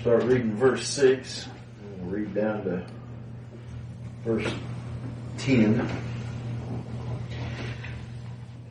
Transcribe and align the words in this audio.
start 0.00 0.24
reading 0.24 0.56
verse 0.56 0.86
6. 0.88 1.48
We'll 2.00 2.10
read 2.10 2.34
down 2.34 2.64
to 2.64 2.86
verse 4.24 4.52
10. 5.38 5.88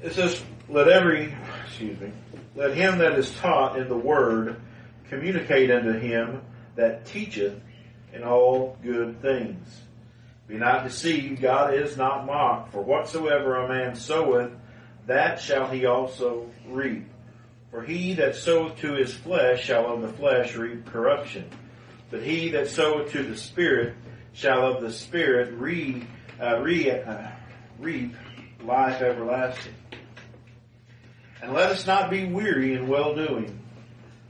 It 0.03 0.13
says, 0.13 0.41
Let 0.69 0.88
every, 0.88 1.35
excuse 1.65 1.99
me, 1.99 2.11
let 2.55 2.75
him 2.75 2.99
that 2.99 3.13
is 3.13 3.33
taught 3.38 3.77
in 3.77 3.89
the 3.89 3.97
word 3.97 4.61
communicate 5.09 5.72
unto 5.72 5.94
him 5.94 6.42
that 6.76 7.06
teacheth 7.06 7.60
in 8.13 8.23
all 8.23 8.78
good 8.83 9.21
things. 9.21 9.81
Be 10.47 10.57
not 10.57 10.83
deceived, 10.83 11.42
God 11.42 11.73
is 11.73 11.97
not 11.97 12.26
mocked, 12.26 12.71
for 12.71 12.81
whatsoever 12.81 13.55
a 13.55 13.67
man 13.67 13.96
soweth, 13.96 14.51
that 15.07 15.39
shall 15.39 15.67
he 15.67 15.85
also 15.85 16.49
reap. 16.67 17.07
For 17.76 17.84
he 17.84 18.13
that 18.13 18.38
soweth 18.38 18.77
to 18.77 18.94
his 18.94 19.13
flesh 19.13 19.66
shall 19.66 19.94
of 19.94 20.02
the 20.02 20.08
flesh 20.08 20.55
reap 20.55 20.85
corruption. 20.85 21.49
But 22.09 22.23
he 22.23 22.52
that 22.52 22.70
soweth 22.70 23.12
to 23.12 23.22
the 23.22 23.36
Spirit 23.36 23.95
shall 24.31 24.66
of 24.66 24.81
the 24.81 24.94
Spirit 24.94 25.54
re, 25.55 26.08
uh, 26.41 26.62
re, 26.62 26.90
uh, 26.90 27.27
reap 27.77 28.16
life 28.64 29.02
everlasting. 29.02 29.73
And 31.41 31.53
let 31.53 31.70
us 31.70 31.86
not 31.86 32.09
be 32.09 32.23
weary 32.23 32.76
in 32.76 32.88
well 32.88 33.14
doing, 33.14 33.59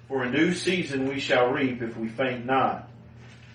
for 0.07 0.23
in 0.23 0.31
due 0.31 0.55
season 0.55 1.07
we 1.07 1.19
shall 1.19 1.51
reap 1.51 1.83
if 1.83 1.95
we 1.95 2.07
faint 2.07 2.47
not. 2.47 2.89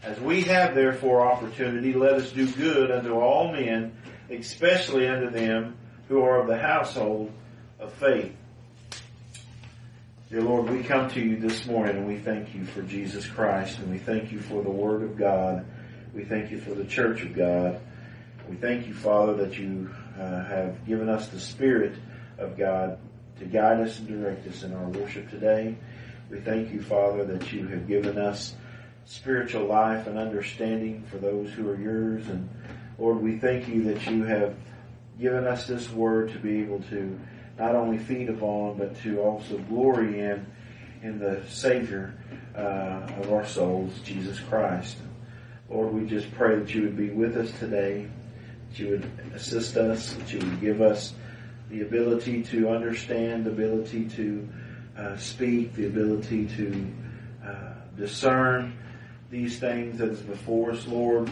As 0.05 0.21
we 0.21 0.43
have 0.43 0.77
therefore 0.77 1.27
opportunity, 1.27 1.95
let 1.95 2.13
us 2.13 2.31
do 2.31 2.49
good 2.49 2.93
unto 2.93 3.15
all 3.15 3.51
men, 3.51 3.97
especially 4.31 5.09
unto 5.09 5.31
them 5.31 5.77
who 6.07 6.23
are 6.23 6.41
of 6.41 6.47
the 6.47 6.59
household 6.59 7.33
of 7.81 7.93
faith. 7.95 8.37
Dear 10.31 10.43
Lord, 10.43 10.71
we 10.71 10.85
come 10.85 11.11
to 11.11 11.21
you 11.21 11.39
this 11.39 11.67
morning 11.67 11.97
and 11.97 12.07
we 12.07 12.17
thank 12.17 12.55
you 12.55 12.65
for 12.65 12.83
Jesus 12.83 13.27
Christ 13.27 13.81
and 13.81 13.91
we 13.91 13.99
thank 13.99 14.31
you 14.31 14.39
for 14.39 14.63
the 14.63 14.71
Word 14.71 15.03
of 15.03 15.19
God. 15.19 15.67
We 16.15 16.23
thank 16.23 16.53
you 16.53 16.61
for 16.61 16.73
the 16.73 16.85
Church 16.85 17.23
of 17.23 17.35
God. 17.35 17.81
We 18.49 18.55
thank 18.55 18.87
you, 18.87 18.95
Father, 18.95 19.35
that 19.39 19.59
you 19.59 19.93
uh, 20.17 20.45
have 20.45 20.87
given 20.87 21.09
us 21.09 21.27
the 21.27 21.41
Spirit 21.41 21.97
of 22.39 22.57
God 22.57 23.01
to 23.41 23.45
guide 23.45 23.81
us 23.81 23.99
and 23.99 24.07
direct 24.07 24.47
us 24.47 24.63
in 24.63 24.73
our 24.73 24.87
worship 24.91 25.29
today. 25.31 25.75
We 26.31 26.39
thank 26.39 26.73
you, 26.73 26.81
Father, 26.81 27.25
that 27.25 27.53
you 27.53 27.67
have 27.67 27.89
given 27.89 28.17
us 28.17 28.55
spiritual 29.07 29.65
life 29.65 30.07
and 30.07 30.17
understanding 30.17 31.03
for 31.11 31.19
those 31.19 31.51
who 31.51 31.69
are 31.69 31.77
yours. 31.77 32.29
And 32.29 32.49
Lord, 33.01 33.21
we 33.21 33.39
thank 33.39 33.67
you 33.67 33.83
that 33.93 34.09
you 34.09 34.23
have 34.23 34.55
given 35.19 35.45
us 35.45 35.67
this 35.67 35.91
word 35.91 36.31
to 36.31 36.39
be 36.39 36.61
able 36.61 36.83
to 36.83 37.19
not 37.61 37.75
only 37.75 37.99
feed 37.99 38.31
upon, 38.31 38.79
but 38.79 38.99
to 39.03 39.21
also 39.21 39.59
glory 39.59 40.21
in, 40.21 40.47
in 41.03 41.19
the 41.19 41.43
Savior 41.47 42.15
uh, 42.57 43.07
of 43.21 43.31
our 43.31 43.47
souls, 43.47 43.93
Jesus 44.03 44.41
Christ. 44.41 44.97
Lord, 45.69 45.93
we 45.93 46.07
just 46.07 46.33
pray 46.33 46.59
that 46.59 46.75
you 46.75 46.83
would 46.83 46.97
be 46.97 47.11
with 47.11 47.37
us 47.37 47.53
today, 47.59 48.09
that 48.71 48.79
you 48.79 48.89
would 48.89 49.11
assist 49.35 49.77
us, 49.77 50.15
that 50.15 50.33
you 50.33 50.39
would 50.39 50.61
give 50.61 50.81
us 50.81 51.13
the 51.69 51.83
ability 51.83 52.43
to 52.45 52.71
understand, 52.71 53.45
the 53.45 53.51
ability 53.51 54.09
to 54.09 54.49
uh, 54.97 55.17
speak, 55.19 55.75
the 55.75 55.87
ability 55.87 56.47
to 56.57 56.87
uh, 57.47 57.75
discern 57.97 58.77
these 59.31 59.59
things 59.59 59.99
that 59.99 60.09
is 60.09 60.21
before 60.21 60.71
us, 60.71 60.87
Lord. 60.87 61.31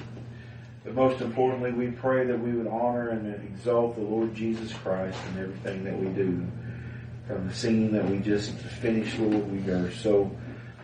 But 0.89 0.94
most 0.94 1.20
importantly, 1.20 1.70
we 1.70 1.89
pray 1.89 2.25
that 2.25 2.41
we 2.41 2.53
would 2.53 2.67
honor 2.67 3.11
and 3.11 3.34
exalt 3.44 3.97
the 3.97 4.00
Lord 4.00 4.34
Jesus 4.34 4.72
Christ 4.72 5.19
in 5.31 5.42
everything 5.42 5.84
that 5.84 5.98
we 5.98 6.06
do. 6.06 6.47
From 7.27 7.47
the 7.47 7.55
singing 7.55 7.92
that 7.92 8.08
we 8.08 8.20
just 8.20 8.53
finished, 8.53 9.19
Lord, 9.19 9.53
we 9.53 9.70
are 9.70 9.92
so 9.92 10.34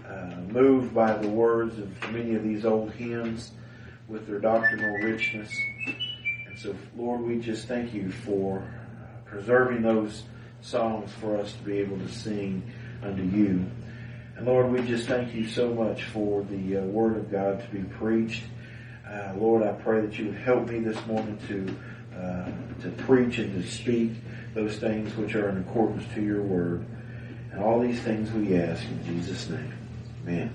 uh, 0.06 0.34
moved 0.48 0.94
by 0.94 1.14
the 1.16 1.28
words 1.28 1.78
of 1.78 2.12
many 2.12 2.34
of 2.34 2.42
these 2.42 2.66
old 2.66 2.92
hymns 2.92 3.52
with 4.06 4.26
their 4.26 4.40
doctrinal 4.40 4.94
richness. 4.96 5.50
And 6.48 6.58
so, 6.58 6.76
Lord, 6.98 7.22
we 7.22 7.38
just 7.38 7.66
thank 7.66 7.94
you 7.94 8.10
for 8.10 8.62
preserving 9.24 9.80
those 9.80 10.24
songs 10.60 11.10
for 11.18 11.38
us 11.38 11.54
to 11.54 11.62
be 11.62 11.78
able 11.78 11.96
to 11.96 12.08
sing 12.10 12.62
unto 13.02 13.22
you. 13.22 13.64
And 14.36 14.44
Lord, 14.44 14.70
we 14.70 14.82
just 14.86 15.08
thank 15.08 15.34
you 15.34 15.48
so 15.48 15.72
much 15.72 16.02
for 16.04 16.42
the 16.42 16.76
uh, 16.76 16.80
Word 16.82 17.16
of 17.16 17.32
God 17.32 17.62
to 17.62 17.66
be 17.74 17.84
preached. 17.84 18.42
Uh, 19.14 19.32
Lord, 19.36 19.62
I 19.62 19.70
pray 19.72 20.00
that 20.00 20.18
you 20.18 20.26
would 20.26 20.38
help 20.38 20.68
me 20.68 20.80
this 20.80 20.98
morning 21.06 21.38
to 21.46 21.76
uh, 22.18 22.50
to 22.82 22.90
preach 23.04 23.38
and 23.38 23.62
to 23.62 23.70
speak 23.70 24.12
those 24.54 24.76
things 24.76 25.14
which 25.16 25.36
are 25.36 25.48
in 25.50 25.58
accordance 25.58 26.04
to 26.14 26.22
your 26.22 26.42
Word. 26.42 26.84
And 27.52 27.62
all 27.62 27.80
these 27.80 28.00
things 28.00 28.32
we 28.32 28.56
ask 28.56 28.82
in 28.84 29.04
Jesus' 29.04 29.48
name. 29.48 29.72
Amen. 30.22 30.54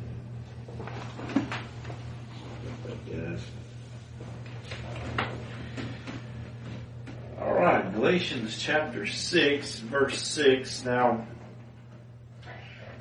Yes. 3.09 3.39
All 7.39 7.53
right, 7.53 7.93
Galatians 7.93 8.57
chapter 8.61 9.05
6, 9.05 9.79
verse 9.79 10.21
6. 10.21 10.83
Now, 10.83 11.25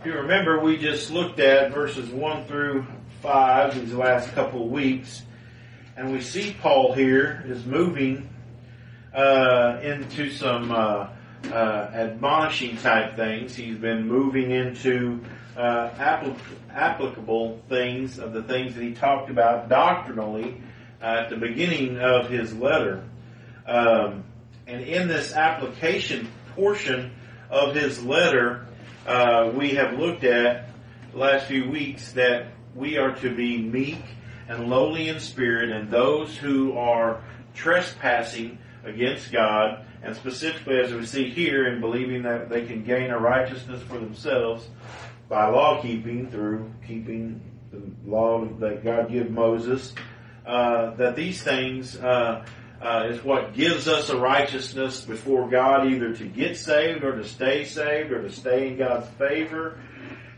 if 0.00 0.06
you 0.06 0.14
remember, 0.14 0.60
we 0.60 0.76
just 0.76 1.10
looked 1.10 1.40
at 1.40 1.72
verses 1.72 2.08
1 2.10 2.44
through 2.44 2.86
5 3.22 3.80
these 3.80 3.92
last 3.92 4.32
couple 4.32 4.64
of 4.64 4.70
weeks, 4.70 5.22
and 5.98 6.12
we 6.12 6.20
see 6.20 6.56
Paul 6.62 6.92
here 6.92 7.42
is 7.48 7.66
moving 7.66 8.28
uh, 9.12 9.80
into 9.82 10.30
some 10.30 10.70
uh, 10.70 11.08
uh, 11.50 11.90
admonishing 11.92 12.76
type 12.76 13.16
things. 13.16 13.56
He's 13.56 13.78
been 13.78 14.06
moving 14.06 14.52
into 14.52 15.20
uh, 15.56 15.90
applic- 15.98 16.38
applicable 16.70 17.60
things 17.68 18.20
of 18.20 18.32
the 18.32 18.44
things 18.44 18.76
that 18.76 18.82
he 18.82 18.94
talked 18.94 19.28
about 19.28 19.68
doctrinally 19.68 20.62
at 21.02 21.30
the 21.30 21.36
beginning 21.36 21.98
of 21.98 22.30
his 22.30 22.54
letter. 22.54 23.02
Um, 23.66 24.22
and 24.68 24.82
in 24.82 25.08
this 25.08 25.32
application 25.32 26.28
portion 26.54 27.10
of 27.50 27.74
his 27.74 28.04
letter, 28.04 28.68
uh, 29.04 29.50
we 29.52 29.70
have 29.70 29.98
looked 29.98 30.22
at 30.22 30.68
the 31.10 31.18
last 31.18 31.46
few 31.46 31.68
weeks 31.68 32.12
that 32.12 32.52
we 32.76 32.98
are 32.98 33.16
to 33.16 33.34
be 33.34 33.58
meek 33.60 34.04
and 34.48 34.68
lowly 34.68 35.08
in 35.08 35.20
spirit, 35.20 35.70
and 35.70 35.90
those 35.90 36.36
who 36.36 36.76
are 36.76 37.20
trespassing 37.54 38.58
against 38.84 39.30
God, 39.30 39.84
and 40.02 40.16
specifically 40.16 40.78
as 40.80 40.92
we 40.92 41.04
see 41.04 41.28
here, 41.28 41.68
in 41.68 41.80
believing 41.80 42.22
that 42.22 42.48
they 42.48 42.64
can 42.64 42.82
gain 42.82 43.10
a 43.10 43.18
righteousness 43.18 43.82
for 43.82 43.98
themselves 43.98 44.68
by 45.28 45.46
law 45.48 45.82
keeping 45.82 46.30
through 46.30 46.72
keeping 46.86 47.40
the 47.70 47.82
law 48.06 48.44
that 48.44 48.82
God 48.82 49.10
gave 49.10 49.30
Moses, 49.30 49.94
uh, 50.46 50.94
that 50.94 51.16
these 51.16 51.42
things 51.42 51.96
uh, 51.96 52.44
uh, 52.80 53.08
is 53.10 53.22
what 53.22 53.52
gives 53.52 53.88
us 53.88 54.08
a 54.08 54.16
righteousness 54.16 55.02
before 55.02 55.48
God, 55.50 55.86
either 55.88 56.14
to 56.14 56.24
get 56.24 56.56
saved 56.56 57.04
or 57.04 57.16
to 57.16 57.24
stay 57.24 57.64
saved 57.64 58.12
or 58.12 58.22
to 58.22 58.30
stay 58.30 58.68
in 58.68 58.78
God's 58.78 59.08
favor, 59.18 59.78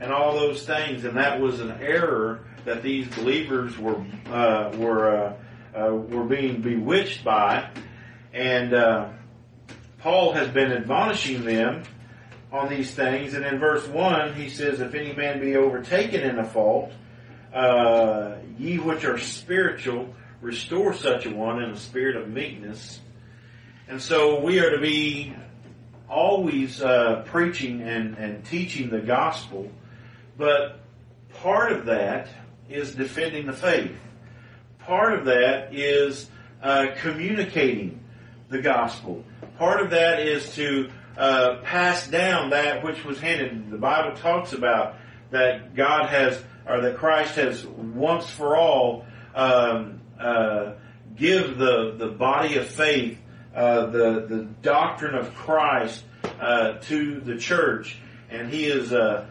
and 0.01 0.13
all 0.13 0.35
those 0.35 0.67
things. 0.67 1.05
And 1.05 1.17
that 1.17 1.41
was 1.41 1.61
an 1.61 1.71
error 1.81 2.41
that 2.65 2.83
these 2.83 3.09
believers 3.09 3.77
were 3.79 4.05
uh, 4.27 4.73
were 4.77 5.37
uh, 5.75 5.79
uh 5.79 5.95
were 5.95 6.25
being 6.25 6.61
bewitched 6.63 7.25
by, 7.25 7.71
and 8.33 8.75
uh, 8.75 9.09
Paul 9.99 10.33
has 10.33 10.49
been 10.49 10.73
admonishing 10.73 11.45
them 11.45 11.83
on 12.53 12.69
these 12.69 12.95
things. 12.95 13.35
And 13.35 13.45
in 13.45 13.59
verse 13.59 13.87
one, 13.89 14.35
he 14.35 14.49
says, 14.49 14.81
"If 14.81 14.95
any 14.95 15.13
man 15.13 15.41
be 15.41 15.57
overtaken 15.57 16.23
in 16.23 16.39
a 16.39 16.45
fault, 16.45 16.93
uh, 17.53 18.37
ye 18.59 18.79
which 18.79 19.05
are 19.05 19.19
spiritual." 19.19 20.15
restore 20.41 20.95
such 20.95 21.27
a 21.27 21.31
one 21.31 21.63
in 21.63 21.71
a 21.71 21.77
spirit 21.77 22.17
of 22.17 22.29
meekness. 22.29 23.01
And 23.89 24.01
so 24.01 24.41
we 24.41 24.61
are 24.61 24.71
to 24.71 24.81
be 24.81 25.35
always 26.09 26.83
uh, 26.83 27.23
preaching 27.27 27.83
and, 27.83 28.17
and 28.17 28.45
teaching 28.45 28.91
the 28.91 29.01
gospel, 29.01 29.71
but 30.37 30.81
part 31.35 31.73
of 31.73 31.87
that 31.87 32.29
is 32.71 32.95
defending 32.95 33.47
the 33.47 33.53
faith. 33.53 33.93
Part 34.81 35.19
of 35.19 35.25
that 35.27 35.75
is 35.75 36.29
uh, 36.63 36.89
communicating 36.97 38.01
the 38.49 38.61
gospel. 38.61 39.25
Part 39.59 39.81
of 39.81 39.91
that 39.91 40.21
is 40.21 40.55
to 40.55 40.91
uh, 41.17 41.57
pass 41.63 42.07
down 42.09 42.51
that 42.51 42.85
which 42.85 43.05
was 43.05 43.21
handed. 43.21 43.71
The 43.71 43.79
Bible 43.79 44.17
talks 44.17 44.53
about 44.53 44.97
that 45.31 45.75
God 45.75 46.09
has, 46.09 46.43
or 46.67 46.81
that 46.81 46.97
Christ 46.97 47.35
has 47.37 47.67
once 47.67 48.29
for 48.29 48.57
all 48.57 49.05
um, 49.35 50.01
uh, 50.19 50.73
give 51.17 51.59
the, 51.59 51.95
the 51.97 52.09
body 52.09 52.57
of 52.57 52.67
faith, 52.67 53.19
uh, 53.55 53.87
the, 53.87 54.27
the 54.29 54.49
doctrine 54.63 55.15
of 55.15 55.35
Christ 55.35 56.05
uh, 56.41 56.79
to 56.83 57.21
the 57.21 57.37
church. 57.37 57.99
And 58.31 58.49
he 58.49 58.67
is, 58.67 58.93
uh, 58.93 59.27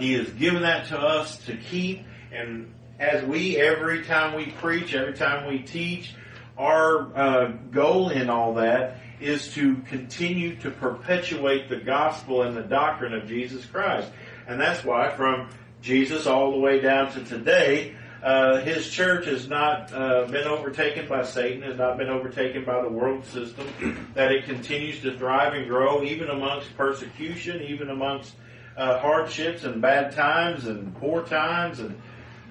he 0.00 0.14
has 0.14 0.30
given 0.30 0.62
that 0.62 0.86
to 0.88 0.98
us 0.98 1.36
to 1.46 1.56
keep. 1.56 2.04
And 2.32 2.72
as 2.98 3.24
we, 3.24 3.56
every 3.58 4.04
time 4.04 4.34
we 4.34 4.46
preach, 4.46 4.94
every 4.94 5.14
time 5.14 5.48
we 5.48 5.60
teach, 5.60 6.14
our 6.58 7.52
goal 7.70 8.08
in 8.08 8.30
all 8.30 8.54
that 8.54 8.98
is 9.20 9.52
to 9.54 9.76
continue 9.88 10.56
to 10.56 10.70
perpetuate 10.70 11.68
the 11.68 11.76
gospel 11.76 12.42
and 12.42 12.56
the 12.56 12.62
doctrine 12.62 13.14
of 13.14 13.26
Jesus 13.26 13.64
Christ. 13.66 14.10
And 14.46 14.60
that's 14.60 14.84
why 14.84 15.10
from 15.10 15.48
Jesus 15.82 16.26
all 16.26 16.52
the 16.52 16.58
way 16.58 16.80
down 16.80 17.12
to 17.12 17.24
today, 17.24 17.94
uh, 18.22 18.60
his 18.60 18.88
church 18.88 19.26
has 19.26 19.48
not 19.48 19.92
uh, 19.92 20.24
been 20.26 20.46
overtaken 20.46 21.06
by 21.08 21.22
Satan, 21.22 21.62
has 21.62 21.76
not 21.76 21.96
been 21.96 22.08
overtaken 22.08 22.64
by 22.64 22.82
the 22.82 22.88
world 22.88 23.24
system, 23.26 24.10
that 24.14 24.32
it 24.32 24.44
continues 24.46 25.00
to 25.02 25.16
thrive 25.16 25.52
and 25.52 25.68
grow 25.68 26.02
even 26.02 26.28
amongst 26.28 26.74
persecution, 26.76 27.62
even 27.62 27.90
amongst 27.90 28.34
uh, 28.76 28.98
hardships 28.98 29.64
and 29.64 29.80
bad 29.80 30.12
times 30.12 30.66
and 30.66 30.94
poor 30.96 31.22
times. 31.22 31.80
And 31.80 32.00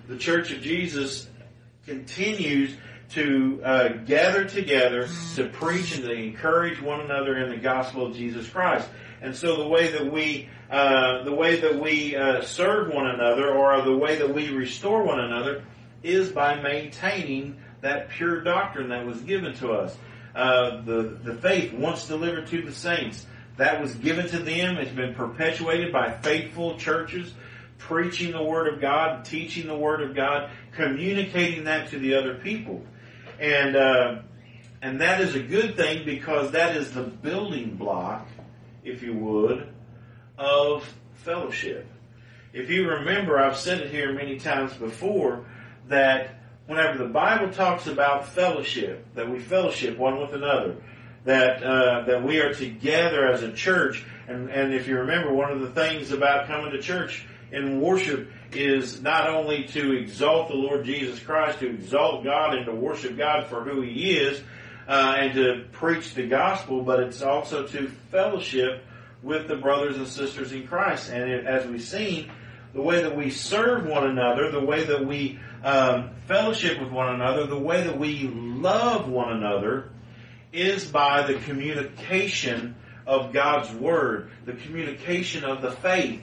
the 0.07 0.18
church 0.18 0.52
of 0.52 0.62
Jesus 0.62 1.28
continues 1.86 2.75
to 3.12 3.62
uh, 3.63 3.88
gather 4.06 4.46
together 4.46 5.07
to 5.36 5.48
preach 5.50 5.96
and 5.96 6.04
to 6.04 6.12
encourage 6.12 6.81
one 6.81 7.02
another 7.02 7.38
in 7.38 7.50
the 7.50 7.57
gospel 7.57 8.06
of 8.06 8.16
Jesus 8.16 8.50
Christ. 8.50 8.88
And 9.22 9.36
so 9.36 9.57
the 9.57 9.68
way 9.68 9.92
that 9.92 10.12
we, 10.12 10.50
uh, 10.69 11.24
the 11.24 11.34
way 11.34 11.60
that 11.60 11.80
we 11.80 12.16
uh, 12.16 12.42
serve 12.42 12.94
one 12.94 13.07
another, 13.07 13.52
or 13.52 13.81
the 13.81 13.96
way 13.96 14.18
that 14.18 14.34
we 14.34 14.50
restore 14.50 15.04
one 15.04 15.19
another, 15.19 15.63
is 16.04 16.30
by 16.30 16.62
maintaining 16.62 17.58
that 17.81 18.10
pure 18.10 18.42
doctrine 18.42 18.90
that 18.90 19.06
was 19.06 19.22
given 19.22 19.54
to 19.56 19.72
us. 19.72 19.96
Uh, 20.36 20.81
the 20.81 21.18
the 21.24 21.36
faith 21.36 21.72
once 21.74 22.08
delivered 22.08 22.48
to 22.48 22.62
the 22.62 22.72
saints 22.72 23.25
that 23.58 23.81
was 23.81 23.96
given 23.96 24.28
to 24.28 24.40
them 24.40 24.75
has 24.75 24.90
been 24.90 25.13
perpetuated 25.13 25.94
by 25.94 26.12
faithful 26.12 26.78
churches 26.78 27.34
preaching 27.77 28.31
the 28.31 28.44
word 28.44 28.74
of 28.74 28.81
God, 28.81 29.25
teaching 29.25 29.68
the 29.68 29.77
word 29.77 30.01
of 30.01 30.16
God, 30.16 30.50
communicating 30.72 31.66
that 31.66 31.89
to 31.89 32.00
the 32.00 32.16
other 32.16 32.36
people, 32.36 32.83
and 33.39 33.75
uh, 33.75 34.19
and 34.81 35.01
that 35.01 35.22
is 35.22 35.36
a 35.36 35.42
good 35.42 35.75
thing 35.75 36.06
because 36.06 36.51
that 36.51 36.75
is 36.75 36.92
the 36.92 37.04
building 37.04 37.75
block 37.75 38.27
if 38.83 39.01
you 39.01 39.13
would, 39.16 39.68
of 40.38 40.88
fellowship. 41.16 41.88
If 42.54 42.69
you 42.69 42.88
remember, 42.88 43.39
I've 43.39 43.57
said 43.57 43.81
it 43.81 43.89
here 43.89 44.13
many 44.13 44.39
times 44.39 44.74
before, 44.75 45.45
that 45.89 46.36
whenever 46.68 46.98
the 46.98 47.10
Bible 47.10 47.51
talks 47.51 47.88
about 47.88 48.27
fellowship, 48.30 49.06
that 49.16 49.30
we 49.30 49.39
fellowship 49.39 49.98
one 49.98 50.19
with 50.22 50.33
another, 50.33 50.77
that 51.25 51.63
uh, 51.63 52.06
that 52.06 52.24
we 52.24 52.39
are 52.39 52.54
together 52.54 53.27
as 53.27 53.42
a 53.42 53.51
church, 53.51 54.06
and 54.27 54.50
and 54.50 54.74
if 54.74 54.88
you 54.88 55.00
remember, 55.00 55.33
one 55.33 55.51
of 55.51 55.60
the 55.60 55.72
things 55.72 56.12
about 56.12 56.48
coming 56.48 56.72
to 56.72 56.81
church 56.81 57.25
in 57.51 57.81
worship 57.81 58.31
is 58.51 59.01
not 59.01 59.30
only 59.30 59.65
to 59.65 59.94
exalt 59.94 60.50
the 60.50 60.56
Lord 60.56 60.86
Jesus 60.86 61.19
Christ, 61.19 61.59
to 61.59 61.69
exalt 61.69 62.24
God 62.24 62.56
and 62.56 62.65
to 62.65 62.74
worship 62.74 63.18
God 63.18 63.47
for 63.47 63.63
who 63.63 63.81
He 63.81 64.18
is, 64.18 64.42
uh, 64.88 65.15
and 65.19 65.33
to 65.33 65.65
preach 65.71 66.13
the 66.13 66.27
gospel, 66.27 66.83
but 66.83 67.00
it's 67.00 67.21
also 67.21 67.65
to 67.68 67.88
fellowship 68.12 68.83
with 69.24 69.47
the 69.47 69.56
brothers 69.56 69.97
and 69.97 70.07
sisters 70.07 70.51
in 70.51 70.68
Christ. 70.68 71.09
And 71.09 71.30
it, 71.30 71.45
as 71.45 71.65
we've 71.65 71.81
seen, 71.81 72.31
the 72.74 72.81
way 72.81 73.01
that 73.01 73.15
we 73.15 73.31
serve 73.31 73.86
one 73.86 74.06
another, 74.06 74.51
the 74.51 74.63
way 74.63 74.83
that 74.83 75.06
we 75.06 75.39
um, 75.63 76.12
fellowship 76.27 76.80
with 76.80 76.91
one 76.91 77.15
another, 77.15 77.48
the 77.48 77.57
way 77.57 77.83
that 77.83 77.98
we 77.98 78.27
love 78.27 79.07
one 79.07 79.31
another, 79.31 79.89
is 80.53 80.86
by 80.86 81.25
the 81.25 81.36
communication 81.39 82.75
of 83.07 83.33
God's 83.33 83.71
Word, 83.71 84.30
the 84.45 84.53
communication 84.53 85.44
of 85.44 85.62
the 85.62 85.71
faith 85.71 86.21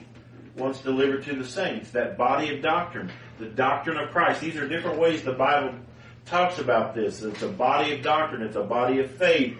once 0.55 0.79
delivered 0.79 1.23
to 1.23 1.35
the 1.35 1.45
saints, 1.45 1.91
that 1.91 2.17
body 2.17 2.55
of 2.55 2.61
doctrine, 2.61 3.11
the 3.39 3.47
doctrine 3.47 3.97
of 3.97 4.11
Christ. 4.11 4.41
These 4.41 4.55
are 4.55 4.67
different 4.67 4.99
ways 4.99 5.23
the 5.23 5.33
Bible 5.33 5.75
talks 6.25 6.59
about 6.59 6.93
this. 6.93 7.21
It's 7.21 7.41
a 7.41 7.49
body 7.49 7.93
of 7.93 8.01
doctrine. 8.01 8.41
It's 8.43 8.55
a 8.55 8.63
body 8.63 8.99
of 8.99 9.11
faith. 9.11 9.57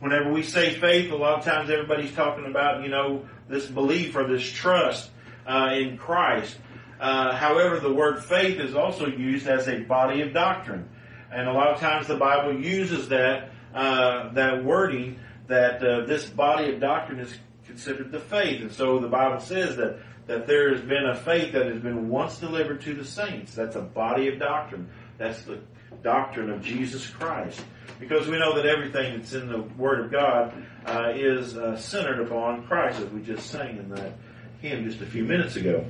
Whenever 0.00 0.32
we 0.32 0.42
say 0.42 0.74
faith, 0.74 1.12
a 1.12 1.16
lot 1.16 1.38
of 1.38 1.44
times 1.44 1.70
everybody's 1.70 2.12
talking 2.12 2.46
about, 2.46 2.82
you 2.82 2.88
know, 2.88 3.24
this 3.48 3.66
belief 3.66 4.16
or 4.16 4.26
this 4.26 4.42
trust 4.42 5.10
uh, 5.46 5.70
in 5.74 5.96
Christ. 5.96 6.56
Uh, 7.00 7.34
however, 7.34 7.80
the 7.80 7.92
word 7.92 8.24
faith 8.24 8.58
is 8.58 8.74
also 8.74 9.06
used 9.06 9.46
as 9.46 9.68
a 9.68 9.80
body 9.80 10.22
of 10.22 10.32
doctrine, 10.32 10.88
and 11.32 11.48
a 11.48 11.52
lot 11.52 11.68
of 11.68 11.80
times 11.80 12.06
the 12.06 12.16
Bible 12.16 12.60
uses 12.60 13.08
that 13.08 13.50
uh, 13.74 14.32
that 14.34 14.64
wording 14.64 15.18
that 15.48 15.82
uh, 15.82 16.06
this 16.06 16.28
body 16.28 16.72
of 16.72 16.80
doctrine 16.80 17.18
is 17.18 17.36
considered 17.72 18.12
the 18.12 18.20
faith, 18.20 18.60
and 18.60 18.70
so 18.70 18.98
the 18.98 19.08
Bible 19.08 19.40
says 19.40 19.76
that 19.76 19.98
that 20.26 20.46
there 20.46 20.72
has 20.72 20.80
been 20.82 21.06
a 21.06 21.16
faith 21.16 21.52
that 21.52 21.66
has 21.66 21.80
been 21.80 22.08
once 22.08 22.38
delivered 22.38 22.80
to 22.82 22.94
the 22.94 23.04
saints. 23.04 23.54
That's 23.54 23.74
a 23.74 23.80
body 23.80 24.28
of 24.28 24.38
doctrine. 24.38 24.88
That's 25.18 25.42
the 25.42 25.58
doctrine 26.02 26.48
of 26.50 26.62
Jesus 26.62 27.08
Christ. 27.08 27.60
Because 27.98 28.28
we 28.28 28.38
know 28.38 28.54
that 28.54 28.66
everything 28.66 29.18
that's 29.18 29.32
in 29.32 29.48
the 29.48 29.62
Word 29.62 30.04
of 30.04 30.12
God 30.12 30.54
uh, 30.86 31.12
is 31.14 31.56
uh, 31.56 31.76
centered 31.76 32.20
upon 32.20 32.66
Christ, 32.66 33.00
as 33.00 33.10
we 33.10 33.22
just 33.22 33.50
sang 33.50 33.78
in 33.78 33.88
that 33.90 34.12
hymn 34.60 34.88
just 34.88 35.00
a 35.00 35.06
few 35.06 35.24
minutes 35.24 35.56
ago. 35.56 35.84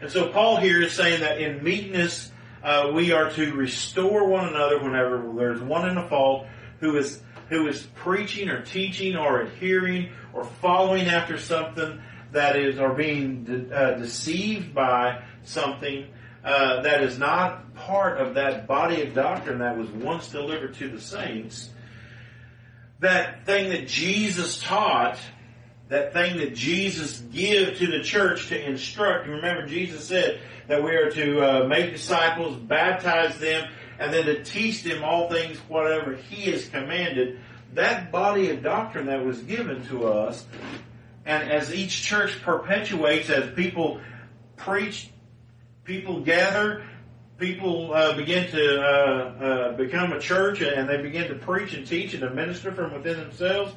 And 0.00 0.10
so 0.10 0.28
Paul 0.30 0.56
here 0.56 0.82
is 0.82 0.92
saying 0.92 1.20
that 1.20 1.40
in 1.40 1.62
meekness 1.62 2.32
uh, 2.64 2.90
we 2.92 3.12
are 3.12 3.30
to 3.30 3.54
restore 3.54 4.26
one 4.26 4.48
another 4.48 4.82
whenever 4.82 5.32
there's 5.36 5.60
one 5.60 5.88
in 5.88 5.96
a 5.96 6.08
fault 6.08 6.46
who 6.80 6.96
is 6.96 7.20
who 7.48 7.68
is 7.68 7.82
preaching 7.96 8.48
or 8.48 8.62
teaching 8.62 9.14
or 9.14 9.42
adhering 9.42 10.10
or 10.32 10.44
following 10.44 11.08
after 11.08 11.38
something 11.38 12.00
that 12.32 12.56
is 12.56 12.78
or 12.78 12.94
being 12.94 13.44
de- 13.44 13.74
uh, 13.74 13.98
deceived 13.98 14.74
by 14.74 15.22
something 15.44 16.06
uh, 16.44 16.82
that 16.82 17.02
is 17.02 17.18
not 17.18 17.74
part 17.74 18.20
of 18.20 18.34
that 18.34 18.66
body 18.66 19.02
of 19.02 19.14
doctrine 19.14 19.58
that 19.58 19.76
was 19.76 19.88
once 19.90 20.28
delivered 20.28 20.74
to 20.74 20.88
the 20.88 21.00
saints, 21.00 21.70
that 23.00 23.46
thing 23.46 23.70
that 23.70 23.86
Jesus 23.86 24.60
taught, 24.60 25.18
that 25.88 26.12
thing 26.12 26.38
that 26.38 26.54
Jesus 26.54 27.18
gave 27.18 27.78
to 27.78 27.86
the 27.86 28.02
church 28.02 28.48
to 28.48 28.68
instruct. 28.68 29.28
Remember, 29.28 29.66
Jesus 29.66 30.06
said 30.06 30.40
that 30.68 30.82
we 30.82 30.90
are 30.92 31.10
to 31.10 31.40
uh, 31.40 31.66
make 31.66 31.92
disciples, 31.92 32.56
baptize 32.56 33.38
them, 33.38 33.68
and 33.98 34.12
then 34.12 34.24
to 34.24 34.42
teach 34.42 34.82
them 34.82 35.04
all 35.04 35.28
things 35.28 35.58
whatever 35.68 36.16
He 36.16 36.50
has 36.50 36.68
commanded. 36.68 37.40
That 37.74 38.12
body 38.12 38.50
of 38.50 38.62
doctrine 38.62 39.06
that 39.06 39.24
was 39.24 39.40
given 39.40 39.86
to 39.86 40.08
us, 40.08 40.44
and 41.24 41.50
as 41.50 41.74
each 41.74 42.02
church 42.02 42.42
perpetuates, 42.42 43.30
as 43.30 43.50
people 43.54 44.00
preach 44.56 45.10
people 45.84 46.20
gather, 46.20 46.84
people 47.38 47.92
uh, 47.92 48.14
begin 48.14 48.48
to 48.50 48.80
uh, 48.80 48.84
uh, 48.84 49.72
become 49.72 50.12
a 50.12 50.20
church 50.20 50.60
and 50.60 50.88
they 50.88 51.02
begin 51.02 51.28
to 51.28 51.34
preach 51.34 51.74
and 51.74 51.86
teach 51.86 52.14
and 52.14 52.22
to 52.22 52.30
minister 52.30 52.72
from 52.72 52.92
within 52.92 53.18
themselves, 53.18 53.74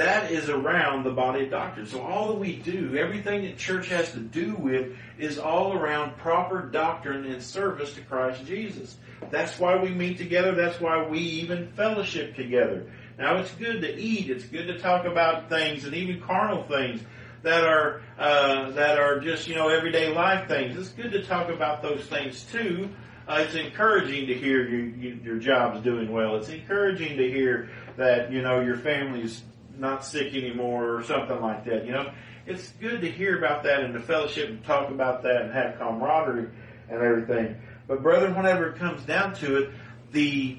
that 0.00 0.32
is 0.32 0.48
around 0.48 1.04
the 1.04 1.10
body 1.10 1.44
of 1.44 1.50
doctrine. 1.50 1.84
So 1.84 2.00
all 2.00 2.28
that 2.28 2.38
we 2.38 2.56
do, 2.56 2.96
everything 2.96 3.42
that 3.42 3.58
church 3.58 3.88
has 3.88 4.10
to 4.12 4.18
do 4.18 4.54
with, 4.54 4.96
is 5.18 5.38
all 5.38 5.74
around 5.74 6.16
proper 6.16 6.62
doctrine 6.62 7.26
and 7.26 7.42
service 7.42 7.92
to 7.92 8.00
Christ 8.00 8.46
Jesus. 8.46 8.96
That's 9.30 9.58
why 9.58 9.76
we 9.76 9.90
meet 9.90 10.16
together. 10.16 10.54
That's 10.54 10.80
why 10.80 11.06
we 11.06 11.18
even 11.18 11.70
fellowship 11.72 12.34
together. 12.34 12.90
Now 13.18 13.36
it's 13.36 13.52
good 13.52 13.82
to 13.82 13.94
eat. 13.94 14.30
It's 14.30 14.44
good 14.44 14.68
to 14.68 14.78
talk 14.78 15.04
about 15.04 15.50
things 15.50 15.84
and 15.84 15.94
even 15.94 16.22
carnal 16.22 16.62
things 16.62 17.02
that 17.42 17.64
are 17.64 18.00
uh, 18.18 18.70
that 18.70 18.98
are 18.98 19.20
just 19.20 19.48
you 19.48 19.54
know 19.54 19.68
everyday 19.68 20.14
life 20.14 20.48
things. 20.48 20.78
It's 20.78 20.88
good 20.88 21.12
to 21.12 21.22
talk 21.24 21.50
about 21.50 21.82
those 21.82 22.06
things 22.06 22.46
too. 22.50 22.88
Uh, 23.28 23.44
it's 23.46 23.54
encouraging 23.54 24.28
to 24.28 24.34
hear 24.34 24.66
your 24.66 25.14
your 25.16 25.38
job's 25.38 25.82
doing 25.82 26.10
well. 26.10 26.36
It's 26.36 26.48
encouraging 26.48 27.18
to 27.18 27.30
hear 27.30 27.68
that 27.98 28.32
you 28.32 28.40
know 28.40 28.60
your 28.60 28.78
family's 28.78 29.42
not 29.80 30.04
sick 30.04 30.34
anymore 30.34 30.96
or 30.96 31.04
something 31.04 31.40
like 31.40 31.64
that. 31.64 31.86
You 31.86 31.92
know, 31.92 32.12
it's 32.46 32.68
good 32.80 33.00
to 33.00 33.10
hear 33.10 33.38
about 33.38 33.64
that 33.64 33.80
and 33.80 33.94
to 33.94 34.00
fellowship 34.00 34.48
and 34.48 34.64
talk 34.64 34.90
about 34.90 35.22
that 35.22 35.42
and 35.42 35.52
have 35.52 35.78
camaraderie 35.78 36.50
and 36.88 37.00
everything. 37.00 37.56
But 37.88 38.02
brother, 38.02 38.32
whenever 38.32 38.68
it 38.68 38.76
comes 38.76 39.02
down 39.02 39.34
to 39.36 39.56
it, 39.62 39.70
the 40.12 40.58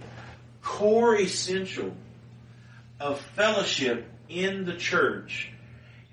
core 0.61 1.15
essential 1.15 1.93
of 2.99 3.19
fellowship 3.19 4.07
in 4.29 4.65
the 4.65 4.75
church 4.75 5.51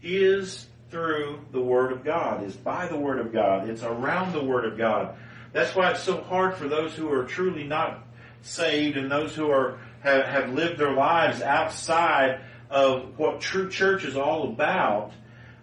is 0.03 0.67
through 0.91 1.41
the 1.53 1.61
Word 1.61 1.93
of 1.93 2.05
God, 2.05 2.45
is 2.45 2.57
by 2.57 2.89
the 2.89 2.97
Word 2.97 3.19
of 3.19 3.33
God. 3.33 3.69
It's 3.69 3.83
around 3.83 4.33
the 4.33 4.43
Word 4.43 4.65
of 4.65 4.79
God. 4.79 5.17
That's 5.53 5.75
why 5.75 5.91
it's 5.91 6.03
so 6.03 6.21
hard 6.23 6.55
for 6.55 6.69
those 6.69 6.95
who 6.95 7.13
are 7.13 7.25
truly 7.25 7.65
not 7.65 8.05
saved 8.43 8.97
and 8.97 9.11
those 9.11 9.35
who 9.35 9.51
are 9.51 9.79
have, 10.01 10.25
have 10.27 10.53
lived 10.55 10.79
their 10.79 10.93
lives 10.93 11.43
outside 11.43 12.41
of 12.71 13.19
what 13.19 13.41
true 13.41 13.71
church 13.71 14.05
is 14.05 14.17
all 14.17 14.49
about. 14.49 15.13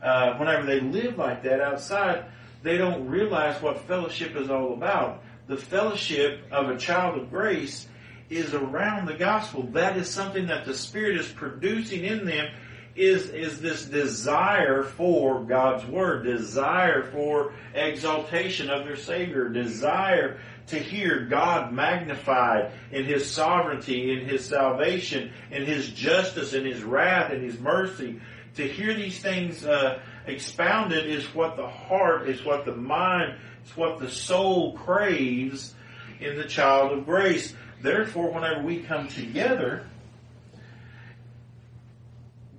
Uh, 0.02 0.36
whenever 0.38 0.66
they 0.66 0.80
live 0.80 1.18
like 1.18 1.44
that 1.44 1.62
outside, 1.62 2.26
they 2.64 2.78
don't 2.78 3.08
realize 3.08 3.62
what 3.62 3.80
fellowship 3.88 4.36
is 4.36 4.50
all 4.50 4.74
about. 4.74 5.24
The 5.48 5.58
fellowship 5.58 6.42
of 6.52 6.70
a 6.70 6.78
child 6.78 7.20
of 7.20 7.30
grace 7.30 7.88
is 8.30 8.54
around 8.54 9.08
the 9.08 9.14
gospel. 9.14 9.64
That 9.74 9.98
is 9.98 10.10
something 10.10 10.48
that 10.48 10.66
the 10.66 10.74
Spirit 10.74 11.18
is 11.18 11.28
producing 11.28 12.04
in 12.04 12.26
them 12.26 12.48
is, 12.96 13.30
is 13.30 13.60
this 13.62 13.86
desire 13.86 14.84
for 14.84 15.44
God's 15.44 15.86
Word, 15.86 16.24
desire 16.24 17.04
for 17.04 17.54
exaltation 17.74 18.70
of 18.70 18.86
their 18.86 18.96
Savior, 18.96 19.50
desire 19.50 20.40
to 20.68 20.80
hear 20.80 21.26
God 21.26 21.74
magnified 21.74 22.72
in 22.92 23.06
His 23.06 23.30
sovereignty, 23.30 24.12
in 24.12 24.28
His 24.28 24.46
salvation, 24.46 25.32
in 25.52 25.66
His 25.66 25.90
justice, 25.90 26.54
in 26.54 26.66
His 26.66 26.84
wrath, 26.84 27.32
in 27.32 27.42
His 27.42 27.60
mercy. 27.60 28.20
To 28.56 28.68
hear 28.68 28.94
these 28.94 29.20
things 29.20 29.66
uh, 29.66 30.00
Expounded 30.28 31.06
is 31.06 31.24
what 31.36 31.56
the 31.56 31.68
heart, 31.68 32.28
is 32.28 32.44
what 32.44 32.66
the 32.66 32.76
mind, 32.76 33.36
is 33.64 33.78
what 33.78 34.00
the 34.00 34.10
soul 34.10 34.74
craves 34.74 35.74
in 36.20 36.36
the 36.36 36.46
child 36.46 36.98
of 36.98 37.06
grace. 37.06 37.54
Therefore, 37.82 38.32
whenever 38.32 38.64
we 38.64 38.80
come 38.80 39.08
together, 39.08 39.86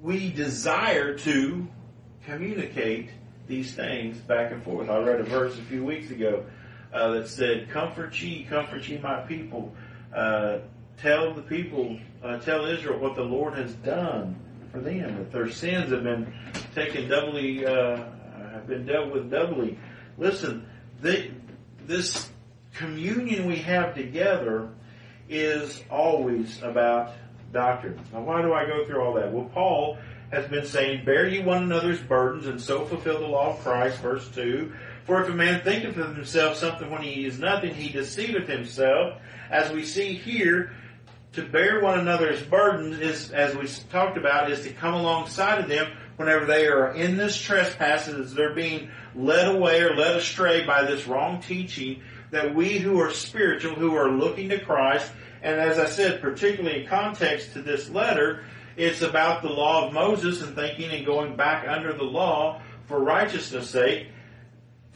we 0.01 0.31
desire 0.31 1.19
to 1.19 1.67
communicate 2.25 3.11
these 3.49 3.75
things 3.75 4.17
back 4.19 4.53
and 4.53 4.63
forth. 4.63 4.89
I 4.89 4.99
read 4.99 5.21
a 5.21 5.25
verse 5.25 5.59
a 5.59 5.63
few 5.63 5.85
weeks 5.85 6.11
ago 6.11 6.45
uh, 6.97 7.11
that 7.12 7.29
said, 7.29 7.71
"Comfort 7.71 8.21
ye, 8.21 8.45
comfort 8.45 8.88
ye, 8.88 8.99
my 8.99 9.21
people. 9.21 9.75
Uh, 10.15 10.59
tell 10.97 11.35
the 11.35 11.43
people, 11.43 11.99
uh, 12.23 12.38
tell 12.38 12.65
Israel 12.65 12.99
what 12.99 13.15
the 13.15 13.23
Lord 13.23 13.55
has 13.55 13.75
done 13.75 14.37
for 14.73 14.81
them. 14.81 15.17
That 15.19 15.33
their 15.33 15.50
sins 15.50 15.91
have 15.93 16.03
been 16.03 16.33
taken 16.75 17.09
doubly, 17.09 17.67
uh, 17.67 17.97
have 18.53 18.67
been 18.67 18.87
dealt 18.87 19.12
with 19.12 19.31
doubly. 19.31 19.79
Listen, 20.17 20.67
they, 21.00 21.33
this 21.87 22.31
communion 22.75 23.47
we 23.47 23.57
have 23.57 23.95
together 23.95 24.71
is 25.29 25.83
always 25.91 26.62
about 26.62 27.12
doctrine. 27.53 28.00
Now, 28.12 28.23
why 28.23 28.43
do 28.43 28.53
I 28.53 28.67
go 28.67 28.87
through 28.87 29.03
all 29.03 29.15
that? 29.15 29.33
Well, 29.33 29.50
Paul 29.53 29.99
has 30.31 30.47
been 30.49 30.67
saying, 30.67 31.05
Bear 31.05 31.29
ye 31.29 31.43
one 31.43 31.65
another's 31.65 32.00
burdens, 32.00 32.47
and 32.47 32.61
so 32.61 32.85
fulfill 32.85 33.21
the 33.21 33.26
law 33.26 33.55
of 33.55 33.61
Christ, 33.61 34.00
verse 34.00 34.29
2. 34.35 34.73
For 35.07 35.23
if 35.23 35.29
a 35.29 35.33
man 35.33 35.63
thinketh 35.63 35.97
of 35.97 36.17
himself 36.17 36.57
something 36.57 36.91
when 36.91 37.03
he 37.03 37.27
is 37.27 37.39
nothing, 37.39 37.75
he 37.75 37.91
deceiveth 37.91 38.49
himself. 38.49 39.21
As 39.51 39.71
we 39.71 39.85
see 39.85 40.15
here, 40.15 40.73
to 41.33 41.43
bear 41.43 41.81
one 41.81 42.01
another's 42.01 42.43
burdens 42.43 42.99
is, 42.99 43.31
as 43.31 43.55
we 43.55 43.69
talked 43.91 44.17
about, 44.19 44.51
is 44.51 44.63
to 44.63 44.73
come 44.73 44.95
alongside 44.95 45.61
of 45.61 45.69
them 45.69 45.93
whenever 46.17 46.45
they 46.45 46.67
are 46.67 46.93
in 46.93 47.17
this 47.17 47.41
trespass, 47.41 48.09
as 48.09 48.35
they're 48.35 48.55
being 48.55 48.91
led 49.15 49.55
away 49.55 49.83
or 49.83 49.95
led 49.95 50.17
astray 50.17 50.67
by 50.67 50.83
this 50.83 51.07
wrong 51.07 51.41
teaching, 51.41 52.03
that 52.33 52.55
we 52.55 52.79
who 52.79 52.99
are 52.99 53.13
spiritual, 53.13 53.75
who 53.75 53.95
are 53.95 54.11
looking 54.11 54.49
to 54.49 54.59
Christ, 54.59 55.13
and 55.43 55.61
as 55.61 55.79
I 55.79 55.87
said, 55.87 56.21
particularly 56.21 56.83
in 56.83 56.89
context 56.89 57.53
to 57.53 57.63
this 57.63 57.89
letter, 57.91 58.45
it's 58.77 59.03
about 59.03 59.43
the 59.43 59.51
law 59.51 59.87
of 59.87 59.93
Moses 59.93 60.43
and 60.43 60.57
thinking 60.57 60.91
and 60.91 61.07
going 61.07 61.37
back 61.37 61.69
under 61.69 61.93
the 61.93 62.05
law 62.05 62.61
for 62.87 62.99
righteousness 62.99 63.71
sake. 63.71 64.09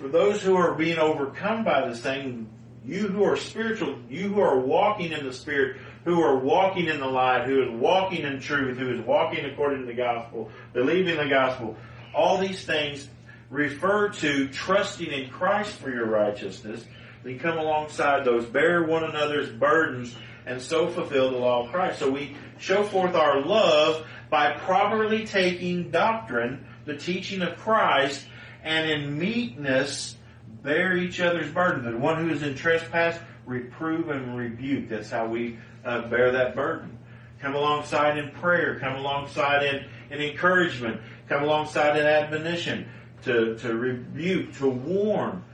For 0.00 0.09
those 0.09 0.40
who 0.40 0.57
are 0.57 0.73
being 0.73 0.99
overcome 0.99 1.62
by 1.62 1.87
this 1.87 2.00
thing, 2.00 2.49
you 2.87 3.09
who 3.09 3.23
are 3.23 3.37
spiritual, 3.37 3.99
you 4.09 4.28
who 4.33 4.40
are 4.40 4.59
walking 4.59 5.12
in 5.12 5.26
the 5.26 5.33
Spirit, 5.33 5.76
who 6.07 6.23
are 6.23 6.38
walking 6.38 6.87
in 6.87 7.00
the 7.00 7.07
light, 7.07 7.45
who 7.45 7.62
is 7.62 7.71
walking 7.71 8.23
in 8.23 8.40
truth, 8.40 8.78
who 8.78 8.95
is 8.95 9.04
walking 9.04 9.45
according 9.45 9.80
to 9.80 9.87
the 9.87 9.92
gospel, 9.92 10.50
believing 10.73 11.19
the 11.19 11.28
gospel, 11.28 11.76
all 12.14 12.38
these 12.38 12.64
things 12.64 13.11
refer 13.50 14.09
to 14.09 14.49
trusting 14.49 15.12
in 15.12 15.28
Christ 15.28 15.73
for 15.73 15.90
your 15.90 16.07
righteousness. 16.07 16.83
Then 17.23 17.38
come 17.38 17.59
alongside 17.59 18.25
those, 18.25 18.47
bear 18.47 18.83
one 18.85 19.04
another's 19.04 19.50
burdens, 19.50 20.16
and 20.47 20.62
so 20.62 20.88
fulfill 20.88 21.30
the 21.30 21.37
law 21.37 21.64
of 21.64 21.73
Christ. 21.73 21.99
So 21.99 22.11
we 22.11 22.35
show 22.59 22.85
forth 22.85 23.14
our 23.14 23.42
love 23.42 24.07
by 24.30 24.52
properly 24.52 25.26
taking 25.26 25.90
doctrine, 25.90 26.66
the 26.87 26.97
teaching 26.97 27.42
of 27.42 27.59
Christ, 27.59 28.25
and 28.62 28.90
in 28.90 29.19
meekness 29.19 30.17
bear 30.62 30.97
each 30.97 31.21
other's 31.21 31.50
burden. 31.50 31.90
The 31.90 31.97
one 31.97 32.25
who 32.25 32.35
is 32.35 32.43
in 32.43 32.55
trespass, 32.55 33.19
reprove 33.47 34.09
and 34.11 34.37
rebuke. 34.37 34.88
That's 34.88 35.11
how 35.11 35.26
we 35.26 35.59
uh, 35.85 36.09
bear 36.09 36.33
that 36.33 36.55
burden. 36.55 36.99
Come 37.40 37.55
alongside 37.55 38.19
in 38.19 38.31
prayer. 38.33 38.79
Come 38.79 38.97
alongside 38.97 39.64
in, 39.64 39.87
in 40.11 40.21
encouragement. 40.21 41.00
Come 41.29 41.43
alongside 41.43 41.99
in 41.99 42.07
admonition. 42.07 42.88
To, 43.25 43.55
to 43.59 43.75
rebuke, 43.75 44.55
to 44.57 44.69
warn. 44.71 45.45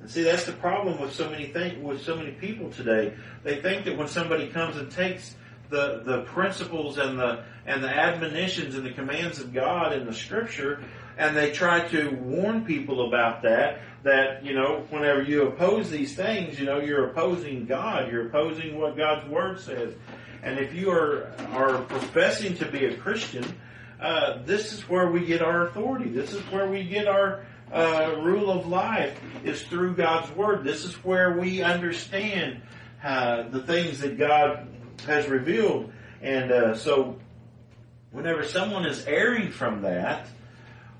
And 0.00 0.10
see, 0.10 0.24
that's 0.24 0.44
the 0.44 0.52
problem 0.52 1.00
with 1.00 1.14
so 1.14 1.30
many 1.30 1.46
things, 1.46 1.80
with 1.80 2.02
so 2.02 2.16
many 2.16 2.32
people 2.32 2.68
today. 2.70 3.14
They 3.44 3.60
think 3.60 3.84
that 3.84 3.96
when 3.96 4.08
somebody 4.08 4.48
comes 4.48 4.76
and 4.76 4.90
takes 4.90 5.36
the, 5.70 6.02
the 6.04 6.22
principles 6.22 6.98
and 6.98 7.16
the, 7.18 7.44
and 7.64 7.82
the 7.82 7.88
admonitions 7.88 8.74
and 8.74 8.84
the 8.84 8.90
commands 8.90 9.38
of 9.38 9.54
God 9.54 9.92
in 9.92 10.04
the 10.04 10.12
scripture, 10.12 10.82
and 11.16 11.36
they 11.36 11.52
try 11.52 11.86
to 11.88 12.10
warn 12.10 12.64
people 12.64 13.06
about 13.06 13.42
that, 13.42 13.80
that, 14.02 14.44
you 14.44 14.54
know, 14.54 14.86
whenever 14.90 15.22
you 15.22 15.46
oppose 15.46 15.90
these 15.90 16.14
things, 16.14 16.58
you 16.58 16.66
know, 16.66 16.78
you're 16.78 17.10
opposing 17.10 17.66
God. 17.66 18.10
You're 18.10 18.26
opposing 18.26 18.78
what 18.78 18.96
God's 18.96 19.28
Word 19.28 19.60
says. 19.60 19.94
And 20.42 20.58
if 20.58 20.74
you 20.74 20.90
are, 20.90 21.32
are 21.52 21.82
professing 21.82 22.56
to 22.56 22.66
be 22.66 22.86
a 22.86 22.96
Christian, 22.96 23.44
uh, 24.00 24.42
this 24.44 24.72
is 24.72 24.88
where 24.88 25.10
we 25.10 25.24
get 25.24 25.42
our 25.42 25.68
authority. 25.68 26.10
This 26.10 26.32
is 26.32 26.40
where 26.50 26.68
we 26.68 26.84
get 26.84 27.06
our 27.06 27.46
uh, 27.72 28.16
rule 28.20 28.50
of 28.50 28.66
life 28.66 29.18
is 29.44 29.62
through 29.62 29.94
God's 29.94 30.30
Word. 30.32 30.64
This 30.64 30.84
is 30.84 30.94
where 31.04 31.38
we 31.38 31.62
understand 31.62 32.62
uh, 33.04 33.48
the 33.48 33.62
things 33.62 34.00
that 34.00 34.18
God 34.18 34.66
has 35.06 35.28
revealed. 35.28 35.92
And 36.20 36.50
uh, 36.50 36.74
so, 36.74 37.18
whenever 38.10 38.46
someone 38.46 38.84
is 38.84 39.04
erring 39.06 39.50
from 39.50 39.82
that, 39.82 40.26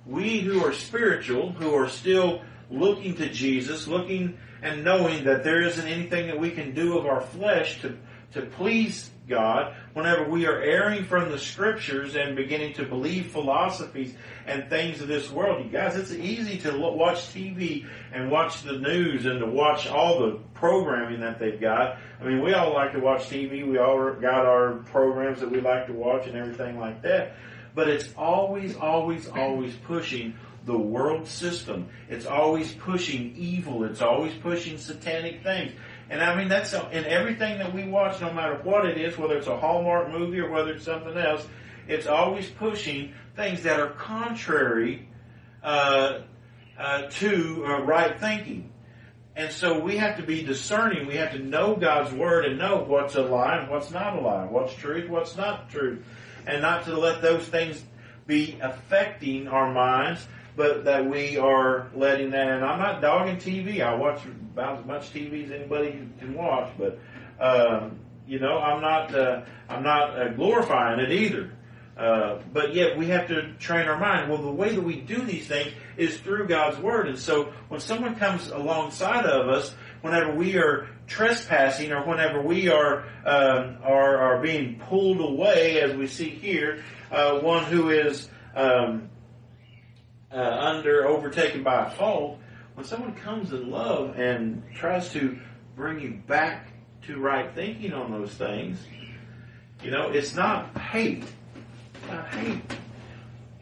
we 0.06 0.40
who 0.40 0.64
are 0.64 0.72
spiritual, 0.72 1.52
who 1.52 1.74
are 1.74 1.88
still 1.88 2.42
looking 2.70 3.14
to 3.16 3.28
Jesus, 3.28 3.86
looking 3.86 4.38
and 4.62 4.84
knowing 4.84 5.24
that 5.24 5.44
there 5.44 5.62
isn't 5.62 5.86
anything 5.86 6.28
that 6.28 6.38
we 6.38 6.50
can 6.50 6.74
do 6.74 6.98
of 6.98 7.06
our 7.06 7.20
flesh 7.20 7.80
to, 7.82 7.96
to 8.32 8.42
please 8.42 9.10
God, 9.28 9.74
whenever 9.94 10.28
we 10.28 10.46
are 10.46 10.60
erring 10.60 11.04
from 11.04 11.30
the 11.30 11.38
scriptures 11.38 12.16
and 12.16 12.34
beginning 12.34 12.74
to 12.74 12.84
believe 12.84 13.30
philosophies 13.30 14.14
and 14.46 14.68
things 14.68 15.00
of 15.00 15.08
this 15.08 15.30
world, 15.30 15.64
you 15.64 15.70
guys, 15.70 15.96
it's 15.96 16.10
easy 16.10 16.58
to 16.58 16.76
watch 16.76 17.18
TV 17.32 17.86
and 18.12 18.30
watch 18.30 18.62
the 18.62 18.78
news 18.78 19.24
and 19.26 19.38
to 19.40 19.46
watch 19.46 19.86
all 19.86 20.20
the 20.20 20.38
programming 20.54 21.20
that 21.20 21.38
they've 21.38 21.60
got. 21.60 21.98
I 22.20 22.24
mean, 22.24 22.42
we 22.42 22.52
all 22.52 22.74
like 22.74 22.92
to 22.92 23.00
watch 23.00 23.22
TV. 23.28 23.66
We 23.66 23.78
all 23.78 24.12
got 24.14 24.44
our 24.44 24.74
programs 24.90 25.40
that 25.40 25.50
we 25.50 25.60
like 25.60 25.86
to 25.86 25.92
watch 25.92 26.26
and 26.26 26.36
everything 26.36 26.78
like 26.78 27.00
that. 27.02 27.34
But 27.74 27.88
it's 27.88 28.12
always, 28.16 28.76
always, 28.76 29.28
always 29.28 29.74
pushing 29.76 30.34
the 30.64 30.76
world 30.76 31.26
system. 31.26 31.88
It's 32.08 32.26
always 32.26 32.72
pushing 32.72 33.34
evil. 33.36 33.84
It's 33.84 34.00
always 34.00 34.34
pushing 34.34 34.78
satanic 34.78 35.42
things. 35.42 35.72
And 36.10 36.22
I 36.22 36.36
mean, 36.36 36.48
that's 36.48 36.72
in 36.72 37.04
everything 37.04 37.58
that 37.58 37.74
we 37.74 37.84
watch, 37.84 38.20
no 38.20 38.32
matter 38.32 38.60
what 38.62 38.86
it 38.86 38.98
is, 38.98 39.16
whether 39.16 39.36
it's 39.36 39.46
a 39.46 39.56
Hallmark 39.56 40.10
movie 40.10 40.40
or 40.40 40.50
whether 40.50 40.72
it's 40.72 40.84
something 40.84 41.16
else, 41.16 41.46
it's 41.88 42.06
always 42.06 42.48
pushing 42.48 43.14
things 43.34 43.62
that 43.62 43.80
are 43.80 43.90
contrary 43.90 45.08
uh, 45.62 46.20
uh, 46.78 47.02
to 47.02 47.64
uh, 47.66 47.82
right 47.82 48.20
thinking. 48.20 48.70
And 49.34 49.50
so 49.50 49.80
we 49.80 49.96
have 49.96 50.18
to 50.18 50.22
be 50.22 50.42
discerning. 50.42 51.06
We 51.06 51.16
have 51.16 51.32
to 51.32 51.38
know 51.38 51.74
God's 51.74 52.12
word 52.12 52.44
and 52.44 52.58
know 52.58 52.84
what's 52.86 53.14
a 53.14 53.22
lie 53.22 53.58
and 53.58 53.70
what's 53.70 53.90
not 53.90 54.16
a 54.16 54.20
lie, 54.20 54.44
what's 54.44 54.74
truth, 54.74 55.08
what's 55.08 55.36
not 55.36 55.70
truth, 55.70 56.04
and 56.46 56.62
not 56.62 56.84
to 56.84 56.98
let 56.98 57.22
those 57.22 57.46
things 57.46 57.82
be 58.26 58.58
affecting 58.60 59.48
our 59.48 59.72
minds 59.72 60.26
but 60.56 60.84
that 60.84 61.08
we 61.08 61.38
are 61.38 61.90
letting 61.94 62.30
that. 62.30 62.48
And 62.48 62.64
I'm 62.64 62.78
not 62.78 63.00
dogging 63.00 63.36
TV. 63.36 63.80
I 63.80 63.94
watch 63.94 64.24
about 64.24 64.80
as 64.80 64.86
much 64.86 65.12
TV 65.12 65.44
as 65.44 65.50
anybody 65.50 66.08
can 66.18 66.34
watch, 66.34 66.70
but 66.78 66.98
um, 67.40 67.98
you 68.26 68.38
know, 68.38 68.58
I'm 68.58 68.80
not 68.80 69.14
uh, 69.14 69.42
I'm 69.68 69.82
not 69.82 70.18
uh, 70.18 70.28
glorifying 70.28 71.00
it 71.00 71.10
either. 71.10 71.52
Uh, 71.96 72.40
but 72.52 72.74
yet 72.74 72.96
we 72.96 73.08
have 73.08 73.28
to 73.28 73.52
train 73.54 73.86
our 73.86 73.98
mind. 73.98 74.30
Well, 74.30 74.40
the 74.40 74.50
way 74.50 74.74
that 74.74 74.82
we 74.82 74.96
do 74.96 75.20
these 75.22 75.46
things 75.46 75.72
is 75.98 76.16
through 76.18 76.48
God's 76.48 76.78
Word. 76.78 77.06
And 77.06 77.18
so 77.18 77.52
when 77.68 77.80
someone 77.80 78.14
comes 78.16 78.48
alongside 78.48 79.26
of 79.26 79.48
us, 79.48 79.74
whenever 80.02 80.34
we 80.34 80.56
are 80.58 80.88
trespassing 81.06 81.92
or 81.92 82.04
whenever 82.06 82.42
we 82.42 82.68
are 82.68 83.04
um, 83.24 83.78
are, 83.82 84.18
are 84.18 84.42
being 84.42 84.78
pulled 84.78 85.20
away, 85.20 85.80
as 85.80 85.96
we 85.96 86.06
see 86.06 86.28
here, 86.28 86.84
uh, 87.10 87.38
one 87.38 87.64
who 87.64 87.90
is 87.90 88.28
um, 88.54 89.08
uh, 90.30 90.36
under 90.36 91.06
overtaken 91.06 91.62
by 91.62 91.86
a 91.86 91.90
fault, 91.90 92.38
when 92.74 92.84
someone 92.84 93.14
comes 93.14 93.52
in 93.52 93.70
love 93.70 94.18
and 94.18 94.62
tries 94.74 95.10
to 95.12 95.38
bring 95.76 96.00
you 96.00 96.20
back 96.26 96.68
to 97.02 97.18
right 97.18 97.54
thinking 97.54 97.92
on 97.92 98.10
those 98.10 98.32
things, 98.32 98.78
you 99.82 99.90
know, 99.90 100.10
it's 100.10 100.34
not 100.34 100.76
hate. 100.78 101.24
It's 101.94 102.08
not 102.08 102.28
hate. 102.28 102.62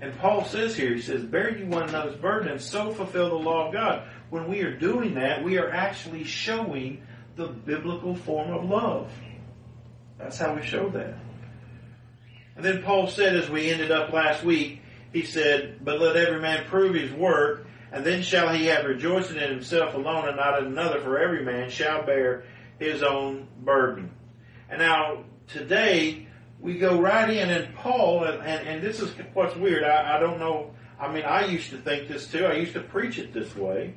And 0.01 0.17
Paul 0.19 0.45
says 0.45 0.77
here, 0.77 0.95
he 0.95 1.03
says, 1.03 1.23
bear 1.25 1.57
you 1.57 1.67
one 1.67 1.89
another's 1.89 2.17
burden 2.17 2.53
and 2.53 2.61
so 2.61 2.91
fulfill 2.93 3.31
the 3.31 3.35
law 3.35 3.67
of 3.67 3.73
God. 3.73 4.09
When 4.31 4.49
we 4.49 4.61
are 4.61 4.77
doing 4.77 5.15
that, 5.15 5.45
we 5.45 5.59
are 5.59 5.71
actually 5.71 6.25
showing 6.25 7.03
the 7.37 7.49
biblical 7.49 8.15
form 8.15 8.53
of 8.53 8.65
love. 8.65 9.11
That's 10.19 10.39
how 10.39 10.55
we 10.55 10.63
show 10.63 10.89
that. 10.91 11.15
And 12.57 12.65
then 12.65 12.83
Paul 12.83 13.09
said, 13.09 13.37
as 13.37 13.49
we 13.49 13.71
ended 13.71 13.91
up 13.91 14.13
last 14.13 14.45
week, 14.45 14.83
he 15.13 15.25
said, 15.25 15.85
But 15.85 16.01
let 16.01 16.17
every 16.17 16.41
man 16.41 16.67
prove 16.67 16.95
his 16.95 17.13
work, 17.13 17.67
and 17.91 18.05
then 18.05 18.23
shall 18.23 18.53
he 18.53 18.67
have 18.67 18.85
rejoicing 18.85 19.37
in 19.37 19.51
himself 19.51 19.95
alone 19.95 20.29
and 20.29 20.37
not 20.37 20.61
in 20.61 20.67
another, 20.67 21.01
for 21.01 21.19
every 21.19 21.45
man 21.45 21.71
shall 21.71 22.05
bear 22.05 22.45
his 22.79 23.03
own 23.03 23.49
burden. 23.61 24.11
And 24.69 24.79
now, 24.79 25.25
today, 25.49 26.29
we 26.61 26.79
go 26.79 27.01
right 27.01 27.29
in, 27.29 27.51
and 27.51 27.75
Paul, 27.75 28.25
and, 28.25 28.41
and, 28.43 28.69
and 28.69 28.83
this 28.83 29.01
is 29.01 29.13
what's 29.33 29.57
weird, 29.57 29.83
I, 29.83 30.17
I 30.17 30.21
don't 30.21 30.39
know, 30.39 30.71
I 31.01 31.11
mean, 31.11 31.25
I 31.25 31.47
used 31.47 31.71
to 31.71 31.79
think 31.79 32.09
this 32.09 32.31
too. 32.31 32.45
I 32.45 32.55
used 32.55 32.75
to 32.75 32.81
preach 32.81 33.19
it 33.19 33.33
this 33.33 33.57
way. 33.57 33.95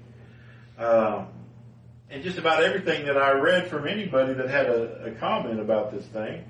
Um, 0.83 1.27
and 2.09 2.23
just 2.23 2.37
about 2.37 2.63
everything 2.63 3.05
that 3.05 3.17
I 3.17 3.31
read 3.31 3.67
from 3.69 3.87
anybody 3.87 4.33
that 4.33 4.49
had 4.49 4.67
a, 4.67 5.05
a 5.05 5.11
comment 5.11 5.59
about 5.59 5.91
this 5.91 6.05
thing, 6.05 6.43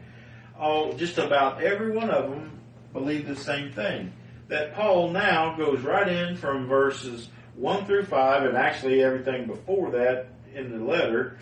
all 0.59 0.93
just 0.93 1.17
about 1.17 1.61
every 1.61 1.91
one 1.91 2.09
of 2.09 2.29
them 2.29 2.59
believed 2.91 3.27
the 3.27 3.35
same 3.35 3.71
thing. 3.71 4.11
That 4.47 4.75
Paul 4.75 5.11
now 5.11 5.55
goes 5.55 5.81
right 5.81 6.07
in 6.07 6.35
from 6.35 6.67
verses 6.67 7.29
one 7.55 7.85
through 7.85 8.05
five, 8.05 8.43
and 8.43 8.57
actually 8.57 9.03
everything 9.03 9.45
before 9.45 9.91
that 9.91 10.27
in 10.53 10.71
the 10.71 10.83
letter, 10.83 11.37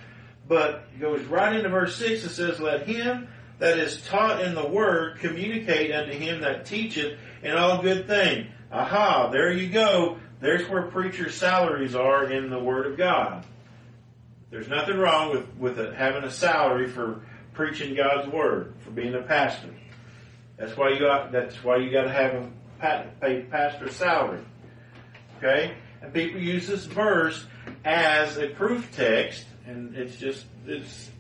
but 0.48 0.84
goes 1.00 1.22
right 1.26 1.56
into 1.56 1.70
verse 1.70 1.96
six 1.96 2.24
and 2.24 2.32
says, 2.32 2.60
"Let 2.60 2.86
him 2.86 3.28
that 3.60 3.80
is 3.80 4.02
taught 4.04 4.42
in 4.42 4.54
the 4.54 4.68
word 4.68 5.20
communicate 5.20 5.92
unto 5.92 6.14
him 6.14 6.42
that 6.42 6.66
teacheth 6.66 7.18
in 7.42 7.56
all 7.56 7.82
good 7.82 8.06
thing." 8.08 8.48
Aha! 8.72 9.30
There 9.30 9.52
you 9.52 9.70
go. 9.70 10.18
There's 10.42 10.68
where 10.68 10.82
preachers' 10.84 11.36
salaries 11.36 11.96
are 11.96 12.30
in 12.30 12.50
the 12.50 12.60
Word 12.60 12.88
of 12.88 12.98
God. 12.98 13.46
There's 14.50 14.68
nothing 14.68 14.98
wrong 14.98 15.30
with 15.30 15.56
with 15.56 15.80
a, 15.80 15.96
having 15.96 16.24
a 16.24 16.32
salary 16.32 16.90
for 16.90 17.22
preaching 17.54 17.96
God's 17.96 18.28
Word, 18.28 18.74
for 18.84 18.90
being 18.90 19.14
a 19.14 19.22
pastor. 19.22 19.70
That's 20.58 20.76
why 20.76 20.90
you 20.90 21.00
got. 21.00 21.32
That's 21.32 21.64
why 21.64 21.78
you 21.78 21.92
got 21.92 22.04
to 22.04 22.12
have 22.12 22.34
a 22.34 23.10
pay 23.22 23.46
pastor 23.50 23.90
salary. 23.90 24.42
Okay, 25.38 25.76
and 26.02 26.12
people 26.12 26.42
use 26.42 26.68
this 26.68 26.86
verse 26.86 27.46
as 27.86 28.38
a 28.38 28.48
proof 28.48 28.92
text, 28.96 29.46
and 29.68 29.96
it's 29.96 30.18
just 30.18 30.46
it's 30.66 31.12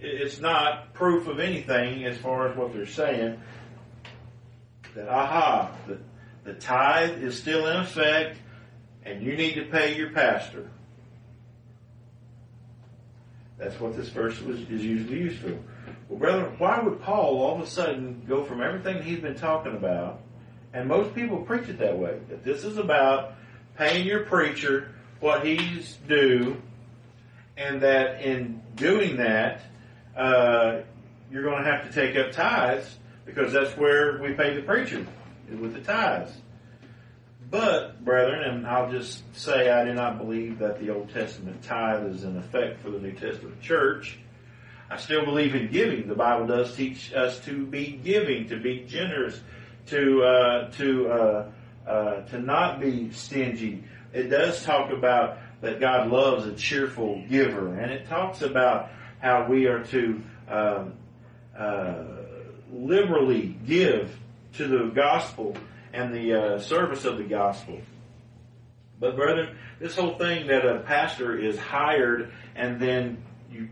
it's 0.00 0.40
not 0.40 0.94
proof 0.94 1.28
of 1.28 1.40
anything 1.40 2.04
as 2.04 2.16
far 2.16 2.48
as 2.48 2.56
what 2.56 2.72
they're 2.72 2.86
saying. 2.86 3.38
That 4.94 5.08
aha, 5.08 5.70
the, 5.86 5.98
the 6.44 6.54
tithe 6.54 7.22
is 7.22 7.38
still 7.38 7.66
in 7.68 7.76
effect, 7.76 8.38
and 9.04 9.22
you 9.22 9.36
need 9.36 9.54
to 9.54 9.64
pay 9.64 9.96
your 9.96 10.10
pastor. 10.10 10.70
That's 13.58 13.78
what 13.78 13.96
this 13.96 14.08
verse 14.08 14.40
was, 14.40 14.58
is 14.60 14.84
usually 14.84 15.18
used 15.18 15.38
for. 15.38 15.56
Well, 16.08 16.18
brother, 16.18 16.52
why 16.58 16.80
would 16.80 17.00
Paul 17.00 17.42
all 17.42 17.54
of 17.54 17.60
a 17.60 17.66
sudden 17.66 18.22
go 18.28 18.42
from 18.44 18.60
everything 18.60 19.02
he's 19.02 19.20
been 19.20 19.36
talking 19.36 19.76
about, 19.76 20.20
and 20.72 20.88
most 20.88 21.14
people 21.14 21.38
preach 21.38 21.68
it 21.68 21.78
that 21.78 21.96
way, 21.96 22.18
that 22.28 22.44
this 22.44 22.64
is 22.64 22.76
about 22.76 23.34
paying 23.76 24.06
your 24.06 24.24
preacher 24.24 24.90
what 25.20 25.46
he's 25.46 25.96
due, 26.08 26.60
and 27.56 27.80
that 27.82 28.22
in 28.22 28.60
doing 28.74 29.16
that, 29.18 29.60
uh, 30.16 30.80
you're 31.30 31.44
going 31.44 31.62
to 31.62 31.70
have 31.70 31.86
to 31.86 31.92
take 31.92 32.16
up 32.16 32.32
tithes 32.32 32.98
because 33.24 33.52
that's 33.52 33.76
where 33.76 34.20
we 34.20 34.32
pay 34.32 34.54
the 34.54 34.62
preacher 34.62 35.06
with 35.60 35.74
the 35.74 35.80
tithes. 35.80 36.32
But, 37.50 38.02
brethren, 38.02 38.42
and 38.44 38.66
I'll 38.66 38.90
just 38.90 39.22
say 39.36 39.70
I 39.70 39.84
do 39.84 39.92
not 39.92 40.16
believe 40.16 40.58
that 40.60 40.80
the 40.80 40.90
Old 40.90 41.12
Testament 41.12 41.62
tithe 41.62 42.06
is 42.06 42.24
in 42.24 42.38
effect 42.38 42.80
for 42.80 42.90
the 42.90 42.98
New 42.98 43.12
Testament 43.12 43.60
church. 43.60 44.18
I 44.90 44.96
still 44.96 45.24
believe 45.24 45.54
in 45.54 45.70
giving. 45.70 46.08
The 46.08 46.14
Bible 46.14 46.46
does 46.46 46.74
teach 46.74 47.12
us 47.12 47.38
to 47.40 47.66
be 47.66 48.00
giving, 48.02 48.48
to 48.48 48.56
be 48.56 48.84
generous, 48.88 49.40
to 49.86 50.22
uh, 50.22 50.70
to 50.72 51.08
uh, 51.08 51.50
uh, 51.86 52.20
to 52.22 52.38
not 52.38 52.80
be 52.80 53.10
stingy. 53.10 53.84
It 54.12 54.28
does 54.28 54.62
talk 54.64 54.90
about 54.90 55.38
that 55.60 55.80
God 55.80 56.10
loves 56.10 56.46
a 56.46 56.54
cheerful 56.54 57.22
giver, 57.28 57.74
and 57.74 57.90
it 57.90 58.08
talks 58.08 58.42
about 58.42 58.90
how 59.20 59.46
we 59.46 59.66
are 59.66 59.84
to 59.84 60.22
um, 60.48 60.92
uh, 61.56 62.04
liberally 62.72 63.56
give 63.66 64.14
to 64.54 64.66
the 64.66 64.90
gospel 64.94 65.56
and 65.92 66.14
the 66.14 66.34
uh, 66.34 66.58
service 66.58 67.04
of 67.04 67.18
the 67.18 67.24
gospel. 67.24 67.80
But 68.98 69.16
brethren, 69.16 69.56
this 69.80 69.96
whole 69.96 70.16
thing 70.16 70.46
that 70.46 70.64
a 70.64 70.80
pastor 70.80 71.36
is 71.36 71.58
hired 71.58 72.32
and 72.54 72.80
then 72.80 73.22
you 73.50 73.68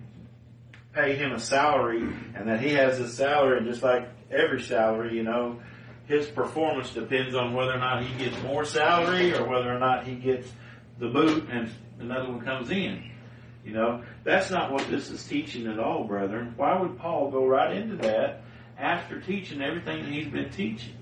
pay 0.93 1.15
him 1.15 1.33
a 1.33 1.39
salary 1.39 2.03
and 2.35 2.49
that 2.49 2.61
he 2.61 2.71
has 2.71 2.99
a 2.99 3.09
salary 3.09 3.59
and 3.59 3.67
just 3.67 3.83
like 3.83 4.09
every 4.31 4.61
salary, 4.63 5.17
you 5.17 5.23
know, 5.23 5.61
his 6.07 6.27
performance 6.27 6.93
depends 6.93 7.37
on 7.37 7.55
whether 7.55 7.73
or 7.73 7.79
not 7.79 8.03
he 8.05 8.25
gets 8.25 8.43
more 8.43 8.65
salary 8.65 9.33
or 9.33 9.49
whether 9.49 9.73
or 9.73 9.79
not 9.79 10.05
he 10.05 10.17
gets 10.17 10.51
the 10.99 11.09
boot 11.09 11.49
and 11.51 11.71
another 12.01 12.29
one 12.29 12.41
comes 12.41 12.71
in. 12.71 13.09
You 13.65 13.75
know, 13.75 14.03
that's 14.25 14.51
not 14.51 14.73
what 14.73 14.89
this 14.89 15.11
is 15.11 15.23
teaching 15.25 15.69
at 15.69 15.79
all, 15.79 16.05
brethren. 16.05 16.55
Why 16.57 16.81
would 16.81 16.99
Paul 16.99 17.31
go 17.31 17.47
right 17.47 17.77
into 17.77 17.97
that 17.99 18.43
after 18.81 19.21
teaching 19.21 19.63
everything 19.63 20.03
that 20.03 20.13
he's 20.13 20.29
been 20.29 20.51
teaching? 20.51 20.95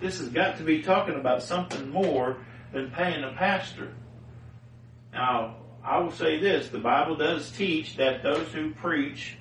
This 0.00 0.18
has 0.18 0.28
got 0.28 0.58
to 0.58 0.64
be 0.64 0.82
talking 0.82 1.14
about 1.14 1.42
something 1.42 1.90
more 1.90 2.38
than 2.72 2.90
paying 2.90 3.22
a 3.22 3.32
pastor. 3.32 3.92
Now, 5.12 5.56
I 5.84 5.98
will 5.98 6.10
say 6.10 6.40
this, 6.40 6.68
the 6.68 6.78
Bible 6.78 7.16
does 7.16 7.50
teach 7.52 7.96
that 7.96 8.22
those 8.22 8.48
who 8.48 8.72
preach 8.72 9.36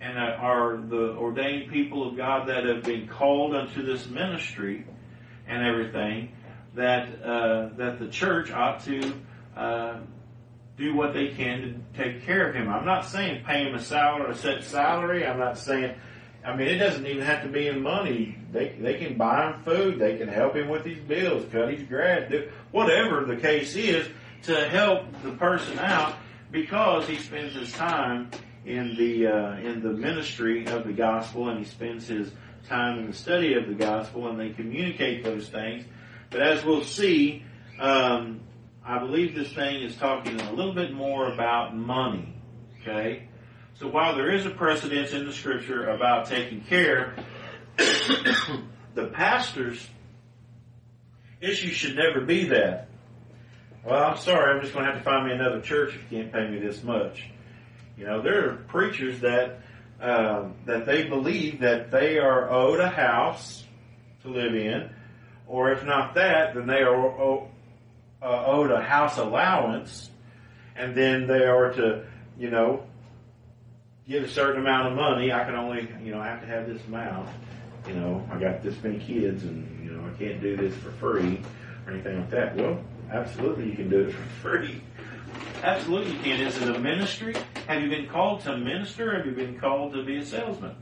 and 0.00 0.18
are 0.18 0.76
the 0.76 1.12
ordained 1.16 1.70
people 1.70 2.08
of 2.08 2.16
God 2.16 2.48
that 2.48 2.64
have 2.64 2.82
been 2.82 3.06
called 3.06 3.54
unto 3.54 3.84
this 3.84 4.08
ministry 4.08 4.84
and 5.46 5.64
everything, 5.64 6.32
that 6.74 7.22
uh, 7.22 7.68
that 7.76 7.98
the 7.98 8.08
church 8.08 8.50
ought 8.50 8.84
to 8.84 9.14
uh, 9.56 9.98
do 10.76 10.94
what 10.94 11.14
they 11.14 11.28
can 11.28 11.84
to 11.94 12.02
take 12.02 12.24
care 12.24 12.48
of 12.48 12.54
him. 12.54 12.68
I'm 12.68 12.84
not 12.84 13.06
saying 13.06 13.44
pay 13.44 13.64
him 13.64 13.74
a 13.74 13.80
salary, 13.80 14.32
a 14.32 14.34
set 14.34 14.64
salary. 14.64 15.26
I'm 15.26 15.38
not 15.38 15.58
saying. 15.58 15.94
I 16.44 16.56
mean, 16.56 16.68
it 16.68 16.78
doesn't 16.78 17.06
even 17.06 17.24
have 17.24 17.42
to 17.42 17.48
be 17.48 17.68
in 17.68 17.82
money. 17.82 18.36
They 18.52 18.76
they 18.80 18.94
can 18.94 19.16
buy 19.16 19.52
him 19.52 19.62
food. 19.64 19.98
They 19.98 20.16
can 20.16 20.28
help 20.28 20.56
him 20.56 20.68
with 20.68 20.84
his 20.84 20.98
bills, 20.98 21.46
cut 21.52 21.72
his 21.72 21.82
grass, 21.84 22.30
do 22.30 22.50
whatever 22.72 23.24
the 23.24 23.36
case 23.36 23.76
is 23.76 24.08
to 24.42 24.68
help 24.68 25.04
the 25.22 25.32
person 25.32 25.78
out 25.78 26.14
because 26.50 27.06
he 27.06 27.16
spends 27.16 27.54
his 27.54 27.72
time 27.72 28.30
in 28.64 28.96
the 28.96 29.26
uh, 29.26 29.56
in 29.58 29.82
the 29.82 29.92
ministry 29.92 30.66
of 30.66 30.84
the 30.84 30.92
gospel 30.92 31.48
and 31.48 31.58
he 31.58 31.64
spends 31.64 32.08
his 32.08 32.30
time 32.68 32.98
in 32.98 33.06
the 33.06 33.16
study 33.16 33.54
of 33.54 33.66
the 33.66 33.74
gospel 33.74 34.28
and 34.28 34.38
they 34.38 34.50
communicate 34.50 35.24
those 35.24 35.48
things. 35.48 35.84
But 36.30 36.42
as 36.42 36.64
we'll 36.64 36.84
see, 36.84 37.44
um, 37.78 38.40
I 38.84 38.98
believe 38.98 39.34
this 39.34 39.52
thing 39.52 39.82
is 39.82 39.96
talking 39.96 40.40
a 40.40 40.52
little 40.52 40.74
bit 40.74 40.92
more 40.92 41.32
about 41.32 41.76
money. 41.76 42.34
Okay? 42.80 43.28
So 43.82 43.88
while 43.88 44.14
there 44.14 44.32
is 44.32 44.46
a 44.46 44.50
precedence 44.50 45.12
in 45.12 45.26
the 45.26 45.32
scripture 45.32 45.88
about 45.88 46.26
taking 46.26 46.60
care, 46.60 47.16
the 47.76 49.06
pastor's 49.12 49.84
issue 51.40 51.70
should 51.70 51.96
never 51.96 52.20
be 52.20 52.44
that. 52.44 52.86
Well, 53.84 54.00
I'm 54.00 54.18
sorry, 54.18 54.54
I'm 54.54 54.62
just 54.62 54.72
going 54.72 54.86
to 54.86 54.92
have 54.92 55.02
to 55.02 55.04
find 55.04 55.26
me 55.26 55.34
another 55.34 55.60
church 55.60 55.96
if 55.96 56.12
you 56.12 56.18
can't 56.18 56.32
pay 56.32 56.48
me 56.48 56.60
this 56.60 56.84
much. 56.84 57.28
You 57.98 58.06
know, 58.06 58.22
there 58.22 58.50
are 58.50 58.54
preachers 58.54 59.18
that 59.22 59.58
um, 60.00 60.54
that 60.66 60.86
they 60.86 61.08
believe 61.08 61.58
that 61.62 61.90
they 61.90 62.18
are 62.18 62.52
owed 62.52 62.78
a 62.78 62.88
house 62.88 63.64
to 64.22 64.28
live 64.28 64.54
in, 64.54 64.90
or 65.48 65.72
if 65.72 65.84
not 65.84 66.14
that, 66.14 66.54
then 66.54 66.68
they 66.68 66.82
are 66.82 67.48
uh, 68.22 68.46
owed 68.46 68.70
a 68.70 68.80
house 68.80 69.18
allowance, 69.18 70.08
and 70.76 70.96
then 70.96 71.26
they 71.26 71.46
are 71.46 71.72
to, 71.72 72.04
you 72.38 72.48
know, 72.48 72.84
get 74.08 74.22
a 74.22 74.28
certain 74.28 74.60
amount 74.60 74.88
of 74.88 74.94
money. 74.94 75.32
I 75.32 75.44
can 75.44 75.54
only, 75.54 75.88
you 76.02 76.12
know, 76.12 76.20
I 76.20 76.26
have 76.26 76.40
to 76.40 76.46
have 76.46 76.66
this 76.66 76.80
amount. 76.86 77.28
You 77.86 77.94
know, 77.94 78.28
I 78.30 78.38
got 78.38 78.62
this 78.62 78.80
many 78.82 78.98
kids, 78.98 79.42
and 79.44 79.84
you 79.84 79.92
know, 79.92 80.08
I 80.08 80.16
can't 80.16 80.40
do 80.40 80.56
this 80.56 80.74
for 80.76 80.92
free 80.92 81.40
or 81.86 81.92
anything 81.92 82.18
like 82.18 82.30
that. 82.30 82.56
Well, 82.56 82.78
absolutely, 83.10 83.68
you 83.70 83.76
can 83.76 83.90
do 83.90 84.00
it 84.00 84.12
for 84.12 84.22
free. 84.42 84.82
Absolutely, 85.62 86.12
you 86.12 86.18
can. 86.20 86.40
Is 86.40 86.60
it 86.60 86.68
a 86.68 86.78
ministry? 86.78 87.34
Have 87.66 87.82
you 87.82 87.88
been 87.88 88.08
called 88.08 88.40
to 88.42 88.56
minister? 88.56 89.16
Have 89.16 89.26
you 89.26 89.32
been 89.32 89.58
called 89.58 89.94
to 89.94 90.04
be 90.04 90.18
a 90.18 90.24
salesman? 90.24 90.76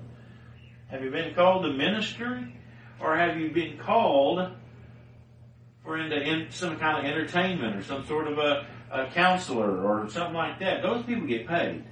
Have 0.89 1.03
you 1.03 1.11
been 1.11 1.35
called 1.35 1.63
to 1.65 1.73
ministry, 1.73 2.55
or 3.01 3.17
have 3.17 3.39
you 3.39 3.51
been 3.51 3.79
called 3.79 4.51
for 5.85 5.99
into 5.99 6.21
in 6.21 6.51
some 6.51 6.77
kind 6.77 6.99
of 6.99 7.05
entertainment 7.05 7.77
or 7.77 7.83
some 7.83 8.07
sort 8.07 8.29
of 8.29 8.39
a, 8.39 8.67
a 8.91 9.07
counselor 9.07 9.83
or 9.83 10.09
something 10.11 10.35
like 10.35 10.59
that. 10.61 10.83
Those 10.83 11.05
people 11.05 11.27
get 11.27 11.47
paid. 11.47 11.85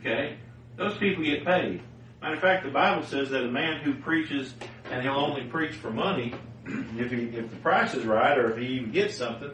Okay? 0.00 0.36
Those 0.76 0.96
people 0.98 1.24
get 1.24 1.44
paid. 1.44 1.82
Matter 2.22 2.34
of 2.34 2.40
fact, 2.40 2.64
the 2.64 2.70
Bible 2.70 3.04
says 3.06 3.30
that 3.30 3.44
a 3.44 3.50
man 3.50 3.80
who 3.80 3.94
preaches 3.94 4.54
and 4.90 5.02
he'll 5.02 5.12
only 5.12 5.44
preach 5.44 5.74
for 5.74 5.90
money, 5.90 6.34
if 6.98 7.10
he 7.10 7.24
if 7.24 7.50
the 7.50 7.56
price 7.56 7.94
is 7.94 8.04
right 8.04 8.36
or 8.36 8.50
if 8.50 8.58
he 8.58 8.66
even 8.66 8.90
gets 8.90 9.16
something, 9.16 9.50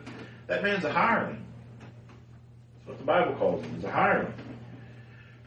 that 0.47 0.63
man's 0.63 0.85
a 0.85 0.93
hireling. 0.93 1.45
That's 2.79 2.89
what 2.89 2.99
the 2.99 3.05
Bible 3.05 3.35
calls 3.35 3.65
him, 3.65 3.77
is 3.79 3.85
a 3.85 3.91
hireling. 3.91 4.35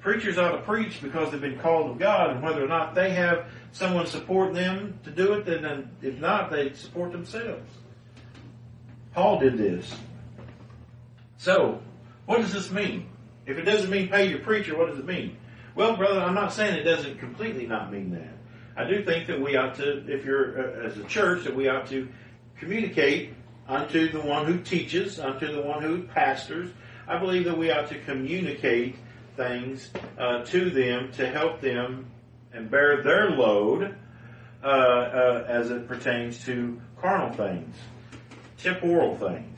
Preachers 0.01 0.37
ought 0.37 0.51
to 0.51 0.59
preach 0.59 1.01
because 1.01 1.31
they've 1.31 1.41
been 1.41 1.59
called 1.59 1.91
of 1.91 1.99
God, 1.99 2.31
and 2.31 2.41
whether 2.41 2.63
or 2.63 2.67
not 2.67 2.95
they 2.95 3.09
have 3.11 3.45
someone 3.73 4.05
support 4.05 4.53
them 4.53 4.97
to 5.03 5.11
do 5.11 5.33
it, 5.33 5.45
then 5.45 5.89
if 6.01 6.19
not, 6.19 6.49
they 6.49 6.71
support 6.73 7.11
themselves. 7.11 7.69
Paul 9.13 9.39
did 9.39 9.57
this. 9.57 9.93
So, 11.37 11.81
what 12.25 12.39
does 12.39 12.53
this 12.53 12.71
mean? 12.71 13.09
If 13.49 13.57
it 13.57 13.63
doesn't 13.63 13.89
mean 13.89 14.09
pay 14.09 14.29
your 14.29 14.39
preacher, 14.39 14.77
what 14.77 14.89
does 14.89 14.99
it 14.99 15.05
mean? 15.05 15.35
Well, 15.73 15.97
brother, 15.97 16.21
I'm 16.21 16.35
not 16.35 16.53
saying 16.53 16.75
it 16.75 16.83
doesn't 16.83 17.17
completely 17.17 17.65
not 17.65 17.91
mean 17.91 18.11
that. 18.11 18.37
I 18.77 18.87
do 18.87 19.03
think 19.03 19.27
that 19.27 19.41
we 19.41 19.55
ought 19.55 19.75
to, 19.75 20.05
if 20.07 20.23
you're 20.23 20.83
uh, 20.83 20.85
as 20.85 20.97
a 20.97 21.03
church, 21.05 21.45
that 21.45 21.55
we 21.55 21.67
ought 21.67 21.87
to 21.87 22.07
communicate 22.59 23.33
unto 23.67 24.11
the 24.11 24.21
one 24.21 24.45
who 24.45 24.59
teaches, 24.59 25.19
unto 25.19 25.51
the 25.51 25.61
one 25.61 25.81
who 25.81 26.03
pastors. 26.03 26.69
I 27.07 27.17
believe 27.17 27.45
that 27.45 27.57
we 27.57 27.71
ought 27.71 27.87
to 27.89 27.99
communicate 28.01 28.97
things 29.35 29.89
uh, 30.19 30.43
to 30.45 30.69
them 30.69 31.11
to 31.13 31.27
help 31.27 31.59
them 31.59 32.05
and 32.53 32.69
bear 32.69 33.01
their 33.01 33.31
load 33.31 33.95
uh, 34.63 34.67
uh, 34.67 35.45
as 35.47 35.71
it 35.71 35.87
pertains 35.87 36.43
to 36.45 36.79
carnal 37.01 37.31
things, 37.31 37.75
temporal 38.57 39.17
things. 39.17 39.57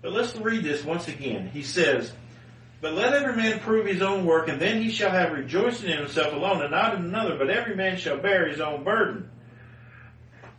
But 0.00 0.12
let's 0.12 0.34
read 0.36 0.64
this 0.64 0.84
once 0.84 1.08
again. 1.08 1.50
He 1.52 1.62
says, 1.62 2.12
But 2.86 2.94
let 2.94 3.14
every 3.14 3.34
man 3.34 3.58
prove 3.58 3.84
his 3.84 4.00
own 4.00 4.24
work, 4.24 4.46
and 4.46 4.60
then 4.60 4.80
he 4.80 4.92
shall 4.92 5.10
have 5.10 5.32
rejoicing 5.32 5.90
in 5.90 5.98
himself 5.98 6.32
alone, 6.32 6.62
and 6.62 6.70
not 6.70 6.94
in 6.94 7.06
another, 7.06 7.36
but 7.36 7.50
every 7.50 7.74
man 7.74 7.96
shall 7.96 8.16
bear 8.16 8.46
his 8.46 8.60
own 8.60 8.84
burden. 8.84 9.28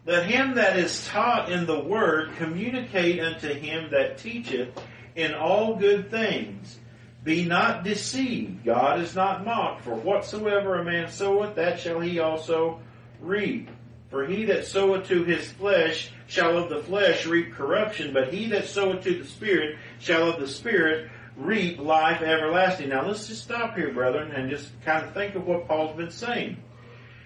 Let 0.06 0.26
him 0.26 0.56
that 0.56 0.78
is 0.78 1.08
taught 1.08 1.50
in 1.50 1.66
the 1.66 1.80
word 1.80 2.36
communicate 2.36 3.22
unto 3.22 3.54
him 3.54 3.92
that 3.92 4.18
teacheth 4.18 4.78
in 5.16 5.36
all 5.36 5.78
good 5.78 6.12
things. 6.12 6.78
Be 7.24 7.46
not 7.46 7.86
deceived. 7.86 8.66
God 8.66 9.00
is 9.00 9.16
not 9.16 9.46
mocked. 9.46 9.86
For 9.86 9.96
whatsoever 9.96 10.76
a 10.76 10.84
man 10.84 11.10
soweth, 11.10 11.56
that 11.56 11.80
shall 11.80 12.02
he 12.02 12.20
also 12.20 12.82
reap. 13.22 13.70
For 14.10 14.26
he 14.26 14.44
that 14.46 14.66
soweth 14.66 15.08
to 15.08 15.24
his 15.24 15.50
flesh 15.54 16.12
shall 16.28 16.58
of 16.58 16.70
the 16.70 16.84
flesh 16.84 17.26
reap 17.26 17.54
corruption, 17.54 18.12
but 18.12 18.34
he 18.34 18.50
that 18.50 18.68
soweth 18.68 19.06
to 19.06 19.18
the 19.18 19.26
Spirit 19.26 19.78
shall 20.00 20.30
of 20.30 20.42
the 20.42 20.48
Spirit 20.50 21.10
reap 21.38 21.80
life 21.80 22.22
everlasting. 22.22 22.90
Now 22.90 23.08
let's 23.08 23.28
just 23.28 23.44
stop 23.44 23.76
here, 23.76 23.94
brethren, 23.94 24.32
and 24.32 24.50
just 24.50 24.70
kind 24.84 25.06
of 25.06 25.14
think 25.14 25.36
of 25.36 25.46
what 25.46 25.68
Paul's 25.68 25.96
been 25.96 26.12
saying. 26.12 26.58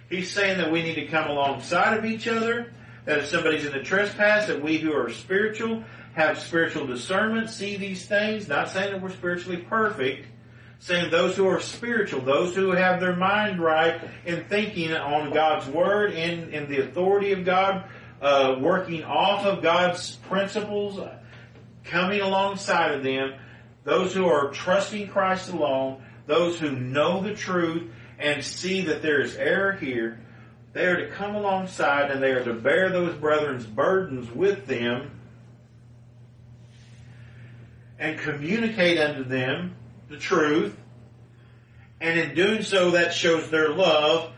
He's 0.10 0.32
saying 0.32 0.58
that 0.58 0.72
we 0.72 0.84
need 0.84 0.96
to 0.96 1.08
come 1.08 1.30
alongside 1.30 1.98
of 1.98 2.06
each 2.06 2.28
other, 2.28 2.74
that 3.06 3.20
if 3.20 3.28
somebody's 3.28 3.66
in 3.66 3.74
a 3.74 3.84
trespass, 3.84 4.48
that 4.48 4.62
we 4.62 4.78
who 4.78 4.94
are 4.94 5.10
spiritual 5.10 5.84
have 6.14 6.38
spiritual 6.38 6.86
discernment, 6.86 7.50
see 7.50 7.78
these 7.78 8.06
things, 8.06 8.50
not 8.50 8.70
saying 8.70 8.92
that 8.92 9.02
we're 9.02 9.10
spiritually 9.10 9.58
perfect, 9.58 10.28
saying 10.80 11.10
those 11.10 11.38
who 11.38 11.48
are 11.48 11.62
spiritual, 11.62 12.20
those 12.20 12.54
who 12.54 12.72
have 12.72 13.00
their 13.00 13.16
mind 13.16 13.62
right 13.62 14.02
in 14.26 14.44
thinking 14.46 14.92
on 14.92 15.32
God's 15.32 15.68
word, 15.68 16.12
in, 16.12 16.54
in 16.54 16.70
the 16.70 16.82
authority 16.82 17.32
of 17.32 17.46
God, 17.46 17.86
uh, 18.22 18.58
working 18.60 19.06
off 19.06 19.46
of 19.46 19.64
God's 19.64 20.18
principles, 20.28 21.00
coming 21.86 22.20
alongside 22.20 22.92
of 22.92 23.04
them, 23.04 23.34
those 23.84 24.14
who 24.14 24.28
are 24.28 24.52
trusting 24.52 25.10
Christ 25.10 25.50
alone, 25.50 26.04
those 26.28 26.60
who 26.60 26.72
know 26.72 27.22
the 27.22 27.34
truth 27.34 27.90
and 28.20 28.44
see 28.44 28.82
that 28.82 29.02
there 29.02 29.22
is 29.22 29.36
error 29.36 29.72
here, 29.74 30.20
they 30.74 30.86
are 30.86 31.08
to 31.08 31.12
come 31.12 31.36
alongside 31.36 32.12
and 32.12 32.22
they 32.22 32.32
are 32.32 32.44
to 32.44 32.54
bear 32.54 32.90
those 32.90 33.16
brethren's 33.16 33.66
burdens 33.66 34.32
with 34.32 34.68
them 34.68 35.12
and 38.00 38.20
communicate 38.20 38.98
unto 38.98 39.24
them 39.24 39.76
the 40.10 40.18
truth. 40.18 40.78
And 42.00 42.20
in 42.20 42.36
doing 42.36 42.64
so, 42.64 42.92
that 42.92 43.14
shows 43.14 43.50
their 43.50 43.70
love. 43.70 44.32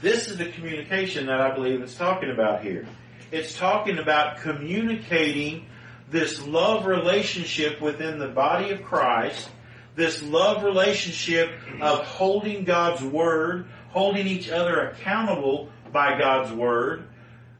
This 0.00 0.28
is 0.28 0.38
the 0.38 0.46
communication 0.46 1.26
that 1.26 1.40
I 1.40 1.54
believe 1.54 1.80
it's 1.80 1.96
talking 1.96 2.30
about 2.30 2.62
here. 2.62 2.86
It's 3.32 3.56
talking 3.56 3.98
about 3.98 4.38
communicating 4.38 5.66
this 6.12 6.46
love 6.46 6.86
relationship 6.86 7.80
within 7.80 8.18
the 8.18 8.28
body 8.28 8.70
of 8.70 8.82
Christ, 8.82 9.48
this 9.96 10.22
love 10.22 10.62
relationship 10.62 11.50
of 11.80 12.06
holding 12.06 12.64
God's 12.64 13.02
Word, 13.02 13.66
holding 13.88 14.26
each 14.26 14.50
other 14.50 14.88
accountable 14.88 15.70
by 15.90 16.18
God's 16.18 16.52
Word, 16.52 17.08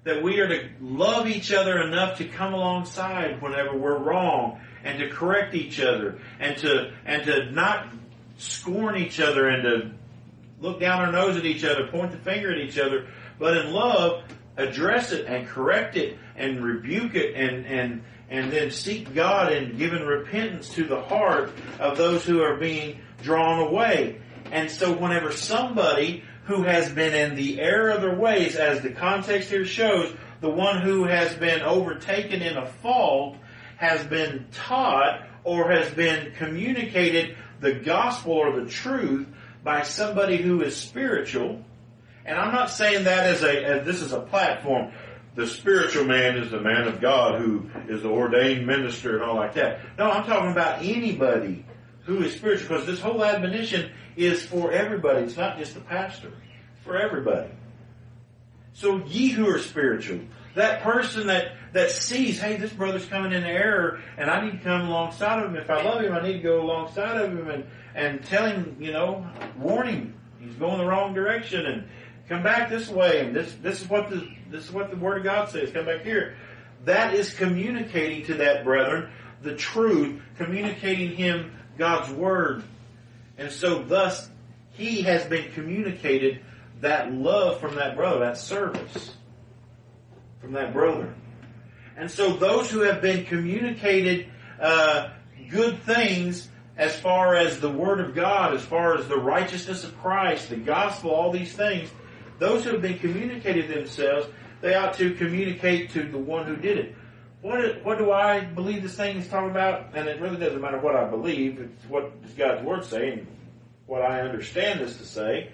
that 0.05 0.23
we 0.23 0.39
are 0.41 0.49
to 0.49 0.69
love 0.81 1.27
each 1.27 1.53
other 1.53 1.81
enough 1.81 2.19
to 2.19 2.25
come 2.27 2.53
alongside 2.53 3.41
whenever 3.41 3.77
we're 3.77 3.99
wrong 3.99 4.61
and 4.85 4.99
to 4.99 5.09
correct 5.09 5.55
each 5.55 5.81
other 5.81 6.19
and 6.41 6.57
to 6.59 6.93
and 7.07 7.25
to 7.25 7.51
not 7.53 7.89
scorn 8.37 8.97
each 8.97 9.21
other 9.21 9.49
and 9.49 9.63
to 9.63 9.91
look 10.61 10.81
down 10.81 11.01
our 11.01 11.13
nose 11.13 11.37
at 11.37 11.47
each 11.47 11.65
other, 11.65 11.87
point 11.89 12.11
the 12.11 12.19
finger 12.19 12.53
at 12.53 12.59
each 12.59 12.79
other, 12.79 13.07
but 13.39 13.57
in 13.57 13.73
love 13.73 14.25
address 14.57 15.13
it 15.13 15.27
and 15.27 15.47
correct 15.49 15.97
it 15.97 16.19
and 16.37 16.63
rebuke 16.63 17.15
it 17.15 17.35
and 17.35 17.65
and 17.67 18.03
and 18.33 18.51
then 18.51 18.71
seek 18.71 19.15
God 19.15 19.53
and 19.53 19.77
giving 19.77 20.03
repentance 20.03 20.71
to 20.71 20.85
the 20.85 21.03
heart 21.03 21.53
of 21.79 21.99
those 21.99 22.25
who 22.25 22.41
are 22.41 22.57
being 22.57 22.99
drawn 23.23 23.59
away. 23.59 24.23
And 24.51 24.71
so 24.71 24.97
whenever 24.97 25.31
somebody 25.31 26.25
who 26.45 26.63
has 26.63 26.91
been 26.91 27.15
in 27.15 27.37
the 27.37 27.61
error 27.61 27.91
of 27.91 28.01
their 28.01 28.19
ways, 28.19 28.57
as 28.57 28.81
the 28.81 28.91
context 28.91 29.51
here 29.51 29.67
shows, 29.67 30.15
the 30.41 30.49
one 30.49 30.81
who 30.81 31.05
has 31.05 31.35
been 31.35 31.61
overtaken 31.61 32.41
in 32.41 32.57
a 32.57 32.67
fault 32.67 33.37
has 33.77 34.03
been 34.05 34.47
taught 34.51 35.27
or 35.45 35.71
has 35.71 35.91
been 35.93 36.33
communicated 36.33 37.37
the 37.61 37.75
gospel 37.75 38.33
or 38.33 38.61
the 38.61 38.71
truth 38.71 39.27
by 39.63 39.83
somebody 39.83 40.39
who 40.39 40.63
is 40.63 40.75
spiritual. 40.75 41.63
And 42.25 42.39
I'm 42.39 42.55
not 42.55 42.71
saying 42.71 43.05
that 43.05 43.27
as 43.27 43.43
a, 43.43 43.63
as 43.63 43.87
this 43.87 44.01
is 44.01 44.13
a 44.13 44.21
platform. 44.21 44.93
The 45.35 45.47
spiritual 45.47 46.05
man 46.05 46.37
is 46.37 46.51
the 46.51 46.61
man 46.61 46.87
of 46.87 47.01
God 47.01 47.41
who 47.41 47.71
is 47.89 48.03
the 48.03 48.11
ordained 48.11 48.67
minister 48.67 49.15
and 49.15 49.25
all 49.25 49.37
like 49.37 49.55
that. 49.55 49.81
No, 49.99 50.11
I'm 50.11 50.25
talking 50.25 50.53
about 50.53 50.83
anybody 50.83 51.65
who 52.05 52.23
is 52.23 52.35
spiritual 52.35 52.69
because 52.69 52.87
this 52.87 53.01
whole 53.01 53.25
admonition 53.25 53.93
is 54.17 54.45
for 54.45 54.73
everybody. 54.73 55.23
It's 55.23 55.37
not 55.37 55.57
just 55.57 55.75
the 55.75 55.81
pastor. 55.81 56.33
For 56.85 56.99
everybody. 56.99 57.49
So 58.75 59.05
ye 59.07 59.29
who 59.29 59.49
are 59.49 59.59
spiritual, 59.59 60.21
that 60.55 60.83
person 60.83 61.29
that, 61.29 61.53
that 61.73 61.91
sees, 61.91 62.39
hey, 62.39 62.57
this 62.57 62.73
brother's 62.73 63.07
coming 63.07 63.33
in 63.33 63.45
error 63.45 64.01
and 64.19 64.31
I 64.31 64.45
need 64.45 64.59
to 64.59 64.65
come 64.65 64.89
alongside 64.89 65.43
of 65.43 65.51
him. 65.51 65.57
If 65.57 65.71
I 65.71 65.83
love 65.83 66.03
him, 66.03 66.13
I 66.13 66.23
need 66.23 66.35
to 66.35 66.43
go 66.43 66.61
alongside 66.61 67.21
of 67.21 67.31
him 67.31 67.49
and, 67.49 67.65
and 67.95 68.25
tell 68.25 68.47
him, 68.47 68.77
you 68.81 68.93
know, 68.93 69.27
warn 69.59 69.89
him. 69.89 70.15
He's 70.41 70.55
going 70.57 70.79
the 70.79 70.85
wrong 70.85 71.15
direction 71.15 71.65
and 71.67 71.89
come 72.29 72.43
back 72.43 72.69
this 72.69 72.89
way 72.89 73.25
and 73.25 73.35
this, 73.35 73.55
this 73.63 73.81
is 73.81 73.89
what 73.89 74.11
the, 74.11 74.29
this 74.53 74.65
is 74.65 74.73
what 74.73 74.91
the 74.91 74.97
Word 74.97 75.19
of 75.19 75.25
God 75.25 75.49
says. 75.49 75.71
Come 75.71 75.87
back 75.87 76.03
here. 76.03 76.37
That 76.85 77.15
is 77.15 77.33
communicating 77.33 78.27
to 78.27 78.35
that 78.35 78.65
brethren 78.65 79.11
the 79.43 79.57
truth, 79.57 80.21
communicating 80.37 81.17
him 81.17 81.53
God's 81.79 82.13
Word. 82.13 82.63
And 83.39 83.51
so 83.51 83.83
thus, 83.83 84.29
he 84.73 85.03
has 85.03 85.25
been 85.25 85.53
communicated 85.53 86.41
that 86.81 87.13
love 87.13 87.61
from 87.61 87.77
that 87.77 87.97
brother, 87.97 88.21
that 88.21 88.39
service 88.39 89.15
from 90.41 90.53
that 90.53 90.73
brother. 90.73 91.15
And 91.97 92.11
so 92.11 92.33
those 92.33 92.71
who 92.71 92.81
have 92.81 93.01
been 93.01 93.25
communicated 93.25 94.29
uh, 94.61 95.11
good 95.51 95.83
things 95.83 96.49
as 96.77 96.95
far 96.97 97.35
as 97.35 97.61
the 97.61 97.71
Word 97.71 98.01
of 98.01 98.15
God, 98.15 98.55
as 98.55 98.63
far 98.63 98.97
as 98.97 99.07
the 99.09 99.19
righteousness 99.19 99.85
of 99.85 99.97
Christ, 100.01 100.51
the 100.51 100.57
gospel, 100.57 101.11
all 101.11 101.31
these 101.31 101.53
things, 101.53 101.91
those 102.39 102.65
who 102.65 102.71
have 102.71 102.83
been 102.83 102.99
communicated 102.99 103.69
themselves, 103.69 104.27
they 104.63 104.75
ought 104.75 104.95
to 104.95 105.15
communicate 105.15 105.91
to 105.91 106.05
the 106.05 106.19
one 106.19 106.47
who 106.47 106.57
did 106.57 106.79
it. 106.79 106.95
What, 107.43 107.85
what 107.85 107.99
do 107.99 108.13
I 108.13 108.41
believe 108.41 108.83
this 108.83 108.97
thing 108.97 109.19
is 109.19 109.29
talking 109.29 109.51
about? 109.51 109.95
And 109.95 110.09
it 110.09 110.21
really 110.21 110.39
doesn't 110.39 110.61
matter 110.61 110.79
what 110.79 110.95
I 110.95 111.05
believe, 111.09 111.61
it's 111.61 111.91
what 111.91 112.13
God's 112.37 112.65
Word 112.65 112.85
say 112.85 113.13
and 113.13 113.27
what 113.87 114.01
I 114.01 114.21
understand 114.21 114.81
this 114.81 114.97
to 114.99 115.05
say, 115.05 115.51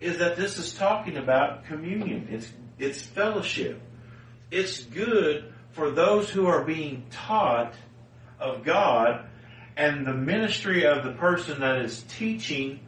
is 0.00 0.18
that 0.18 0.36
this 0.36 0.58
is 0.58 0.72
talking 0.74 1.16
about 1.16 1.66
communion. 1.66 2.28
It's 2.30 2.50
it's 2.78 3.02
fellowship. 3.02 3.80
It's 4.50 4.82
good 4.82 5.52
for 5.72 5.90
those 5.90 6.30
who 6.30 6.46
are 6.46 6.62
being 6.62 7.04
taught 7.10 7.74
of 8.38 8.64
God 8.64 9.26
and 9.76 10.06
the 10.06 10.14
ministry 10.14 10.86
of 10.86 11.04
the 11.04 11.12
person 11.12 11.60
that 11.60 11.78
is 11.78 12.02
teaching, 12.16 12.80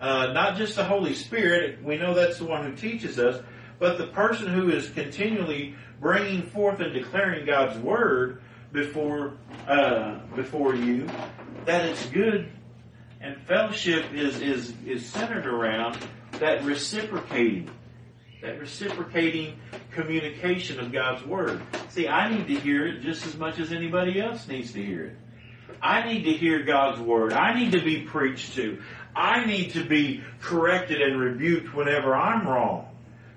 uh, 0.00 0.28
not 0.32 0.56
just 0.56 0.76
the 0.76 0.84
Holy 0.84 1.14
Spirit, 1.14 1.82
we 1.82 1.96
know 1.96 2.14
that's 2.14 2.38
the 2.38 2.44
one 2.44 2.64
who 2.64 2.76
teaches 2.76 3.18
us, 3.18 3.42
but 3.78 3.98
the 3.98 4.06
person 4.08 4.52
who 4.52 4.70
is 4.70 4.90
continually 4.90 5.74
bringing 6.00 6.42
forth 6.42 6.80
and 6.80 6.92
declaring 6.92 7.46
God's 7.46 7.78
word 7.78 8.42
before 8.72 9.34
uh, 9.66 10.18
before 10.36 10.74
you, 10.74 11.08
that 11.64 11.84
it's 11.86 12.06
good, 12.06 12.50
and 13.20 13.40
fellowship 13.42 14.12
is 14.12 14.40
is 14.40 14.74
is 14.86 15.06
centered 15.06 15.46
around 15.46 15.98
that 16.32 16.64
reciprocating 16.64 17.70
that 18.42 18.60
reciprocating 18.60 19.58
communication 19.90 20.78
of 20.78 20.92
God's 20.92 21.24
Word. 21.24 21.60
See, 21.88 22.06
I 22.06 22.30
need 22.32 22.46
to 22.48 22.54
hear 22.54 22.86
it 22.86 23.00
just 23.00 23.26
as 23.26 23.36
much 23.36 23.58
as 23.58 23.72
anybody 23.72 24.20
else 24.20 24.46
needs 24.46 24.72
to 24.72 24.82
hear 24.82 25.06
it. 25.06 25.16
I 25.82 26.06
need 26.06 26.24
to 26.24 26.32
hear 26.32 26.62
God's 26.62 27.00
Word. 27.00 27.32
I 27.32 27.58
need 27.58 27.72
to 27.72 27.82
be 27.82 28.02
preached 28.02 28.54
to. 28.54 28.80
I 29.14 29.44
need 29.44 29.72
to 29.72 29.84
be 29.84 30.22
corrected 30.40 31.00
and 31.00 31.18
rebuked 31.18 31.74
whenever 31.74 32.14
I'm 32.14 32.46
wrong. 32.46 32.87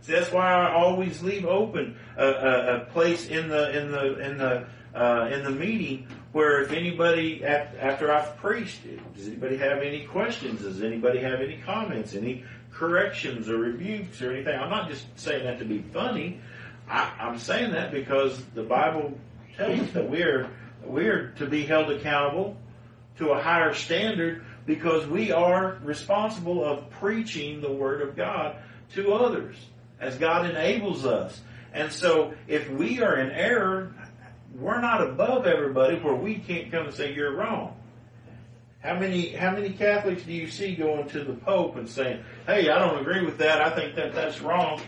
That's 0.08 0.32
why 0.32 0.52
I 0.52 0.74
always 0.74 1.22
leave 1.22 1.46
open 1.46 1.98
a, 2.18 2.26
a, 2.26 2.76
a 2.78 2.80
place 2.86 3.28
in 3.28 3.50
the 3.50 3.78
in 3.80 3.92
the 3.92 4.20
in 4.20 4.38
the 4.38 4.66
uh, 4.96 5.30
in 5.32 5.44
the 5.44 5.52
meeting 5.52 6.08
where 6.32 6.62
if 6.62 6.72
anybody 6.72 7.44
after 7.46 8.12
I've 8.12 8.38
preached, 8.38 8.82
does 9.16 9.28
anybody 9.28 9.58
have 9.58 9.80
any 9.80 10.06
questions? 10.06 10.62
Does 10.62 10.82
anybody 10.82 11.20
have 11.20 11.42
any 11.42 11.58
comments, 11.58 12.16
any 12.16 12.46
corrections 12.72 13.50
or 13.50 13.58
rebukes 13.58 14.22
or 14.22 14.32
anything? 14.32 14.58
I'm 14.58 14.70
not 14.70 14.90
just 14.90 15.06
saying 15.20 15.46
that 15.46 15.60
to 15.60 15.66
be 15.66 15.80
funny. 15.80 16.40
I, 16.90 17.12
I'm 17.20 17.38
saying 17.38 17.72
that 17.74 17.92
because 17.92 18.42
the 18.56 18.64
Bible 18.64 19.18
tells 19.58 19.80
us 19.80 19.92
that 19.92 20.10
we're 20.10 20.50
we're 20.84 21.34
to 21.38 21.46
be 21.46 21.66
held 21.66 21.92
accountable 21.92 22.58
to 23.18 23.30
a 23.30 23.42
higher 23.42 23.74
standard 23.74 24.44
because 24.66 25.06
we 25.06 25.32
are 25.32 25.78
responsible 25.84 26.64
of 26.64 26.90
preaching 26.92 27.62
the 27.62 27.72
Word 27.72 28.02
of 28.02 28.16
God 28.16 28.56
to 28.94 29.14
others 29.14 29.56
as 30.02 30.18
God 30.18 30.50
enables 30.50 31.06
us. 31.06 31.40
And 31.74 31.92
so 31.92 32.34
if 32.48 32.70
we 32.70 33.02
are 33.02 33.18
in 33.18 33.32
error, 33.32 33.94
we're 34.56 34.82
not 34.82 35.02
above 35.08 35.46
everybody 35.46 35.98
where 35.98 36.16
we 36.16 36.36
can't 36.36 36.70
come 36.72 36.88
and 36.88 36.94
say 36.94 37.14
you're 37.14 37.34
wrong. 37.34 37.78
How 38.84 39.00
many 39.00 39.30
how 39.30 39.52
many 39.52 39.70
Catholics 39.70 40.24
do 40.24 40.34
you 40.34 40.50
see 40.50 40.76
going 40.76 41.08
to 41.10 41.24
the 41.24 41.34
Pope 41.34 41.76
and 41.76 41.88
saying, 41.88 42.24
"Hey, 42.48 42.68
I 42.70 42.80
don't 42.80 43.00
agree 43.00 43.24
with 43.24 43.38
that. 43.38 43.62
I 43.62 43.70
think 43.70 43.96
that 43.96 44.14
that's 44.14 44.42
wrong." 44.42 44.82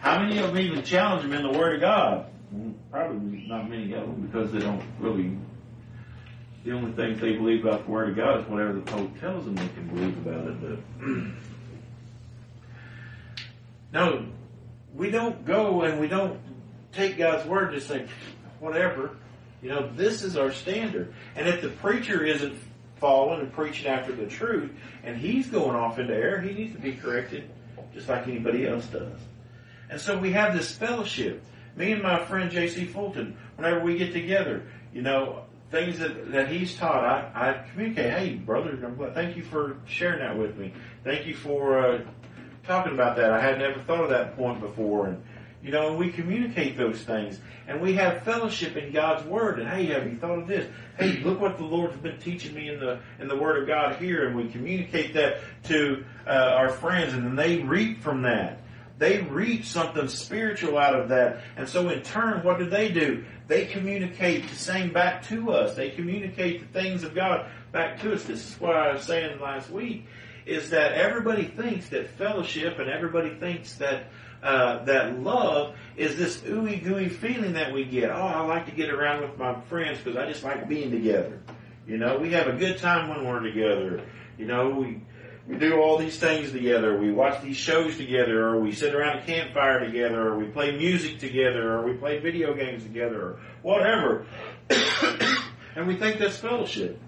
How 0.00 0.20
many 0.20 0.38
of 0.38 0.48
them 0.48 0.58
even 0.58 0.82
challenge 0.82 1.24
him 1.24 1.32
in 1.32 1.42
the 1.42 1.58
Word 1.58 1.76
of 1.76 1.80
God? 1.80 2.26
Mm, 2.54 2.74
probably 2.90 3.46
not 3.48 3.68
many 3.68 3.94
of 3.94 4.02
them 4.02 4.26
because 4.26 4.52
they 4.52 4.58
don't 4.58 4.82
really. 4.98 5.38
The 6.64 6.72
only 6.72 6.92
thing 6.92 7.16
they 7.16 7.32
believe 7.32 7.64
about 7.64 7.86
the 7.86 7.90
Word 7.90 8.10
of 8.10 8.16
God 8.16 8.40
is 8.40 8.46
whatever 8.46 8.74
the 8.74 8.82
Pope 8.82 9.18
tells 9.18 9.46
them 9.46 9.54
they 9.54 9.68
can 9.68 9.88
believe 9.88 10.18
about 10.18 10.46
it. 10.46 10.60
But 10.60 10.78
no, 13.94 14.26
we 14.94 15.10
don't 15.10 15.44
go 15.44 15.82
and 15.82 16.00
we 16.00 16.08
don't 16.08 16.40
take 16.92 17.16
God's 17.16 17.46
Word 17.46 17.68
and 17.68 17.74
just 17.74 17.88
say, 17.88 18.06
whatever. 18.58 19.16
You 19.62 19.68
know, 19.68 19.90
this 19.94 20.22
is 20.22 20.36
our 20.36 20.52
standard. 20.52 21.14
And 21.36 21.48
if 21.48 21.60
the 21.60 21.68
preacher 21.68 22.24
isn't 22.24 22.58
following 22.96 23.40
and 23.40 23.52
preaching 23.52 23.88
after 23.88 24.12
the 24.12 24.26
truth, 24.26 24.70
and 25.04 25.16
he's 25.16 25.48
going 25.48 25.76
off 25.76 25.98
into 25.98 26.14
error, 26.14 26.40
he 26.40 26.52
needs 26.52 26.74
to 26.74 26.80
be 26.80 26.92
corrected 26.92 27.50
just 27.94 28.08
like 28.08 28.26
anybody 28.28 28.66
else 28.66 28.86
does. 28.86 29.18
And 29.88 30.00
so 30.00 30.18
we 30.18 30.32
have 30.32 30.54
this 30.56 30.74
fellowship. 30.74 31.42
Me 31.76 31.92
and 31.92 32.02
my 32.02 32.24
friend 32.24 32.50
J.C. 32.50 32.84
Fulton, 32.84 33.36
whenever 33.56 33.80
we 33.80 33.96
get 33.96 34.12
together, 34.12 34.62
you 34.92 35.02
know, 35.02 35.44
things 35.70 35.98
that, 35.98 36.32
that 36.32 36.48
he's 36.48 36.76
taught, 36.76 37.04
I, 37.04 37.30
I 37.34 37.70
communicate, 37.70 38.12
hey, 38.12 38.34
brother, 38.34 38.76
thank 39.14 39.36
you 39.36 39.42
for 39.42 39.76
sharing 39.86 40.20
that 40.20 40.36
with 40.36 40.56
me. 40.56 40.72
Thank 41.04 41.26
you 41.26 41.34
for 41.34 41.78
uh, 41.78 42.00
talking 42.64 42.92
about 42.92 43.16
that. 43.16 43.32
I 43.32 43.40
had 43.40 43.58
never 43.58 43.80
thought 43.80 44.04
of 44.04 44.10
that 44.10 44.36
point 44.36 44.60
before. 44.60 45.06
And, 45.06 45.22
you 45.62 45.70
know, 45.70 45.94
we 45.94 46.10
communicate 46.10 46.76
those 46.76 47.02
things. 47.02 47.40
And 47.66 47.80
we 47.80 47.94
have 47.94 48.22
fellowship 48.22 48.76
in 48.76 48.92
God's 48.92 49.24
Word. 49.26 49.60
And 49.60 49.68
hey, 49.68 49.86
have 49.86 50.06
you 50.06 50.16
thought 50.16 50.38
of 50.38 50.46
this? 50.46 50.68
Hey, 50.98 51.18
look 51.18 51.40
what 51.40 51.58
the 51.58 51.64
Lord's 51.64 51.96
been 51.96 52.18
teaching 52.18 52.54
me 52.54 52.68
in 52.68 52.80
the 52.80 53.00
in 53.18 53.28
the 53.28 53.36
Word 53.36 53.62
of 53.62 53.68
God 53.68 53.96
here. 53.96 54.26
And 54.26 54.36
we 54.36 54.48
communicate 54.48 55.14
that 55.14 55.40
to 55.64 56.04
uh, 56.26 56.30
our 56.30 56.70
friends, 56.70 57.14
and 57.14 57.24
then 57.24 57.36
they 57.36 57.58
reap 57.58 58.02
from 58.02 58.22
that. 58.22 58.60
They 59.00 59.22
reap 59.22 59.64
something 59.64 60.08
spiritual 60.08 60.76
out 60.76 60.94
of 60.94 61.08
that. 61.08 61.40
And 61.56 61.66
so 61.66 61.88
in 61.88 62.02
turn, 62.02 62.44
what 62.44 62.58
do 62.58 62.68
they 62.68 62.90
do? 62.90 63.24
They 63.48 63.64
communicate 63.64 64.46
the 64.46 64.54
same 64.54 64.92
back 64.92 65.22
to 65.28 65.52
us. 65.52 65.74
They 65.74 65.88
communicate 65.88 66.60
the 66.60 66.66
things 66.78 67.02
of 67.02 67.14
God 67.14 67.46
back 67.72 67.98
to 68.02 68.12
us. 68.12 68.24
This 68.24 68.50
is 68.50 68.60
what 68.60 68.76
I 68.76 68.92
was 68.92 69.02
saying 69.02 69.40
last 69.40 69.70
week, 69.70 70.06
is 70.50 70.70
that 70.70 70.92
everybody 70.92 71.44
thinks 71.44 71.88
that 71.90 72.10
fellowship 72.18 72.80
and 72.80 72.90
everybody 72.90 73.34
thinks 73.36 73.76
that 73.76 74.06
uh, 74.42 74.84
that 74.84 75.20
love 75.20 75.76
is 75.96 76.16
this 76.16 76.38
ooey 76.38 76.82
gooey 76.82 77.08
feeling 77.08 77.52
that 77.52 77.72
we 77.72 77.84
get. 77.84 78.10
Oh, 78.10 78.22
I 78.22 78.40
like 78.46 78.66
to 78.66 78.72
get 78.72 78.90
around 78.90 79.22
with 79.22 79.38
my 79.38 79.60
friends 79.62 79.98
because 79.98 80.16
I 80.16 80.26
just 80.26 80.42
like 80.42 80.68
being 80.68 80.90
together. 80.90 81.40
You 81.86 81.98
know, 81.98 82.18
we 82.18 82.32
have 82.32 82.48
a 82.48 82.54
good 82.54 82.78
time 82.78 83.08
when 83.08 83.26
we're 83.26 83.40
together. 83.40 84.02
You 84.38 84.46
know, 84.46 84.70
we 84.70 85.02
we 85.46 85.56
do 85.56 85.80
all 85.80 85.98
these 85.98 86.18
things 86.18 86.50
together. 86.50 86.98
We 86.98 87.12
watch 87.12 87.42
these 87.42 87.56
shows 87.56 87.96
together, 87.96 88.48
or 88.48 88.60
we 88.60 88.72
sit 88.72 88.94
around 88.94 89.18
a 89.18 89.26
campfire 89.26 89.80
together, 89.80 90.20
or 90.28 90.38
we 90.38 90.46
play 90.46 90.76
music 90.76 91.18
together, 91.18 91.74
or 91.74 91.86
we 91.86 91.94
play 91.94 92.18
video 92.18 92.54
games 92.54 92.82
together, 92.82 93.20
or 93.20 93.40
whatever. 93.62 94.26
and 95.76 95.86
we 95.86 95.96
think 95.96 96.18
that's 96.18 96.38
fellowship. 96.38 97.00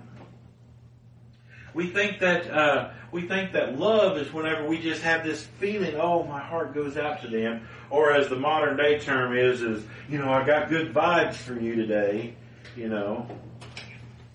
We 1.75 1.89
think 1.89 2.21
that 2.21 2.51
uh, 2.51 2.91
we 3.13 3.27
think 3.27 3.53
that 3.53 3.79
love 3.79 4.19
is 4.19 4.33
whenever 4.33 4.67
we 4.67 4.79
just 4.79 5.03
have 5.03 5.25
this 5.25 5.43
feeling, 5.59 5.95
oh, 5.97 6.25
my 6.25 6.41
heart 6.41 6.75
goes 6.75 6.97
out 6.97 7.23
to 7.23 7.29
them, 7.29 7.67
or 7.91 8.13
as 8.13 8.29
the 8.29 8.37
modern 8.37 8.77
day 8.77 8.99
term 8.99 9.37
is, 9.37 9.63
is 9.63 9.85
you 10.09 10.19
know, 10.19 10.31
I 10.31 10.45
got 10.45 10.69
good 10.69 10.93
vibes 10.93 11.35
for 11.35 11.59
you 11.59 11.75
today. 11.75 12.35
You 12.77 12.89
know, 12.89 13.27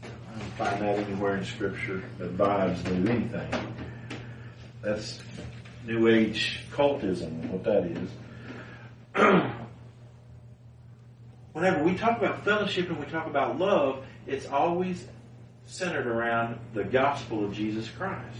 I 0.03 0.39
don't 0.39 0.53
find 0.53 0.81
that 0.81 0.99
anywhere 0.99 1.37
in 1.37 1.45
Scripture 1.45 2.03
that 2.19 2.37
vibes 2.37 2.83
do 2.83 3.11
anything. 3.11 3.75
That's 4.81 5.19
New 5.85 6.07
Age 6.07 6.61
cultism, 6.71 7.49
what 7.49 7.63
that 7.63 7.83
is. 7.85 8.09
Whenever 11.53 11.83
we 11.83 11.95
talk 11.95 12.19
about 12.19 12.45
fellowship 12.45 12.89
and 12.89 12.99
we 12.99 13.05
talk 13.07 13.25
about 13.25 13.57
love, 13.57 14.05
it's 14.27 14.45
always 14.45 15.07
centered 15.67 16.07
around 16.07 16.57
the 16.73 16.83
gospel 16.83 17.45
of 17.45 17.53
Jesus 17.53 17.87
Christ. 17.89 18.39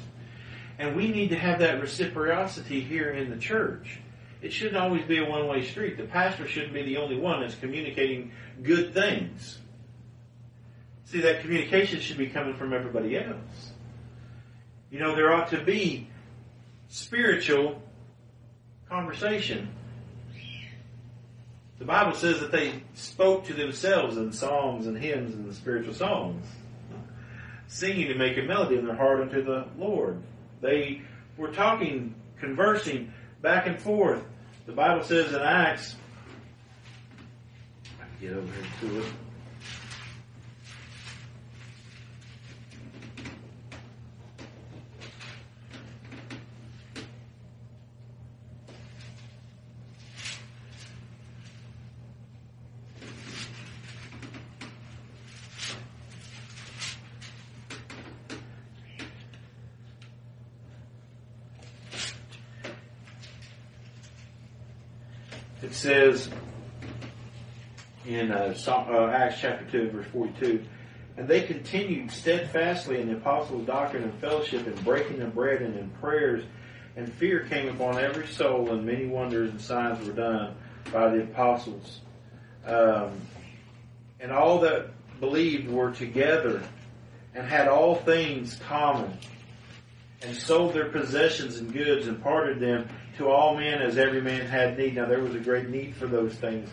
And 0.79 0.95
we 0.95 1.09
need 1.09 1.29
to 1.29 1.37
have 1.37 1.59
that 1.59 1.81
reciprocity 1.81 2.81
here 2.81 3.11
in 3.11 3.29
the 3.29 3.37
church. 3.37 3.99
It 4.41 4.53
shouldn't 4.53 4.77
always 4.77 5.03
be 5.03 5.19
a 5.19 5.29
one 5.29 5.47
way 5.47 5.65
street. 5.65 5.97
The 5.97 6.03
pastor 6.03 6.47
shouldn't 6.47 6.73
be 6.73 6.83
the 6.83 6.97
only 6.97 7.17
one 7.17 7.41
that's 7.41 7.55
communicating 7.55 8.31
good 8.63 8.93
things. 8.93 9.59
See, 11.05 11.21
that 11.21 11.41
communication 11.41 11.99
should 11.99 12.17
be 12.17 12.27
coming 12.27 12.55
from 12.55 12.73
everybody 12.73 13.17
else. 13.17 13.71
You 14.89 14.99
know, 14.99 15.15
there 15.15 15.33
ought 15.33 15.49
to 15.49 15.61
be 15.61 16.07
spiritual 16.87 17.81
conversation. 18.87 19.69
The 21.79 21.85
Bible 21.85 22.13
says 22.13 22.39
that 22.39 22.51
they 22.51 22.83
spoke 22.93 23.45
to 23.45 23.53
themselves 23.53 24.17
in 24.17 24.31
songs 24.31 24.87
and 24.87 24.97
hymns 24.97 25.33
and 25.33 25.49
the 25.49 25.53
spiritual 25.53 25.93
songs 25.93 26.45
singing 27.67 28.07
to 28.07 28.15
make 28.15 28.37
a 28.37 28.41
melody 28.41 28.77
in 28.77 28.85
their 28.85 28.95
heart 28.95 29.21
unto 29.21 29.43
the 29.43 29.67
Lord. 29.77 30.21
They 30.61 31.01
were 31.37 31.51
talking, 31.51 32.15
conversing 32.39 33.13
back 33.41 33.67
and 33.67 33.79
forth. 33.79 34.23
The 34.65 34.73
Bible 34.73 35.03
says 35.03 35.33
in 35.33 35.41
Acts, 35.41 35.95
I 37.99 38.03
can 38.19 38.27
get 38.27 38.37
over 38.37 38.47
here 38.47 38.89
to 38.89 38.99
it. 39.01 39.05
It 65.61 65.73
says 65.73 66.29
in 68.05 68.31
uh, 68.31 68.55
uh, 68.67 69.07
Acts 69.07 69.41
chapter 69.41 69.65
2, 69.65 69.89
verse 69.89 70.05
42, 70.13 70.63
and 71.17 71.27
they 71.27 71.41
continued 71.41 72.11
steadfastly 72.11 73.01
in 73.01 73.07
the 73.07 73.17
apostles' 73.17 73.65
doctrine 73.65 74.03
and 74.03 74.13
fellowship, 74.19 74.67
and 74.67 74.83
breaking 74.85 75.21
of 75.21 75.33
bread 75.33 75.63
and 75.63 75.75
in 75.75 75.89
prayers, 75.99 76.43
and 76.95 77.11
fear 77.13 77.45
came 77.45 77.69
upon 77.69 77.97
every 77.97 78.27
soul, 78.27 78.71
and 78.71 78.85
many 78.85 79.07
wonders 79.07 79.49
and 79.49 79.59
signs 79.59 80.05
were 80.05 80.13
done 80.13 80.55
by 80.91 81.09
the 81.09 81.23
apostles. 81.23 82.01
Um, 82.65 83.19
and 84.19 84.31
all 84.31 84.59
that 84.59 84.91
believed 85.19 85.69
were 85.69 85.91
together 85.91 86.61
and 87.33 87.47
had 87.47 87.67
all 87.67 87.95
things 87.95 88.55
common 88.67 89.17
and 90.21 90.35
sold 90.35 90.73
their 90.73 90.89
possessions 90.89 91.57
and 91.57 91.73
goods 91.73 92.07
and 92.07 92.21
parted 92.21 92.59
them 92.59 92.87
to 93.17 93.29
all 93.29 93.55
men 93.55 93.81
as 93.81 93.97
every 93.97 94.21
man 94.21 94.45
had 94.45 94.77
need. 94.77 94.95
Now 94.95 95.05
there 95.05 95.19
was 95.19 95.35
a 95.35 95.39
great 95.39 95.69
need 95.69 95.95
for 95.95 96.07
those 96.07 96.33
things 96.35 96.69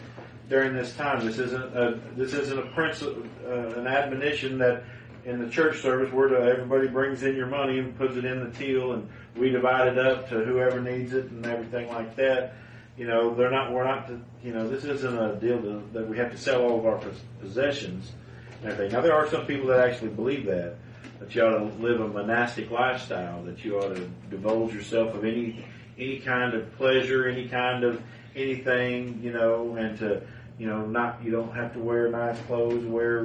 during 0.49 0.75
this 0.75 0.95
time. 0.95 1.25
This 1.25 1.39
isn't 1.39 1.77
a, 1.77 2.01
this 2.17 2.35
isn't 2.35 2.59
a 2.59 2.67
principle, 2.73 3.23
uh, 3.47 3.81
an 3.81 3.87
admonition 3.87 4.59
that 4.59 4.85
in 5.25 5.39
the 5.43 5.49
church 5.49 5.81
service 5.81 6.13
where 6.13 6.29
to, 6.29 6.37
everybody 6.37 6.87
brings 6.87 7.23
in 7.23 7.35
your 7.35 7.47
money 7.47 7.79
and 7.79 7.97
puts 7.97 8.17
it 8.17 8.25
in 8.25 8.45
the 8.45 8.51
till 8.51 8.93
and 8.93 9.09
we 9.37 9.51
divide 9.51 9.89
it 9.89 9.99
up 9.99 10.29
to 10.29 10.45
whoever 10.45 10.81
needs 10.81 11.15
it 11.15 11.31
and 11.31 11.47
everything 11.47 11.89
like 11.89 12.15
that. 12.17 12.55
You 12.97 13.07
know, 13.07 13.35
they're 13.35 13.51
not, 13.51 13.73
we're 13.73 13.85
not, 13.85 14.07
to, 14.09 14.21
you 14.43 14.53
know, 14.53 14.69
this 14.69 14.85
isn't 14.85 15.19
a 15.19 15.35
deal 15.37 15.61
to, 15.61 15.83
that 15.95 16.07
we 16.07 16.17
have 16.19 16.31
to 16.31 16.39
sell 16.39 16.63
all 16.63 16.79
of 16.79 16.87
our 16.87 17.01
possessions 17.41 18.13
and 18.61 18.71
everything. 18.73 18.93
Now 18.93 19.01
there 19.01 19.15
are 19.15 19.29
some 19.29 19.47
people 19.47 19.69
that 19.69 19.89
actually 19.89 20.11
believe 20.11 20.45
that 20.47 20.77
that 21.21 21.35
you 21.35 21.43
ought 21.43 21.59
to 21.59 21.65
live 21.83 22.01
a 22.01 22.09
monastic 22.09 22.71
lifestyle, 22.71 23.43
that 23.45 23.65
you 23.65 23.79
ought 23.79 23.95
to 23.95 24.11
divulge 24.31 24.75
yourself 24.75 25.15
of 25.15 25.25
any 25.25 25.65
any 25.99 26.19
kind 26.19 26.55
of 26.55 26.75
pleasure, 26.77 27.29
any 27.29 27.49
kind 27.49 27.85
of 27.85 28.03
anything, 28.35 29.21
you 29.23 29.33
know, 29.33 29.77
and 29.77 29.99
to 29.99 30.23
You 30.59 30.69
know, 30.69 30.87
not 30.87 31.19
you 31.25 31.33
don't 31.33 31.53
have 31.55 31.73
to 31.73 31.81
wear 31.81 32.09
nice 32.11 32.39
clothes, 32.47 32.85
wear 32.85 33.25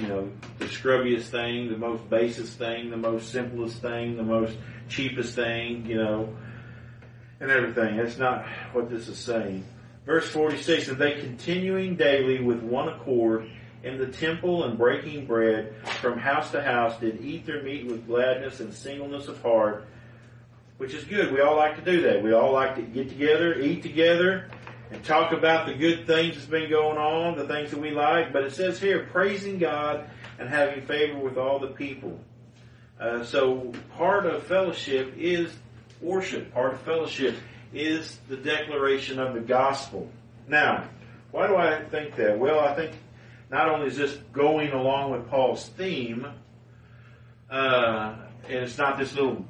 you 0.00 0.08
know 0.08 0.30
the 0.58 0.66
scrubbiest 0.66 1.28
thing, 1.30 1.70
the 1.70 1.78
most 1.78 2.08
basest 2.10 2.58
thing, 2.58 2.90
the 2.90 2.96
most 2.96 3.30
simplest 3.32 3.80
thing, 3.80 4.16
the 4.16 4.22
most 4.22 4.56
cheapest 4.88 5.34
thing, 5.34 5.86
you 5.86 5.96
know, 5.96 6.36
and 7.40 7.50
everything. 7.50 7.96
That's 7.96 8.18
not 8.18 8.44
what 8.72 8.90
this 8.90 9.08
is 9.08 9.18
saying. 9.18 9.64
Verse 10.04 10.28
46, 10.28 10.88
and 10.88 10.98
they 10.98 11.20
continuing 11.20 11.96
daily 11.96 12.40
with 12.42 12.62
one 12.62 12.88
accord 12.88 13.48
in 13.82 13.96
the 13.96 14.06
temple 14.06 14.64
and 14.64 14.76
breaking 14.76 15.26
bread 15.26 15.74
from 16.00 16.18
house 16.18 16.50
to 16.50 16.62
house 16.62 16.98
did 17.00 17.20
eat 17.24 17.46
their 17.46 17.62
meat 17.62 17.86
with 17.86 18.06
gladness 18.06 18.60
and 18.60 18.74
singleness 18.74 19.28
of 19.28 19.40
heart, 19.40 19.86
which 20.80 20.94
is 20.94 21.04
good. 21.04 21.30
We 21.30 21.42
all 21.42 21.56
like 21.56 21.76
to 21.76 21.82
do 21.82 22.00
that. 22.04 22.22
We 22.22 22.32
all 22.32 22.52
like 22.52 22.74
to 22.76 22.80
get 22.80 23.10
together, 23.10 23.60
eat 23.60 23.82
together, 23.82 24.48
and 24.90 25.04
talk 25.04 25.30
about 25.32 25.66
the 25.66 25.74
good 25.74 26.06
things 26.06 26.36
that's 26.36 26.46
been 26.46 26.70
going 26.70 26.96
on, 26.96 27.36
the 27.36 27.46
things 27.46 27.70
that 27.72 27.78
we 27.78 27.90
like. 27.90 28.32
But 28.32 28.44
it 28.44 28.54
says 28.54 28.80
here, 28.80 29.06
praising 29.12 29.58
God 29.58 30.08
and 30.38 30.48
having 30.48 30.80
favor 30.86 31.18
with 31.18 31.36
all 31.36 31.58
the 31.58 31.66
people. 31.66 32.18
Uh, 32.98 33.24
so 33.24 33.74
part 33.98 34.24
of 34.24 34.42
fellowship 34.44 35.12
is 35.18 35.54
worship. 36.00 36.50
Part 36.54 36.72
of 36.72 36.80
fellowship 36.80 37.36
is 37.74 38.18
the 38.30 38.38
declaration 38.38 39.18
of 39.18 39.34
the 39.34 39.40
gospel. 39.40 40.08
Now, 40.48 40.88
why 41.30 41.46
do 41.46 41.56
I 41.56 41.84
think 41.84 42.16
that? 42.16 42.38
Well, 42.38 42.58
I 42.58 42.74
think 42.74 42.92
not 43.50 43.68
only 43.68 43.88
is 43.88 43.98
this 43.98 44.16
going 44.32 44.70
along 44.70 45.10
with 45.12 45.28
Paul's 45.28 45.68
theme, 45.76 46.26
uh, 47.50 48.14
and 48.48 48.58
it's 48.64 48.78
not 48.78 48.98
this 48.98 49.14
little 49.14 49.44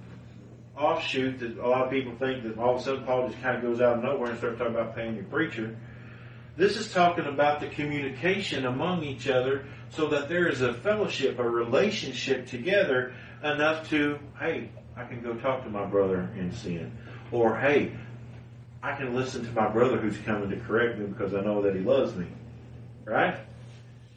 offshoot 0.81 1.39
that 1.41 1.59
a 1.59 1.69
lot 1.69 1.83
of 1.83 1.91
people 1.91 2.15
think 2.17 2.43
that 2.43 2.59
all 2.59 2.75
of 2.75 2.81
a 2.81 2.85
sudden 2.85 3.05
Paul 3.05 3.29
just 3.29 3.41
kind 3.43 3.57
of 3.57 3.63
goes 3.63 3.81
out 3.81 3.99
of 3.99 4.03
nowhere 4.03 4.31
and 4.31 4.39
starts 4.39 4.59
talking 4.59 4.75
about 4.75 4.97
paying 4.97 5.15
your 5.15 5.25
preacher. 5.25 5.77
This 6.57 6.77
is 6.77 6.93
talking 6.93 7.27
about 7.27 7.61
the 7.61 7.69
communication 7.69 8.67
among 8.67 9.05
each 9.05 9.29
other 9.29 9.67
so 9.91 10.09
that 10.09 10.29
there 10.29 10.49
is 10.49 10.63
a 10.63 10.75
fellowship, 10.75 11.39
a 11.39 11.49
relationship 11.49 12.47
together 12.47 13.13
enough 13.43 13.89
to, 13.91 14.19
hey, 14.39 14.71
I 14.97 15.05
can 15.05 15.23
go 15.23 15.35
talk 15.35 15.65
to 15.65 15.71
my 15.71 15.85
brother 15.85 16.29
in 16.37 16.53
sin. 16.53 16.93
Or, 17.33 17.57
hey, 17.57 17.93
I 18.83 18.97
can 18.97 19.15
listen 19.15 19.45
to 19.45 19.53
my 19.53 19.69
brother 19.69 19.99
who's 19.99 20.19
coming 20.19 20.51
to 20.51 20.57
correct 20.57 20.99
me 20.99 21.07
because 21.07 21.35
I 21.35 21.41
know 21.41 21.63
that 21.63 21.75
he 21.75 21.81
loves 21.81 22.15
me. 22.15 22.27
Right? 23.05 23.39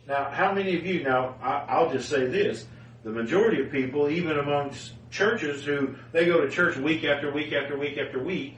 Now, 0.08 0.30
how 0.30 0.54
many 0.54 0.78
of 0.78 0.86
you, 0.86 1.04
now, 1.04 1.36
I, 1.41 1.82
will 1.82 1.91
just 1.91 2.10
say 2.10 2.28
this, 2.28 2.65
the 3.03 3.09
majority 3.09 3.61
of 3.61 3.71
people, 3.71 4.09
even 4.09 4.37
amongst 4.39 4.93
churches 5.11 5.65
who, 5.65 5.95
they 6.11 6.25
go 6.25 6.41
to 6.41 6.49
church 6.49 6.77
week 6.77 7.03
after 7.03 7.31
week 7.31 7.53
after 7.53 7.77
week 7.77 7.97
after 7.97 8.23
week, 8.23 8.57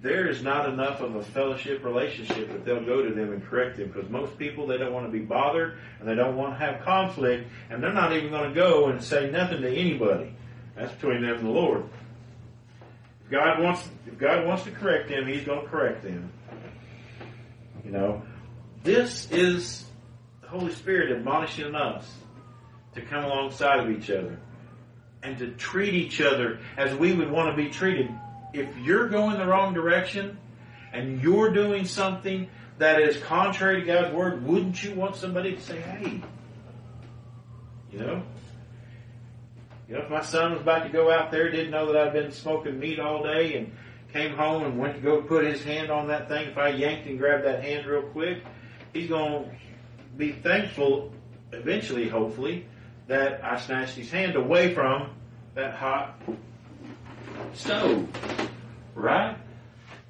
there 0.00 0.28
is 0.28 0.42
not 0.42 0.68
enough 0.68 1.00
of 1.00 1.14
a 1.14 1.22
fellowship 1.22 1.84
relationship 1.84 2.48
that 2.48 2.64
they'll 2.64 2.84
go 2.84 3.02
to 3.02 3.14
them 3.14 3.32
and 3.32 3.44
correct 3.46 3.76
them 3.76 3.88
because 3.88 4.10
most 4.10 4.36
people 4.36 4.66
they 4.66 4.76
don't 4.76 4.92
want 4.92 5.06
to 5.06 5.12
be 5.12 5.24
bothered 5.24 5.78
and 6.00 6.08
they 6.08 6.16
don't 6.16 6.36
want 6.36 6.58
to 6.58 6.64
have 6.64 6.82
conflict 6.82 7.48
and 7.70 7.80
they're 7.80 7.92
not 7.92 8.12
even 8.12 8.30
going 8.30 8.48
to 8.48 8.54
go 8.54 8.88
and 8.88 9.02
say 9.02 9.30
nothing 9.30 9.62
to 9.62 9.70
anybody. 9.72 10.34
That's 10.74 10.92
between 10.94 11.22
them 11.22 11.36
and 11.36 11.46
the 11.46 11.50
Lord. 11.50 11.84
If 13.24 13.30
God 13.30 13.62
wants 13.62 13.88
if 14.06 14.18
God 14.18 14.44
wants 14.44 14.64
to 14.64 14.72
correct 14.72 15.08
them, 15.08 15.28
He's 15.28 15.44
going 15.44 15.62
to 15.62 15.68
correct 15.68 16.02
them. 16.02 16.32
You 17.84 17.92
know, 17.92 18.22
this 18.82 19.30
is 19.30 19.84
the 20.40 20.48
Holy 20.48 20.72
Spirit 20.72 21.16
admonishing 21.16 21.76
us 21.76 22.12
to 22.94 23.02
come 23.02 23.24
alongside 23.24 23.80
of 23.80 23.90
each 23.90 24.10
other 24.10 24.38
and 25.22 25.38
to 25.38 25.52
treat 25.52 25.94
each 25.94 26.20
other 26.20 26.60
as 26.76 26.94
we 26.94 27.12
would 27.12 27.30
want 27.30 27.50
to 27.50 27.62
be 27.62 27.70
treated 27.70 28.10
if 28.52 28.76
you're 28.78 29.08
going 29.08 29.38
the 29.38 29.46
wrong 29.46 29.72
direction 29.72 30.38
and 30.92 31.22
you're 31.22 31.52
doing 31.52 31.86
something 31.86 32.48
that 32.78 33.00
is 33.00 33.16
contrary 33.22 33.80
to 33.80 33.86
God's 33.86 34.14
word, 34.14 34.44
wouldn't 34.46 34.82
you 34.82 34.94
want 34.94 35.16
somebody 35.16 35.54
to 35.54 35.60
say, 35.60 35.80
hey, 35.80 36.20
you 37.90 37.98
know? 37.98 38.22
You 39.88 39.94
know, 39.94 40.04
if 40.04 40.10
my 40.10 40.22
son 40.22 40.52
was 40.52 40.60
about 40.60 40.84
to 40.84 40.88
go 40.88 41.10
out 41.10 41.30
there, 41.30 41.50
didn't 41.50 41.70
know 41.70 41.92
that 41.92 41.96
I'd 41.96 42.12
been 42.12 42.32
smoking 42.32 42.78
meat 42.78 42.98
all 42.98 43.22
day 43.22 43.56
and 43.56 43.72
came 44.12 44.34
home 44.36 44.64
and 44.64 44.78
went 44.78 44.94
to 44.94 45.00
go 45.00 45.22
put 45.22 45.44
his 45.44 45.62
hand 45.64 45.90
on 45.90 46.08
that 46.08 46.28
thing, 46.28 46.48
if 46.48 46.58
I 46.58 46.68
yanked 46.68 47.06
and 47.06 47.18
grabbed 47.18 47.44
that 47.44 47.62
hand 47.62 47.86
real 47.86 48.02
quick, 48.02 48.42
he's 48.92 49.08
going 49.08 49.44
to 49.44 49.50
be 50.16 50.32
thankful 50.32 51.12
eventually, 51.52 52.08
hopefully, 52.08 52.66
that 53.08 53.44
I 53.44 53.58
snatched 53.58 53.96
his 53.96 54.10
hand 54.10 54.36
away 54.36 54.74
from 54.74 55.10
that 55.54 55.74
hot 55.74 56.20
stove. 57.54 58.08
Right? 58.94 59.36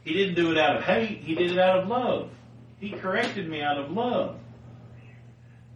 He 0.04 0.12
didn't 0.14 0.34
do 0.34 0.50
it 0.50 0.58
out 0.58 0.76
of 0.76 0.82
hate, 0.84 1.20
he 1.22 1.34
did 1.34 1.52
it 1.52 1.58
out 1.58 1.80
of 1.80 1.88
love. 1.88 2.30
He 2.80 2.90
corrected 2.90 3.48
me 3.48 3.62
out 3.62 3.78
of 3.78 3.92
love. 3.92 4.38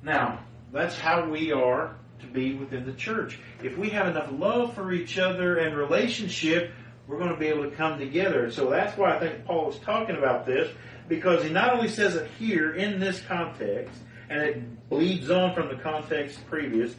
Now, 0.02 0.40
that's 0.72 0.98
how 0.98 1.28
we 1.28 1.52
are 1.52 1.96
to 2.20 2.26
be 2.26 2.54
within 2.54 2.84
the 2.84 2.92
church. 2.92 3.38
If 3.62 3.76
we 3.78 3.90
have 3.90 4.08
enough 4.08 4.30
love 4.32 4.74
for 4.74 4.92
each 4.92 5.18
other 5.18 5.58
and 5.58 5.76
relationship, 5.76 6.72
we're 7.06 7.18
going 7.18 7.30
to 7.30 7.36
be 7.36 7.46
able 7.46 7.64
to 7.64 7.76
come 7.76 7.98
together. 7.98 8.50
So 8.50 8.70
that's 8.70 8.96
why 8.96 9.16
I 9.16 9.20
think 9.20 9.44
Paul 9.44 9.70
is 9.70 9.78
talking 9.80 10.16
about 10.16 10.46
this, 10.46 10.70
because 11.08 11.44
he 11.44 11.50
not 11.50 11.74
only 11.74 11.88
says 11.88 12.16
it 12.16 12.28
here 12.38 12.74
in 12.74 12.98
this 12.98 13.20
context, 13.20 13.94
and 14.28 14.42
it 14.42 14.88
bleeds 14.88 15.30
on 15.30 15.54
from 15.54 15.68
the 15.68 15.76
context 15.76 16.44
previous, 16.48 16.94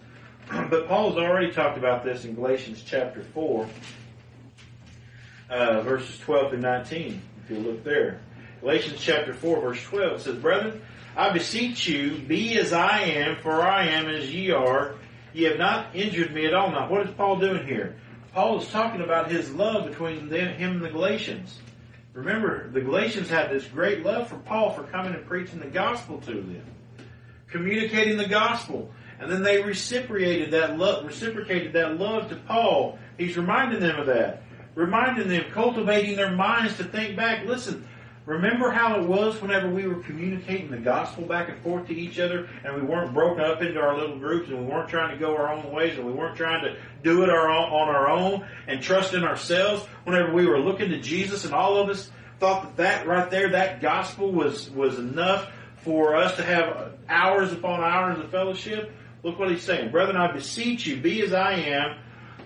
but 0.69 0.87
Paul's 0.87 1.17
already 1.17 1.51
talked 1.51 1.77
about 1.77 2.03
this 2.03 2.23
in 2.23 2.35
Galatians 2.35 2.83
chapter 2.85 3.21
4, 3.21 3.67
uh, 5.49 5.81
verses 5.81 6.17
12 6.19 6.51
through 6.51 6.59
19, 6.59 7.21
if 7.43 7.51
you 7.51 7.59
look 7.59 7.83
there. 7.83 8.21
Galatians 8.61 8.99
chapter 9.01 9.33
4, 9.33 9.61
verse 9.61 9.83
12 9.83 10.21
says, 10.21 10.35
Brethren, 10.37 10.81
I 11.17 11.31
beseech 11.31 11.87
you, 11.87 12.17
be 12.17 12.57
as 12.57 12.71
I 12.71 12.99
am, 12.99 13.37
for 13.37 13.61
I 13.61 13.87
am 13.87 14.07
as 14.07 14.33
ye 14.33 14.51
are. 14.51 14.95
Ye 15.33 15.43
have 15.43 15.57
not 15.57 15.95
injured 15.95 16.33
me 16.33 16.45
at 16.45 16.53
all. 16.53 16.71
Now, 16.71 16.89
what 16.89 17.05
is 17.05 17.13
Paul 17.15 17.39
doing 17.39 17.65
here? 17.65 17.97
Paul 18.33 18.61
is 18.61 18.67
talking 18.69 19.01
about 19.01 19.29
his 19.29 19.51
love 19.53 19.89
between 19.89 20.29
them, 20.29 20.55
him 20.55 20.73
and 20.73 20.85
the 20.85 20.89
Galatians. 20.89 21.59
Remember, 22.13 22.69
the 22.69 22.81
Galatians 22.81 23.29
had 23.29 23.49
this 23.49 23.65
great 23.65 24.03
love 24.03 24.29
for 24.29 24.37
Paul 24.37 24.71
for 24.71 24.83
coming 24.83 25.13
and 25.13 25.25
preaching 25.25 25.59
the 25.59 25.67
gospel 25.67 26.19
to 26.21 26.33
them, 26.33 26.63
communicating 27.49 28.17
the 28.17 28.27
gospel. 28.27 28.91
And 29.19 29.31
then 29.31 29.43
they 29.43 29.61
reciprocated 29.61 30.51
that 30.51 30.77
love, 30.77 31.05
reciprocated 31.05 31.73
that 31.73 31.99
love 31.99 32.29
to 32.29 32.35
Paul. 32.35 32.99
He's 33.17 33.37
reminding 33.37 33.79
them 33.79 33.99
of 33.99 34.07
that. 34.07 34.43
Reminding 34.75 35.27
them, 35.27 35.45
cultivating 35.51 36.15
their 36.15 36.31
minds 36.31 36.77
to 36.77 36.83
think 36.83 37.15
back. 37.15 37.45
Listen, 37.45 37.87
remember 38.27 38.69
how 38.69 38.99
it 38.99 39.07
was 39.07 39.41
whenever 39.41 39.69
we 39.69 39.87
were 39.87 40.01
communicating 40.03 40.69
the 40.69 40.77
gospel 40.77 41.23
back 41.25 41.49
and 41.49 41.59
forth 41.63 41.87
to 41.87 41.95
each 41.95 42.19
other 42.19 42.47
and 42.63 42.75
we 42.75 42.81
weren't 42.81 43.13
broken 43.13 43.43
up 43.43 43.61
into 43.63 43.79
our 43.79 43.97
little 43.97 44.19
groups 44.19 44.49
and 44.49 44.59
we 44.59 44.65
weren't 44.65 44.89
trying 44.89 45.11
to 45.11 45.17
go 45.17 45.35
our 45.35 45.51
own 45.51 45.71
ways 45.71 45.97
and 45.97 46.05
we 46.05 46.11
weren't 46.11 46.37
trying 46.37 46.63
to 46.63 46.75
do 47.03 47.23
it 47.23 47.29
our 47.29 47.49
own, 47.49 47.71
on 47.71 47.87
our 47.87 48.09
own 48.09 48.45
and 48.67 48.81
trust 48.81 49.15
in 49.15 49.23
ourselves 49.23 49.83
whenever 50.03 50.31
we 50.31 50.45
were 50.45 50.59
looking 50.59 50.89
to 50.89 50.99
Jesus 50.99 51.45
and 51.45 51.53
all 51.53 51.77
of 51.77 51.89
us 51.89 52.11
thought 52.39 52.63
that 52.63 52.77
that 52.77 53.07
right 53.07 53.31
there, 53.31 53.49
that 53.51 53.81
gospel 53.81 54.31
was, 54.31 54.69
was 54.69 54.99
enough 54.99 55.49
for 55.77 56.15
us 56.15 56.35
to 56.35 56.43
have 56.43 56.91
hours 57.09 57.53
upon 57.53 57.81
hours 57.81 58.19
of 58.19 58.29
fellowship. 58.29 58.91
Look 59.23 59.39
what 59.39 59.49
he's 59.49 59.63
saying. 59.63 59.91
Brethren, 59.91 60.15
I 60.15 60.31
beseech 60.31 60.85
you, 60.85 60.97
be 60.97 61.21
as 61.21 61.33
I 61.33 61.53
am, 61.53 61.97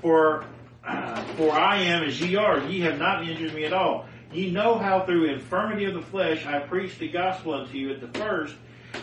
for, 0.01 0.45
uh, 0.85 1.23
for 1.37 1.51
I 1.51 1.77
am 1.83 2.03
as 2.03 2.19
ye 2.19 2.35
are. 2.35 2.59
Ye 2.59 2.81
have 2.81 2.97
not 2.97 3.27
injured 3.27 3.53
me 3.53 3.65
at 3.65 3.73
all. 3.73 4.05
Ye 4.33 4.49
know 4.49 4.77
how 4.77 5.05
through 5.05 5.25
infirmity 5.25 5.85
of 5.85 5.93
the 5.93 6.01
flesh 6.01 6.45
I 6.45 6.59
preached 6.59 6.99
the 6.99 7.09
gospel 7.09 7.53
unto 7.53 7.77
you 7.77 7.91
at 7.91 7.99
the 7.99 8.07
first, 8.19 8.55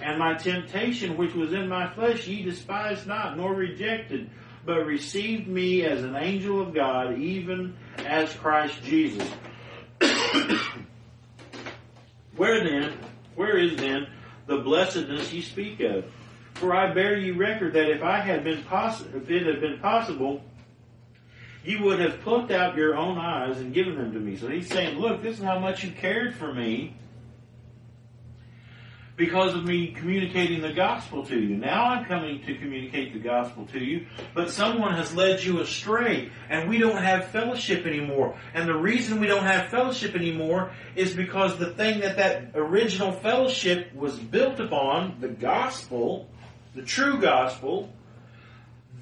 and 0.02 0.18
my 0.18 0.34
temptation 0.34 1.16
which 1.18 1.34
was 1.34 1.52
in 1.52 1.68
my 1.68 1.88
flesh 1.88 2.26
ye 2.26 2.42
despised 2.42 3.06
not, 3.06 3.36
nor 3.36 3.54
rejected, 3.54 4.30
but 4.64 4.86
received 4.86 5.46
me 5.46 5.84
as 5.84 6.02
an 6.02 6.16
angel 6.16 6.62
of 6.62 6.74
God, 6.74 7.18
even 7.18 7.76
as 7.98 8.32
Christ 8.34 8.82
Jesus. 8.84 9.28
where 12.36 12.64
then, 12.64 12.94
where 13.34 13.58
is 13.58 13.76
then 13.76 14.06
the 14.46 14.58
blessedness 14.58 15.30
ye 15.32 15.42
speak 15.42 15.80
of? 15.80 16.04
For 16.58 16.74
I 16.74 16.92
bear 16.92 17.16
you 17.16 17.34
record 17.34 17.74
that 17.74 17.88
if 17.88 18.02
I 18.02 18.18
had 18.18 18.42
been 18.42 18.64
possible, 18.64 19.20
if 19.22 19.30
it 19.30 19.46
had 19.46 19.60
been 19.60 19.78
possible, 19.78 20.42
you 21.64 21.82
would 21.84 22.00
have 22.00 22.20
plucked 22.22 22.50
out 22.50 22.76
your 22.76 22.96
own 22.96 23.16
eyes 23.16 23.58
and 23.58 23.72
given 23.72 23.96
them 23.96 24.12
to 24.12 24.18
me. 24.18 24.36
So 24.36 24.48
he's 24.48 24.68
saying, 24.68 24.98
look, 24.98 25.22
this 25.22 25.38
is 25.38 25.44
how 25.44 25.60
much 25.60 25.84
you 25.84 25.92
cared 25.92 26.34
for 26.34 26.52
me 26.52 26.96
because 29.14 29.54
of 29.54 29.64
me 29.64 29.88
communicating 29.88 30.62
the 30.62 30.72
gospel 30.72 31.26
to 31.26 31.38
you. 31.38 31.56
Now 31.56 31.90
I'm 31.90 32.04
coming 32.06 32.40
to 32.46 32.54
communicate 32.56 33.12
the 33.12 33.18
gospel 33.18 33.66
to 33.66 33.78
you, 33.78 34.06
but 34.32 34.50
someone 34.50 34.94
has 34.94 35.14
led 35.14 35.42
you 35.42 35.60
astray 35.60 36.30
and 36.48 36.68
we 36.68 36.78
don't 36.78 37.02
have 37.02 37.26
fellowship 37.26 37.84
anymore. 37.84 38.36
And 38.54 38.68
the 38.68 38.76
reason 38.76 39.20
we 39.20 39.26
don't 39.26 39.44
have 39.44 39.70
fellowship 39.70 40.14
anymore 40.14 40.72
is 40.96 41.14
because 41.14 41.58
the 41.58 41.70
thing 41.70 42.00
that 42.00 42.16
that 42.16 42.52
original 42.54 43.12
fellowship 43.12 43.94
was 43.94 44.18
built 44.18 44.60
upon, 44.60 45.20
the 45.20 45.28
gospel, 45.28 46.28
the 46.74 46.82
true 46.82 47.20
gospel, 47.20 47.92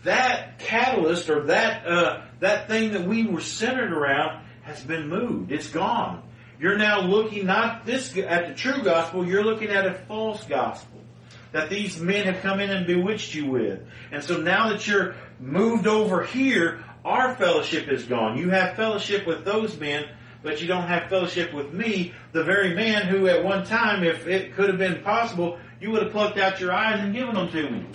that 0.05 0.59
catalyst 0.59 1.29
or 1.31 1.47
that 1.47 1.87
uh, 1.87 2.23
that 2.41 2.69
thing 2.69 2.93
that 2.93 3.07
we 3.07 3.27
were 3.27 3.41
centered 3.41 3.93
around 3.93 4.45
has 4.63 4.81
been 4.83 5.09
moved. 5.09 5.53
It's 5.53 5.69
gone. 5.69 6.23
You're 6.59 6.79
now 6.79 7.03
looking 7.03 7.47
not 7.47 7.85
this 7.85 8.17
at 8.17 8.49
the 8.49 8.55
true 8.55 8.83
gospel, 8.83 9.27
you're 9.27 9.45
looking 9.45 9.69
at 9.69 9.87
a 9.87 9.95
false 9.95 10.45
gospel 10.45 10.97
that 11.53 11.71
these 11.71 11.99
men 11.99 12.25
have 12.27 12.43
come 12.43 12.61
in 12.61 12.71
and 12.71 12.87
bewitched 12.87 13.35
you 13.35 13.47
with. 13.51 13.81
And 14.11 14.23
so 14.23 14.39
now 14.39 14.71
that 14.71 14.87
you're 14.87 15.15
moved 15.41 15.87
over 15.87 16.25
here, 16.25 16.85
our 17.05 17.35
fellowship 17.37 17.89
is 17.89 18.05
gone. 18.05 18.37
You 18.37 18.51
have 18.51 18.77
fellowship 18.77 19.27
with 19.27 19.45
those 19.45 19.79
men, 19.79 20.07
but 20.43 20.61
you 20.61 20.67
don't 20.67 20.87
have 20.87 21.09
fellowship 21.09 21.55
with 21.55 21.73
me, 21.73 22.13
the 22.33 22.45
very 22.45 22.75
man 22.75 23.07
who 23.07 23.27
at 23.29 23.45
one 23.45 23.65
time, 23.65 24.05
if 24.05 24.27
it 24.27 24.55
could 24.55 24.69
have 24.69 24.79
been 24.79 25.03
possible, 25.03 25.59
you 25.81 25.91
would 25.91 26.03
have 26.03 26.13
plucked 26.13 26.39
out 26.39 26.61
your 26.61 26.73
eyes 26.73 27.01
and 27.01 27.15
given 27.15 27.35
them 27.35 27.49
to 27.51 27.71
me. 27.71 27.87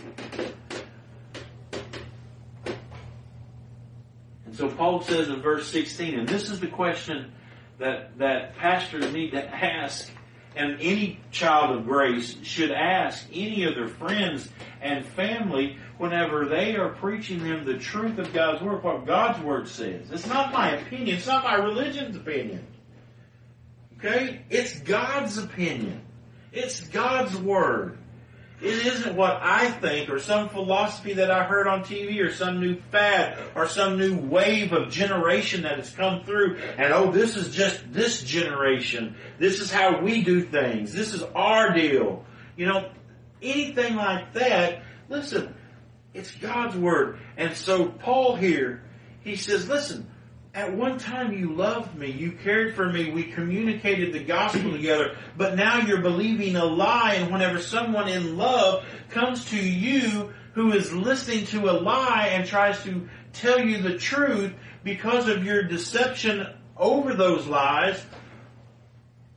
And 4.46 4.56
so 4.56 4.70
Paul 4.70 5.02
says 5.02 5.30
in 5.30 5.42
verse 5.42 5.68
16, 5.72 6.20
and 6.20 6.28
this 6.28 6.50
is 6.50 6.60
the 6.60 6.68
question 6.68 7.32
that, 7.80 8.18
that 8.20 8.56
pastors 8.58 9.12
need 9.14 9.32
to 9.32 9.44
ask 9.44 10.12
and 10.56 10.78
any 10.82 11.20
child 11.32 11.78
of 11.78 11.86
grace 11.86 12.36
should 12.44 12.72
ask 12.72 13.26
any 13.32 13.64
of 13.64 13.76
their 13.76 13.88
friends 13.88 14.50
and 14.82 15.06
family 15.06 15.78
whenever 15.98 16.46
they 16.46 16.76
are 16.76 16.90
preaching 16.90 17.44
them 17.44 17.66
the 17.66 17.78
truth 17.78 18.18
of 18.18 18.34
God's 18.34 18.62
Word, 18.62 18.84
what 18.84 19.06
God's 19.06 19.42
Word 19.44 19.68
says. 19.68 20.12
It's 20.12 20.28
not 20.28 20.52
my 20.52 20.72
opinion. 20.72 21.16
It's 21.16 21.28
not 21.28 21.44
my 21.44 21.56
religion's 21.56 22.18
opinion. 22.18 22.66
Okay? 23.98 24.42
It's 24.50 24.80
God's 24.80 25.38
opinion. 25.38 26.02
It's 26.52 26.82
God's 26.82 27.36
Word. 27.38 27.98
It 28.62 28.86
isn't 28.86 29.16
what 29.16 29.40
I 29.42 29.72
think 29.72 30.10
or 30.10 30.20
some 30.20 30.50
philosophy 30.50 31.14
that 31.14 31.32
I 31.32 31.46
heard 31.46 31.68
on 31.68 31.84
TV 31.84 32.20
or 32.20 32.32
some 32.32 32.60
new 32.60 32.80
fad 32.92 33.40
or 33.56 33.68
some 33.68 33.98
new 33.98 34.18
wave 34.18 34.72
of 34.72 34.92
generation 34.92 35.64
that 35.64 35.78
has 35.78 35.90
come 35.90 36.24
through 36.26 36.58
and 36.78 36.94
oh, 36.94 37.12
this 37.12 37.36
is 37.36 37.56
just 37.56 37.92
this 37.92 38.22
generation. 38.22 39.16
This 39.40 39.62
is 39.62 39.72
how 39.72 40.02
we 40.02 40.22
do 40.22 40.44
things. 40.44 40.94
This 40.94 41.16
is 41.16 41.24
our 41.24 41.74
deal. 41.74 42.24
You 42.56 42.68
know, 42.68 42.92
anything 43.42 43.96
like 43.96 44.34
that, 44.34 44.84
listen, 45.10 45.56
it's 46.14 46.30
God's 46.36 46.76
Word. 46.76 47.18
And 47.38 47.56
so 47.56 47.88
Paul 47.88 48.36
here, 48.36 48.84
he 49.22 49.38
says, 49.38 49.68
listen, 49.68 50.08
at 50.54 50.76
one 50.76 50.98
time 50.98 51.32
you 51.32 51.54
loved 51.54 51.96
me, 51.96 52.12
you 52.12 52.34
cared 52.34 52.76
for 52.76 52.92
me, 52.92 53.10
we 53.12 53.24
communicated 53.24 54.14
the 54.14 54.24
gospel 54.24 54.72
together, 54.72 55.16
but 55.38 55.56
now 55.56 55.80
you're 55.80 56.02
believing 56.02 56.56
a 56.58 56.66
lie 56.66 57.14
and 57.14 57.32
whenever 57.32 57.62
someone 57.62 58.10
in 58.10 58.38
love 58.38 58.84
comes 59.10 59.46
to 59.46 59.58
you 59.58 60.34
who 60.54 60.74
is 60.74 60.92
listening 60.92 61.46
to 61.46 61.70
a 61.70 61.80
lie 61.80 62.30
and 62.34 62.46
tries 62.46 62.84
to 62.84 63.08
tell 63.32 63.60
you 63.60 63.82
the 63.82 63.98
truth 63.98 64.54
because 64.84 65.30
of 65.30 65.46
your 65.46 65.64
deception 65.64 66.46
over 66.76 67.14
those 67.14 67.48
lies, 67.48 68.04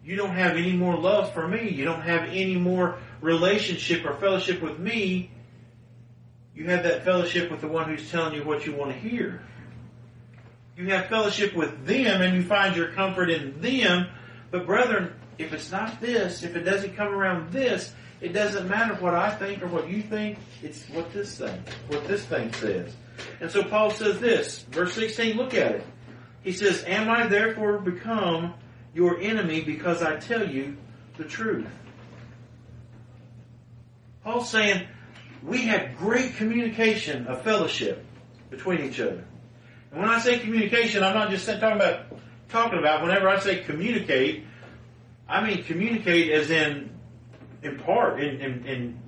you 0.05 0.17
don't 0.17 0.35
have 0.35 0.57
any 0.57 0.73
more 0.73 0.97
love 0.97 1.33
for 1.33 1.47
me. 1.47 1.71
You 1.71 1.85
don't 1.85 2.03
have 2.03 2.29
any 2.29 2.57
more 2.57 2.99
relationship 3.21 4.05
or 4.05 4.15
fellowship 4.15 4.61
with 4.61 4.79
me. 4.79 5.31
You 6.55 6.67
have 6.67 6.83
that 6.83 7.05
fellowship 7.05 7.51
with 7.51 7.61
the 7.61 7.69
one 7.69 7.89
who's 7.89 8.11
telling 8.11 8.35
you 8.35 8.45
what 8.45 8.67
you 8.67 8.75
want 8.75 8.93
to 8.93 8.99
hear. 8.99 9.43
You 10.77 10.91
have 10.91 11.07
fellowship 11.07 11.55
with 11.55 11.87
them 11.87 12.21
and 12.21 12.35
you 12.35 12.43
find 12.43 12.75
your 12.75 12.89
comfort 12.89 13.31
in 13.31 13.61
them. 13.61 14.09
But 14.51 14.67
brethren, 14.67 15.13
if 15.39 15.53
it's 15.53 15.71
not 15.71 16.01
this, 16.01 16.43
if 16.43 16.57
it 16.57 16.63
doesn't 16.63 16.97
come 16.97 17.09
around 17.09 17.53
this, 17.53 17.93
it 18.21 18.33
doesn't 18.33 18.69
matter 18.69 18.95
what 18.95 19.15
I 19.15 19.35
think 19.35 19.63
or 19.63 19.67
what 19.67 19.89
you 19.89 20.03
think. 20.03 20.39
It's 20.63 20.83
what 20.89 21.13
this 21.13 21.39
thing, 21.39 21.63
what 21.89 22.07
this 22.09 22.25
thing 22.25 22.53
says. 22.55 22.95
And 23.41 23.51
so 23.51 23.63
Paul 23.63 23.91
says 23.91 24.19
this, 24.19 24.61
verse 24.71 24.95
16, 24.95 25.37
look 25.37 25.55
at 25.55 25.73
it. 25.73 25.87
He 26.43 26.53
says, 26.53 26.85
Am 26.87 27.09
I 27.09 27.27
therefore 27.27 27.79
become 27.79 28.55
your 28.95 29.21
enemy 29.21 29.63
because 29.63 30.03
I 30.03 30.17
tell 30.17 30.49
you 30.49 30.77
the 31.17 31.25
truth? 31.25 31.67
Paul's 34.23 34.49
saying, 34.49 34.87
we 35.43 35.63
had 35.63 35.99
great 35.99 36.37
communication 36.37 37.27
of 37.27 37.43
fellowship 37.43 38.05
between 38.51 38.81
each 38.81 39.01
other. 39.01 39.25
When 39.95 40.09
I 40.09 40.19
say 40.19 40.39
communication, 40.39 41.03
I'm 41.03 41.15
not 41.15 41.31
just 41.31 41.47
talking 41.47 41.77
about 41.77 42.07
talking 42.49 42.79
about. 42.79 43.03
Whenever 43.03 43.29
I 43.29 43.39
say 43.39 43.61
communicate, 43.61 44.45
I 45.29 45.45
mean 45.45 45.63
communicate 45.65 46.31
as 46.33 46.51
in 46.51 46.91
impart, 47.63 48.21
and, 48.21 48.41
and, 48.41 48.67
and 48.67 49.01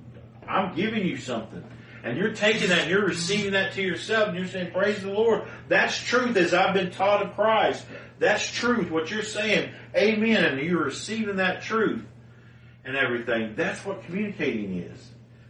I'm 0.47 0.75
giving 0.75 1.05
you 1.05 1.17
something. 1.17 1.63
And 2.03 2.17
you're 2.17 2.33
taking 2.33 2.69
that 2.69 2.83
and 2.83 2.89
you're 2.89 3.05
receiving 3.05 3.51
that 3.51 3.73
to 3.73 3.81
yourself 3.81 4.29
and 4.29 4.37
you're 4.37 4.47
saying, 4.47 4.71
praise 4.71 5.01
the 5.01 5.11
Lord. 5.11 5.47
That's 5.67 5.97
truth 5.97 6.37
as 6.37 6.53
I've 6.53 6.73
been 6.73 6.91
taught 6.91 7.21
of 7.25 7.35
Christ. 7.35 7.85
That's 8.19 8.49
truth. 8.49 8.89
What 8.89 9.11
you're 9.11 9.23
saying, 9.23 9.73
amen. 9.95 10.45
And 10.45 10.61
you're 10.61 10.85
receiving 10.85 11.37
that 11.37 11.63
truth 11.63 12.05
and 12.85 12.95
everything. 12.95 13.55
That's 13.55 13.83
what 13.83 14.05
communicating 14.05 14.77
is. 14.79 15.09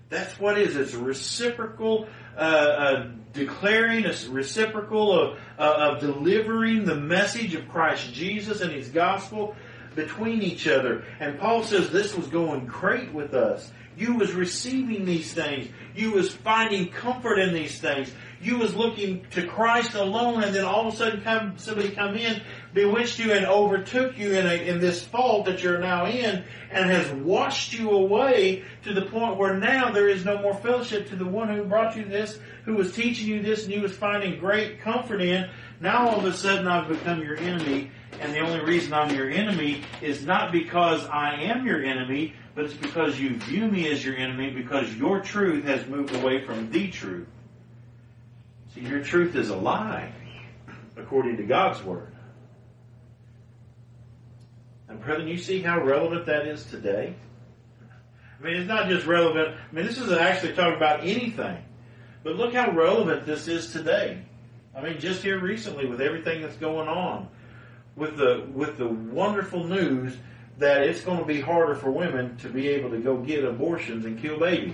That's 0.09 0.39
what 0.39 0.57
it 0.57 0.67
is. 0.67 0.75
It's 0.77 0.93
a 0.93 0.99
reciprocal 0.99 2.07
uh, 2.37 2.39
uh, 2.39 3.07
declaring, 3.33 4.05
a 4.05 4.13
reciprocal 4.29 5.19
of, 5.19 5.39
uh, 5.57 5.91
of 5.91 5.99
delivering 5.99 6.85
the 6.85 6.95
message 6.95 7.55
of 7.55 7.67
Christ 7.67 8.13
Jesus 8.13 8.61
and 8.61 8.71
His 8.71 8.89
gospel 8.89 9.55
between 9.95 10.41
each 10.43 10.67
other. 10.67 11.03
And 11.19 11.39
Paul 11.39 11.63
says 11.63 11.89
this 11.89 12.15
was 12.15 12.27
going 12.27 12.67
great 12.67 13.11
with 13.11 13.33
us. 13.33 13.71
You 13.97 14.13
was 14.13 14.31
receiving 14.33 15.05
these 15.05 15.33
things. 15.33 15.67
You 15.95 16.11
was 16.11 16.31
finding 16.31 16.89
comfort 16.89 17.39
in 17.39 17.53
these 17.53 17.79
things. 17.79 18.11
You 18.39 18.59
was 18.59 18.75
looking 18.75 19.25
to 19.31 19.47
Christ 19.47 19.95
alone 19.95 20.43
and 20.43 20.53
then 20.53 20.63
all 20.63 20.87
of 20.87 20.93
a 20.93 20.97
sudden 20.97 21.21
come, 21.21 21.57
somebody 21.57 21.89
come 21.89 22.15
in, 22.15 22.41
bewitched 22.77 23.17
you 23.17 23.33
and 23.33 23.43
overtook 23.47 24.19
you 24.19 24.33
in, 24.33 24.45
a, 24.45 24.53
in 24.53 24.79
this 24.79 25.03
fault 25.03 25.45
that 25.45 25.63
you're 25.63 25.79
now 25.79 26.05
in 26.05 26.43
and 26.69 26.89
has 26.91 27.11
washed 27.11 27.73
you 27.73 27.89
away 27.89 28.63
to 28.83 28.93
the 28.93 29.01
point 29.01 29.35
where 29.35 29.57
now 29.57 29.89
there 29.89 30.07
is 30.07 30.23
no 30.23 30.39
more 30.39 30.53
fellowship 30.53 31.09
to 31.09 31.15
the 31.15 31.25
one 31.25 31.49
who 31.49 31.63
brought 31.63 31.97
you 31.97 32.05
this, 32.05 32.37
who 32.65 32.75
was 32.75 32.93
teaching 32.93 33.27
you 33.27 33.41
this 33.41 33.63
and 33.63 33.73
you 33.73 33.81
was 33.81 33.97
finding 33.97 34.39
great 34.39 34.79
comfort 34.79 35.23
in. 35.23 35.49
Now 35.79 36.07
all 36.07 36.19
of 36.19 36.25
a 36.25 36.33
sudden 36.33 36.67
I've 36.67 36.87
become 36.87 37.23
your 37.23 37.35
enemy 37.37 37.89
and 38.19 38.31
the 38.31 38.41
only 38.41 38.63
reason 38.63 38.93
I'm 38.93 39.15
your 39.15 39.29
enemy 39.29 39.81
is 40.03 40.23
not 40.23 40.51
because 40.51 41.03
I 41.05 41.33
am 41.33 41.65
your 41.65 41.83
enemy, 41.83 42.35
but 42.53 42.65
it's 42.65 42.75
because 42.75 43.19
you 43.19 43.37
view 43.37 43.67
me 43.67 43.91
as 43.91 44.05
your 44.05 44.15
enemy 44.15 44.51
because 44.51 44.93
your 44.93 45.21
truth 45.21 45.63
has 45.63 45.87
moved 45.87 46.13
away 46.13 46.45
from 46.45 46.69
the 46.69 46.91
truth. 46.91 47.27
See, 48.75 48.81
your 48.81 49.03
truth 49.03 49.35
is 49.35 49.49
a 49.49 49.55
lie 49.55 50.11
according 50.95 51.37
to 51.37 51.43
God's 51.43 51.81
Word. 51.81 52.13
And 54.97 55.05
brethren, 55.05 55.27
you 55.27 55.37
see 55.37 55.61
how 55.61 55.83
relevant 55.83 56.25
that 56.25 56.47
is 56.47 56.65
today? 56.65 57.13
I 58.39 58.43
mean, 58.43 58.55
it's 58.55 58.67
not 58.67 58.87
just 58.87 59.05
relevant. 59.05 59.49
I 59.49 59.75
mean, 59.75 59.85
this 59.85 59.99
isn't 59.99 60.19
actually 60.19 60.53
talking 60.53 60.75
about 60.75 61.01
anything. 61.01 61.63
But 62.23 62.35
look 62.35 62.53
how 62.53 62.71
relevant 62.71 63.25
this 63.25 63.47
is 63.47 63.71
today. 63.71 64.23
I 64.75 64.81
mean, 64.81 64.99
just 64.99 65.21
here 65.21 65.39
recently 65.39 65.85
with 65.85 66.01
everything 66.01 66.41
that's 66.41 66.55
going 66.57 66.87
on 66.87 67.27
with 67.95 68.17
the 68.17 68.47
with 68.53 68.77
the 68.77 68.87
wonderful 68.87 69.63
news 69.63 70.17
that 70.57 70.81
it's 70.81 71.01
going 71.01 71.19
to 71.19 71.25
be 71.25 71.41
harder 71.41 71.75
for 71.75 71.91
women 71.91 72.35
to 72.37 72.49
be 72.49 72.67
able 72.69 72.89
to 72.89 72.97
go 72.97 73.17
get 73.17 73.43
abortions 73.43 74.05
and 74.05 74.19
kill 74.19 74.39
babies. 74.39 74.73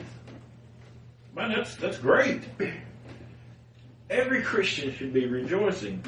Man, 1.36 1.52
that's 1.52 1.76
that's 1.76 1.98
great. 1.98 2.44
Every 4.10 4.42
Christian 4.42 4.94
should 4.94 5.14
be 5.14 5.26
rejoicing. 5.28 6.04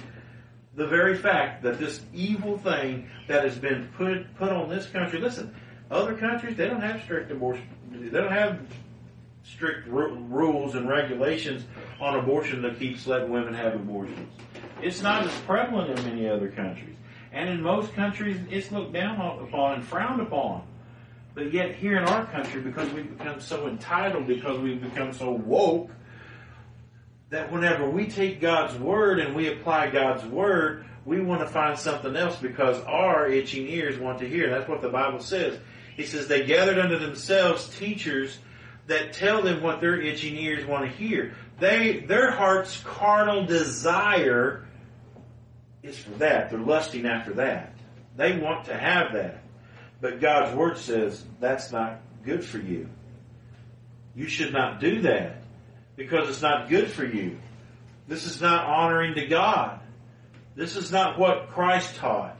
The 0.76 0.88
very 0.88 1.18
fact 1.18 1.64
that 1.64 1.80
this 1.80 2.02
evil 2.14 2.58
thing 2.58 3.10
that 3.28 3.44
has 3.44 3.58
been 3.58 3.88
put 3.98 4.36
put 4.36 4.52
on 4.52 4.70
this 4.70 4.88
country. 4.88 5.20
Listen, 5.20 5.56
other 5.90 6.16
countries 6.16 6.58
they 6.58 6.68
don't 6.68 6.82
have 6.82 7.02
strict 7.04 7.32
abortion. 7.32 7.68
They 7.92 8.10
don't 8.10 8.32
have 8.32 8.60
strict 9.44 9.88
r- 9.88 10.10
rules 10.10 10.76
and 10.76 10.90
regulations 10.90 11.64
on 12.02 12.16
abortion 12.16 12.62
that 12.64 12.78
keeps 12.80 13.08
letting 13.08 13.30
women 13.30 13.54
have 13.54 13.76
abortions. 13.76 14.30
It's 14.82 15.02
not 15.02 15.24
as 15.24 15.32
prevalent 15.42 15.98
in 15.98 16.06
many 16.06 16.28
other 16.28 16.50
countries. 16.50 16.96
And 17.32 17.50
in 17.50 17.62
most 17.62 17.94
countries, 17.94 18.40
it's 18.50 18.72
looked 18.72 18.94
down 18.94 19.20
upon 19.20 19.76
and 19.76 19.86
frowned 19.86 20.22
upon. 20.22 20.64
But 21.34 21.54
yet 21.54 21.76
here 21.76 21.98
in 21.98 22.06
our 22.06 22.26
country, 22.26 22.62
because 22.62 22.92
we've 22.92 23.18
become 23.18 23.42
so 23.42 23.68
entitled, 23.68 24.26
because 24.26 24.58
we've 24.60 24.82
become 24.82 25.12
so 25.12 25.32
woke, 25.32 25.90
that 27.30 27.52
whenever 27.52 27.90
we 27.90 28.08
take 28.08 28.40
God's 28.40 28.78
word 28.78 29.20
and 29.20 29.36
we 29.36 29.48
apply 29.48 29.90
God's 29.90 30.26
word, 30.26 30.86
we 31.06 31.22
want 31.22 31.42
to 31.42 31.48
find 31.48 31.78
something 31.78 32.16
else 32.16 32.36
because 32.38 32.80
our 32.84 33.28
itching 33.28 33.68
ears 33.68 33.98
want 33.98 34.20
to 34.20 34.28
hear. 34.28 34.50
That's 34.50 34.68
what 34.68 34.82
the 34.82 34.90
Bible 34.90 35.20
says. 35.20 35.60
He 35.96 36.06
says 36.06 36.28
they 36.28 36.46
gathered 36.46 36.78
unto 36.78 36.98
themselves 36.98 37.70
teachers 37.78 38.38
that 38.88 39.14
tell 39.14 39.42
them 39.42 39.64
what 39.64 39.82
their 39.82 40.00
itching 40.00 40.36
ears 40.36 40.66
want 40.66 40.86
to 40.86 40.98
hear. 40.98 41.36
They, 41.60 42.00
their 42.00 42.32
heart's 42.32 42.80
carnal 42.84 43.46
desire 43.46 44.68
is 45.82 45.98
for 45.98 46.12
that. 46.12 46.50
They're 46.50 46.60
lusting 46.60 47.06
after 47.06 47.34
that. 47.36 47.74
They 48.16 48.38
want 48.38 48.66
to 48.66 48.78
have 48.78 49.14
that. 49.14 49.44
But 50.02 50.20
God's 50.20 50.56
Word 50.56 50.78
says 50.78 51.24
that's 51.40 51.72
not 51.72 52.02
good 52.24 52.44
for 52.44 52.58
you. 52.58 52.90
You 54.16 54.28
should 54.28 54.54
not 54.54 54.80
do 54.80 55.02
that 55.02 55.45
because 55.96 56.30
it's 56.30 56.42
not 56.42 56.70
good 56.70 56.90
for 56.90 57.06
you. 57.06 57.38
This 58.08 58.26
is 58.26 58.42
not 58.42 58.66
honoring 58.66 59.16
to 59.16 59.28
God. 59.28 59.80
This 60.56 60.76
is 60.76 60.92
not 60.92 61.18
what 61.20 61.50
Christ 61.50 61.96
taught. 61.96 62.38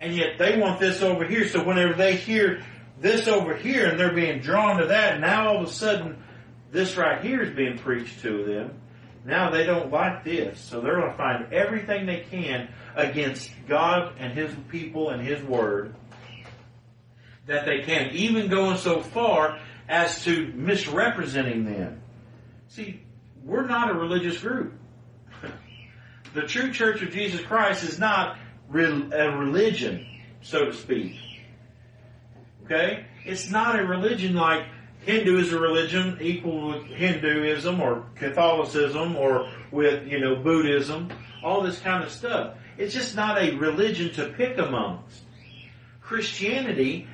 And 0.00 0.14
yet 0.14 0.38
they 0.38 0.58
want 0.58 0.80
this 0.80 1.02
over 1.02 1.24
here. 1.24 1.48
So 1.48 1.64
whenever 1.64 1.94
they 1.94 2.16
hear 2.16 2.62
this 2.98 3.28
over 3.28 3.54
here 3.54 3.86
and 3.86 3.98
they're 3.98 4.14
being 4.14 4.40
drawn 4.40 4.78
to 4.78 4.86
that, 4.86 5.20
now 5.20 5.48
all 5.48 5.62
of 5.62 5.68
a 5.68 5.72
sudden 5.72 6.22
this 6.70 6.96
right 6.96 7.22
here 7.22 7.42
is 7.42 7.54
being 7.54 7.78
preached 7.78 8.20
to 8.22 8.44
them. 8.44 8.80
Now 9.24 9.50
they 9.50 9.66
don't 9.66 9.90
like 9.90 10.24
this. 10.24 10.58
So 10.58 10.80
they're 10.80 10.96
going 10.96 11.10
to 11.10 11.16
find 11.16 11.52
everything 11.52 12.06
they 12.06 12.24
can 12.30 12.68
against 12.94 13.50
God 13.68 14.14
and 14.18 14.32
His 14.32 14.50
people 14.68 15.10
and 15.10 15.22
His 15.22 15.42
Word 15.42 15.94
that 17.46 17.66
they 17.66 17.80
can, 17.80 18.10
even 18.12 18.48
going 18.48 18.76
so 18.76 19.00
far 19.00 19.58
as 19.90 20.22
to 20.22 20.52
misrepresenting 20.54 21.64
them. 21.64 22.00
See, 22.68 23.02
we're 23.44 23.66
not 23.66 23.90
a 23.90 23.94
religious 23.94 24.38
group. 24.38 24.72
the 26.34 26.42
true 26.42 26.72
church 26.72 27.02
of 27.02 27.10
Jesus 27.10 27.40
Christ 27.40 27.82
is 27.82 27.98
not 27.98 28.38
a 28.72 29.36
religion, 29.36 30.06
so 30.42 30.66
to 30.66 30.72
speak. 30.72 31.16
Okay? 32.64 33.04
It's 33.24 33.50
not 33.50 33.80
a 33.80 33.84
religion 33.84 34.34
like 34.34 34.64
Hindu 35.00 35.38
is 35.38 35.52
a 35.52 35.58
religion 35.58 36.18
equal 36.20 36.68
with 36.68 36.84
Hinduism 36.84 37.80
or 37.80 38.04
Catholicism 38.14 39.16
or 39.16 39.50
with, 39.72 40.06
you 40.06 40.20
know, 40.20 40.36
Buddhism, 40.36 41.10
all 41.42 41.62
this 41.62 41.80
kind 41.80 42.04
of 42.04 42.12
stuff. 42.12 42.54
It's 42.78 42.94
just 42.94 43.16
not 43.16 43.38
a 43.38 43.56
religion 43.56 44.12
to 44.14 44.28
pick 44.28 44.56
amongst. 44.58 45.22
Christianity, 46.00 47.08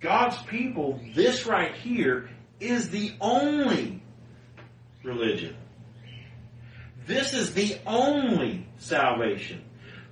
God's 0.00 0.40
people, 0.42 1.00
this 1.14 1.46
right 1.46 1.74
here 1.74 2.30
is 2.60 2.90
the 2.90 3.12
only 3.20 4.02
religion. 5.02 5.56
This 7.06 7.32
is 7.32 7.54
the 7.54 7.78
only 7.86 8.66
salvation. 8.78 9.62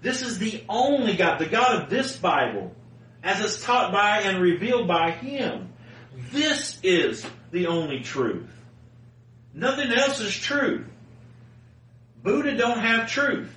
This 0.02 0.22
is 0.22 0.38
the 0.38 0.62
only 0.68 1.16
God, 1.16 1.38
the 1.38 1.46
God 1.46 1.82
of 1.82 1.90
this 1.90 2.16
Bible, 2.16 2.74
as 3.22 3.40
it's 3.40 3.62
taught 3.62 3.92
by 3.92 4.22
and 4.22 4.40
revealed 4.40 4.88
by 4.88 5.10
Him. 5.10 5.72
This 6.32 6.78
is 6.82 7.26
the 7.50 7.66
only 7.66 8.00
truth. 8.00 8.48
Nothing 9.52 9.92
else 9.92 10.20
is 10.20 10.36
truth. 10.36 10.86
Buddha 12.22 12.56
don't 12.56 12.80
have 12.80 13.10
truth. 13.10 13.52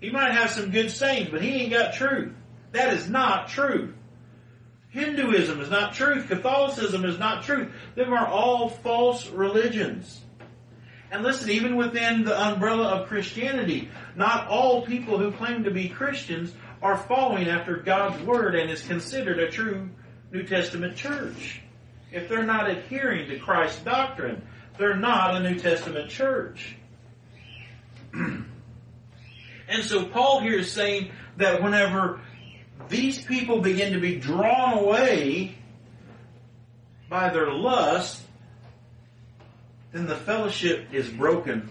He 0.00 0.10
might 0.10 0.32
have 0.32 0.50
some 0.50 0.70
good 0.70 0.90
sayings, 0.90 1.30
but 1.30 1.42
he 1.42 1.50
ain't 1.50 1.72
got 1.72 1.94
truth. 1.94 2.32
That 2.72 2.94
is 2.94 3.08
not 3.08 3.48
truth. 3.48 3.94
Hinduism 4.90 5.60
is 5.60 5.70
not 5.70 5.94
truth. 5.94 6.28
Catholicism 6.28 7.04
is 7.04 7.18
not 7.18 7.44
truth. 7.44 7.70
Them 7.94 8.12
are 8.12 8.26
all 8.26 8.68
false 8.68 9.28
religions. 9.28 10.22
And 11.10 11.22
listen, 11.22 11.50
even 11.50 11.76
within 11.76 12.24
the 12.24 12.38
umbrella 12.48 12.88
of 12.88 13.08
Christianity, 13.08 13.90
not 14.16 14.48
all 14.48 14.84
people 14.84 15.18
who 15.18 15.32
claim 15.32 15.64
to 15.64 15.70
be 15.70 15.88
Christians 15.88 16.52
are 16.82 16.96
following 16.96 17.48
after 17.48 17.76
God's 17.76 18.22
Word 18.22 18.54
and 18.54 18.70
is 18.70 18.82
considered 18.82 19.38
a 19.38 19.50
true 19.50 19.90
New 20.32 20.42
Testament 20.44 20.96
church. 20.96 21.60
If 22.12 22.28
they're 22.28 22.44
not 22.44 22.70
adhering 22.70 23.28
to 23.28 23.38
Christ's 23.38 23.82
doctrine, 23.82 24.42
they're 24.78 24.96
not 24.96 25.36
a 25.36 25.40
New 25.40 25.58
Testament 25.58 26.10
church. 26.10 26.76
and 28.14 28.46
so 29.82 30.04
Paul 30.06 30.40
here 30.40 30.58
is 30.58 30.72
saying 30.72 31.10
that 31.36 31.62
whenever 31.62 32.20
these 32.88 33.22
people 33.22 33.60
begin 33.60 33.92
to 33.92 34.00
be 34.00 34.16
drawn 34.16 34.78
away 34.78 35.54
by 37.08 37.30
their 37.30 37.50
lust, 37.50 38.22
then 39.92 40.06
the 40.06 40.16
fellowship 40.16 40.88
is 40.92 41.08
broken 41.08 41.70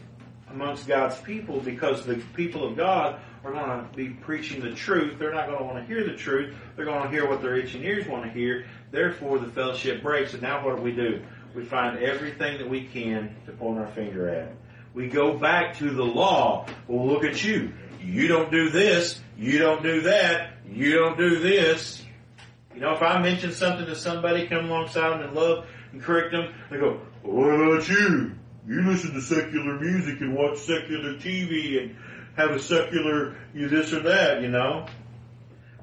amongst 0.49 0.88
God's 0.88 1.18
people 1.22 1.60
because 1.60 2.05
the 2.05 2.16
people 2.36 2.66
of 2.66 2.76
God 2.76 3.20
are 3.43 3.51
going 3.51 3.70
to 3.70 3.95
be 3.95 4.10
preaching 4.10 4.62
the 4.62 4.72
truth. 4.72 5.20
They're 5.20 5.34
not 5.34 5.47
going 5.47 5.60
to 5.60 5.64
want 5.64 5.78
to 5.78 5.86
hear 5.86 6.03
the 6.03 6.16
truth. 6.16 6.55
They're 6.76 6.86
going 6.86 7.03
to 7.03 7.10
hear 7.10 7.30
what 7.30 7.41
their 7.41 7.55
itching 7.55 7.84
ears 7.84 8.08
want 8.08 8.24
to 8.24 8.30
hear. 8.30 8.66
Therefore, 8.91 9.39
the 9.39 9.47
fellowship 9.47 10.01
breaks. 10.01 10.34
And 10.34 10.41
now 10.41 10.66
what 10.66 10.78
do 10.78 10.82
we 10.82 10.91
do? 10.91 11.22
We 11.55 11.64
find 11.64 11.99
everything 11.99 12.58
that 12.58 12.70
we 12.70 12.86
can 12.86 13.36
to 13.45 13.51
point 13.51 13.80
our 13.80 13.88
finger 13.88 14.30
at. 14.30 14.53
We 14.93 15.08
go 15.08 15.38
back 15.38 15.78
to 15.78 15.91
the 15.91 16.03
law. 16.03 16.66
Well, 16.88 17.08
look 17.08 17.24
at 17.24 17.43
you. 17.43 17.74
You 18.01 18.28
don't 18.28 18.51
do 18.51 18.70
this. 18.70 19.20
You 19.38 19.60
don't 19.60 19.84
do 19.84 20.01
that. 20.01 20.51
You 20.70 20.93
don't 20.93 21.18
do 21.18 21.39
this. 21.39 22.03
You 22.74 22.82
know, 22.82 22.93
if 22.93 23.01
I 23.01 23.20
mention 23.22 23.51
something 23.51 23.86
to 23.86 23.95
somebody, 23.95 24.47
come 24.47 24.65
alongside 24.65 25.09
them 25.09 25.30
in 25.30 25.34
love 25.34 25.65
and 25.91 26.01
correct 26.01 26.32
them, 26.32 26.53
they 26.70 26.78
go, 26.78 27.01
what 27.24 27.49
about 27.49 27.88
you? 27.89 28.34
You 28.68 28.82
listen 28.82 29.13
to 29.13 29.22
secular 29.22 29.80
music 29.80 30.22
and 30.22 30.36
watch 30.36 30.57
secular 30.59 31.15
TV 31.15 31.82
and 31.82 31.95
have 32.36 32.51
a 32.51 32.59
secular 32.59 33.36
you 33.53 33.68
this 33.68 33.93
or 33.93 34.01
that, 34.01 34.41
you 34.41 34.49
know. 34.49 34.86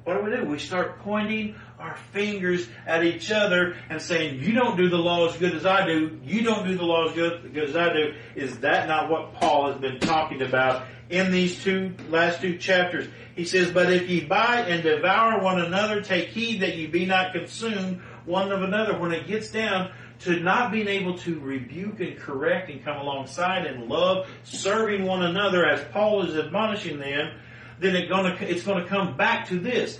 What 0.05 0.17
do 0.17 0.23
we 0.23 0.37
do? 0.37 0.45
We 0.45 0.59
start 0.59 0.99
pointing 0.99 1.55
our 1.79 1.95
fingers 2.13 2.67
at 2.85 3.03
each 3.03 3.31
other 3.31 3.75
and 3.89 3.99
saying, 3.99 4.43
you 4.43 4.53
don't 4.53 4.77
do 4.77 4.87
the 4.87 4.97
law 4.97 5.27
as 5.27 5.35
good 5.37 5.55
as 5.55 5.65
I 5.65 5.85
do. 5.85 6.19
You 6.23 6.43
don't 6.43 6.65
do 6.65 6.77
the 6.77 6.83
law 6.83 7.09
as 7.09 7.15
good 7.15 7.57
as 7.57 7.75
I 7.75 7.91
do. 7.91 8.13
Is 8.35 8.59
that 8.59 8.87
not 8.87 9.09
what 9.09 9.33
Paul 9.33 9.71
has 9.71 9.81
been 9.81 9.99
talking 9.99 10.43
about 10.43 10.85
in 11.09 11.31
these 11.31 11.63
two, 11.63 11.93
last 12.09 12.41
two 12.41 12.57
chapters? 12.57 13.07
He 13.35 13.45
says, 13.45 13.71
but 13.71 13.91
if 13.91 14.09
ye 14.09 14.21
bite 14.25 14.69
and 14.69 14.81
devour 14.81 15.41
one 15.41 15.59
another, 15.59 16.01
take 16.01 16.29
heed 16.29 16.61
that 16.61 16.77
ye 16.77 16.87
be 16.87 17.05
not 17.05 17.33
consumed 17.33 18.01
one 18.25 18.51
of 18.51 18.61
another. 18.61 18.97
When 18.97 19.11
it 19.11 19.27
gets 19.27 19.51
down 19.51 19.91
to 20.19 20.39
not 20.39 20.71
being 20.71 20.87
able 20.87 21.17
to 21.19 21.39
rebuke 21.39 21.99
and 21.99 22.17
correct 22.17 22.69
and 22.69 22.83
come 22.83 22.97
alongside 22.97 23.65
and 23.65 23.89
love, 23.89 24.27
serving 24.43 25.05
one 25.05 25.23
another 25.23 25.65
as 25.65 25.83
Paul 25.91 26.25
is 26.25 26.37
admonishing 26.37 26.99
them, 26.99 27.37
then 27.79 27.95
it 27.95 28.07
gonna, 28.07 28.37
it's 28.39 28.63
going 28.63 28.81
to 28.81 28.89
come 28.89 29.17
back 29.17 29.49
to 29.49 29.59
this. 29.59 29.99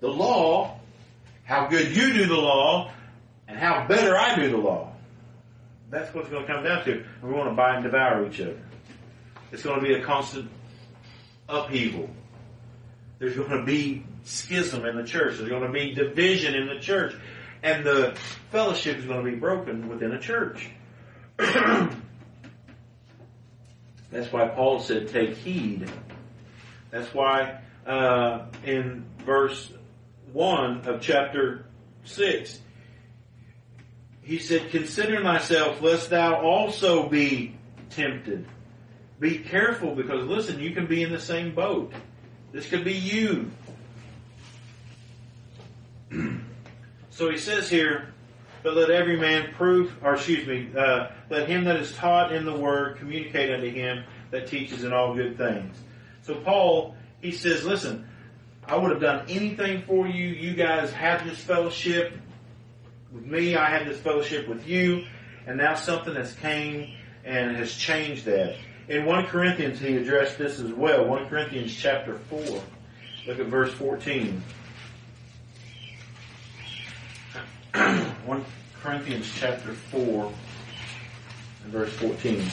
The 0.00 0.08
law, 0.08 0.78
how 1.44 1.68
good 1.68 1.96
you 1.96 2.12
do 2.12 2.26
the 2.26 2.36
law, 2.36 2.92
and 3.48 3.58
how 3.58 3.86
better 3.86 4.16
I 4.16 4.36
do 4.36 4.50
the 4.50 4.58
law. 4.58 4.92
That's 5.88 6.12
what 6.12 6.22
it's 6.22 6.30
going 6.30 6.46
to 6.46 6.52
come 6.52 6.64
down 6.64 6.84
to. 6.84 7.04
We 7.22 7.32
want 7.32 7.48
to 7.48 7.54
buy 7.54 7.76
and 7.76 7.84
devour 7.84 8.26
each 8.26 8.40
other. 8.40 8.58
It's 9.52 9.62
going 9.62 9.80
to 9.80 9.86
be 9.86 9.94
a 9.94 10.02
constant 10.02 10.50
upheaval. 11.48 12.10
There's 13.18 13.36
going 13.36 13.50
to 13.50 13.64
be 13.64 14.04
schism 14.24 14.84
in 14.84 14.96
the 14.96 15.04
church. 15.04 15.38
There's 15.38 15.48
going 15.48 15.62
to 15.62 15.72
be 15.72 15.94
division 15.94 16.54
in 16.54 16.66
the 16.66 16.78
church 16.78 17.14
and 17.66 17.84
the 17.84 18.16
fellowship 18.50 18.98
is 18.98 19.04
going 19.04 19.24
to 19.24 19.30
be 19.30 19.36
broken 19.36 19.88
within 19.88 20.12
a 20.12 20.20
church. 20.20 20.70
That's 21.36 21.92
why 24.30 24.48
Paul 24.48 24.80
said, 24.80 25.08
take 25.08 25.36
heed. 25.36 25.90
That's 26.90 27.12
why 27.12 27.60
uh, 27.84 28.46
in 28.64 29.04
verse 29.24 29.72
1 30.32 30.86
of 30.86 31.00
chapter 31.00 31.66
6, 32.04 32.60
he 34.22 34.38
said, 34.38 34.70
Consider 34.70 35.22
thyself, 35.22 35.82
lest 35.82 36.10
thou 36.10 36.40
also 36.40 37.08
be 37.08 37.56
tempted. 37.90 38.46
Be 39.18 39.38
careful 39.38 39.94
because, 39.94 40.26
listen, 40.26 40.60
you 40.60 40.72
can 40.72 40.86
be 40.86 41.02
in 41.02 41.10
the 41.10 41.20
same 41.20 41.54
boat. 41.54 41.92
This 42.52 42.68
could 42.68 42.84
be 42.84 42.94
you. 42.94 43.50
So 47.10 47.30
he 47.30 47.38
says 47.38 47.70
here, 47.70 48.12
but 48.62 48.74
let 48.76 48.90
every 48.90 49.16
man 49.16 49.54
prove, 49.54 49.90
or 50.02 50.16
excuse 50.16 50.46
me, 50.46 50.68
uh, 50.76 51.08
let 51.30 51.48
him 51.48 51.64
that 51.64 51.76
is 51.76 51.94
taught 51.94 52.30
in 52.30 52.44
the 52.44 52.54
word 52.54 52.98
communicate 52.98 53.50
unto 53.50 53.70
him 53.70 54.04
that 54.32 54.48
teaches 54.48 54.84
in 54.84 54.92
all 54.92 55.14
good 55.14 55.38
things. 55.38 55.78
So 56.20 56.34
Paul, 56.34 56.94
he 57.22 57.32
says, 57.32 57.64
listen, 57.64 58.06
I 58.66 58.76
would 58.76 58.90
have 58.90 59.00
done 59.00 59.24
anything 59.30 59.82
for 59.86 60.06
you. 60.06 60.26
You 60.26 60.54
guys 60.54 60.92
have 60.92 61.24
this 61.24 61.38
fellowship 61.38 62.12
with 63.10 63.24
me. 63.24 63.56
I 63.56 63.70
had 63.70 63.86
this 63.86 63.98
fellowship 63.98 64.46
with 64.46 64.68
you. 64.68 65.06
And 65.46 65.56
now 65.56 65.74
something 65.74 66.14
has 66.16 66.34
came 66.34 66.92
and 67.24 67.56
has 67.56 67.74
changed 67.74 68.26
that. 68.26 68.56
In 68.88 69.04
1 69.04 69.26
Corinthians, 69.26 69.80
he 69.80 69.96
addressed 69.96 70.38
this 70.38 70.60
as 70.60 70.72
well. 70.72 71.04
1 71.06 71.26
Corinthians 71.26 71.74
chapter 71.74 72.18
4. 72.30 72.62
Look 73.26 73.40
at 73.40 73.46
verse 73.46 73.72
14. 73.72 74.40
1 77.74 78.44
Corinthians 78.80 79.28
chapter 79.36 79.72
4 79.72 80.32
and 81.64 81.72
verse 81.72 81.92
14. 81.94 82.48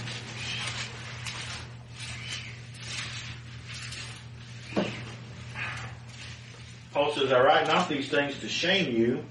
Paul 6.94 7.14
says, 7.14 7.32
I 7.32 7.44
write 7.44 7.68
not 7.68 7.88
these 7.90 8.10
things 8.10 8.40
to 8.40 8.50
shame 8.50 8.96
you, 8.96 9.24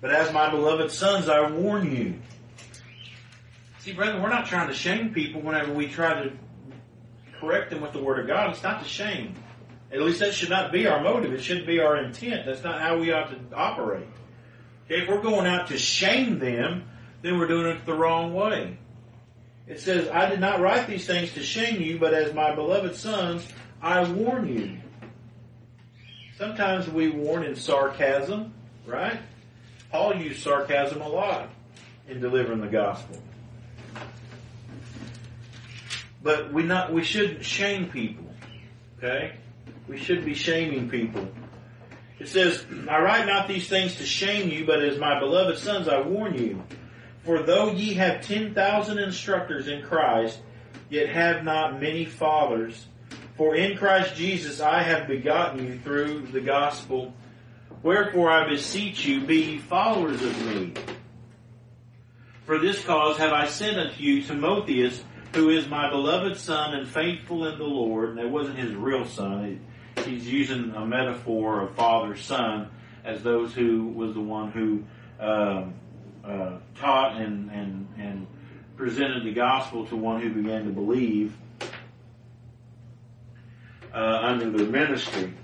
but 0.00 0.10
as 0.10 0.32
my 0.32 0.50
beloved 0.50 0.90
sons, 0.90 1.28
I 1.28 1.48
warn 1.48 1.94
you. 1.94 2.14
See, 3.90 3.96
brother, 3.96 4.20
we're 4.20 4.28
not 4.28 4.46
trying 4.46 4.68
to 4.68 4.74
shame 4.74 5.12
people 5.12 5.40
whenever 5.40 5.72
we 5.72 5.88
try 5.88 6.22
to 6.22 6.32
correct 7.40 7.70
them 7.70 7.80
with 7.80 7.92
the 7.92 8.00
Word 8.00 8.20
of 8.20 8.28
God. 8.28 8.50
It's 8.50 8.62
not 8.62 8.84
to 8.84 8.88
shame. 8.88 9.34
At 9.92 10.00
least 10.00 10.20
that 10.20 10.32
should 10.32 10.48
not 10.48 10.70
be 10.70 10.86
our 10.86 11.02
motive. 11.02 11.32
It 11.32 11.42
shouldn't 11.42 11.66
be 11.66 11.80
our 11.80 11.96
intent. 11.96 12.46
That's 12.46 12.62
not 12.62 12.80
how 12.80 12.98
we 12.98 13.10
ought 13.10 13.30
to 13.30 13.56
operate. 13.56 14.06
If 14.88 15.08
we're 15.08 15.20
going 15.20 15.44
out 15.48 15.66
to 15.68 15.76
shame 15.78 16.38
them, 16.38 16.88
then 17.22 17.36
we're 17.36 17.48
doing 17.48 17.66
it 17.66 17.84
the 17.84 17.94
wrong 17.94 18.32
way. 18.32 18.78
It 19.66 19.80
says, 19.80 20.08
I 20.08 20.28
did 20.28 20.38
not 20.38 20.60
write 20.60 20.86
these 20.86 21.04
things 21.04 21.32
to 21.32 21.42
shame 21.42 21.82
you, 21.82 21.98
but 21.98 22.14
as 22.14 22.32
my 22.32 22.54
beloved 22.54 22.94
sons, 22.94 23.44
I 23.82 24.08
warn 24.08 24.46
you. 24.46 24.78
Sometimes 26.38 26.88
we 26.88 27.08
warn 27.08 27.42
in 27.42 27.56
sarcasm, 27.56 28.54
right? 28.86 29.18
Paul 29.90 30.14
used 30.14 30.44
sarcasm 30.44 31.00
a 31.00 31.08
lot 31.08 31.50
in 32.06 32.20
delivering 32.20 32.60
the 32.60 32.68
gospel. 32.68 33.20
But 36.22 36.52
we 36.52 36.62
not 36.62 36.92
we 36.92 37.02
shouldn't 37.02 37.44
shame 37.44 37.88
people. 37.88 38.26
Okay? 38.98 39.32
We 39.88 39.98
shouldn't 39.98 40.26
be 40.26 40.34
shaming 40.34 40.88
people. 40.90 41.28
It 42.18 42.28
says, 42.28 42.64
I 42.88 43.00
write 43.00 43.26
not 43.26 43.48
these 43.48 43.68
things 43.68 43.96
to 43.96 44.04
shame 44.04 44.50
you, 44.50 44.66
but 44.66 44.82
as 44.82 44.98
my 44.98 45.18
beloved 45.18 45.58
sons 45.58 45.88
I 45.88 46.00
warn 46.00 46.34
you. 46.34 46.62
For 47.24 47.42
though 47.42 47.70
ye 47.70 47.94
have 47.94 48.20
ten 48.20 48.54
thousand 48.54 48.98
instructors 48.98 49.68
in 49.68 49.82
Christ, 49.82 50.38
yet 50.90 51.08
have 51.08 51.44
not 51.44 51.80
many 51.80 52.04
fathers, 52.04 52.86
for 53.36 53.54
in 53.54 53.78
Christ 53.78 54.16
Jesus 54.16 54.60
I 54.60 54.82
have 54.82 55.08
begotten 55.08 55.66
you 55.66 55.78
through 55.78 56.26
the 56.32 56.40
gospel. 56.40 57.14
Wherefore 57.82 58.30
I 58.30 58.48
beseech 58.48 59.06
you, 59.06 59.22
be 59.22 59.56
followers 59.56 60.22
of 60.22 60.46
me. 60.46 60.74
For 62.44 62.58
this 62.58 62.84
cause 62.84 63.16
have 63.16 63.32
I 63.32 63.46
sent 63.46 63.78
unto 63.78 64.02
you 64.02 64.22
Timotheus, 64.22 65.02
who 65.34 65.50
is 65.50 65.68
my 65.68 65.90
beloved 65.90 66.36
son 66.36 66.74
and 66.74 66.88
faithful 66.88 67.46
in 67.46 67.58
the 67.58 67.64
Lord. 67.64 68.10
And 68.10 68.18
it 68.18 68.28
wasn't 68.28 68.58
his 68.58 68.74
real 68.74 69.04
son. 69.06 69.60
He's 70.04 70.26
using 70.26 70.72
a 70.74 70.84
metaphor 70.84 71.60
of 71.62 71.74
father 71.74 72.16
son 72.16 72.70
as 73.04 73.22
those 73.22 73.54
who 73.54 73.88
was 73.88 74.14
the 74.14 74.20
one 74.20 74.50
who 74.50 74.84
um, 75.24 75.74
uh, 76.24 76.58
taught 76.78 77.20
and, 77.20 77.50
and, 77.50 77.88
and 77.98 78.26
presented 78.76 79.24
the 79.24 79.32
gospel 79.32 79.86
to 79.86 79.96
one 79.96 80.20
who 80.20 80.30
began 80.30 80.64
to 80.64 80.70
believe 80.70 81.36
uh, 83.94 84.18
under 84.22 84.50
their 84.50 84.66
ministry. 84.66 85.34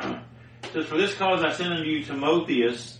It 0.64 0.72
says, 0.74 0.86
For 0.86 0.98
this 0.98 1.14
cause 1.14 1.42
I 1.42 1.52
send 1.52 1.72
unto 1.72 1.88
you 1.88 2.04
Timotheus, 2.04 2.97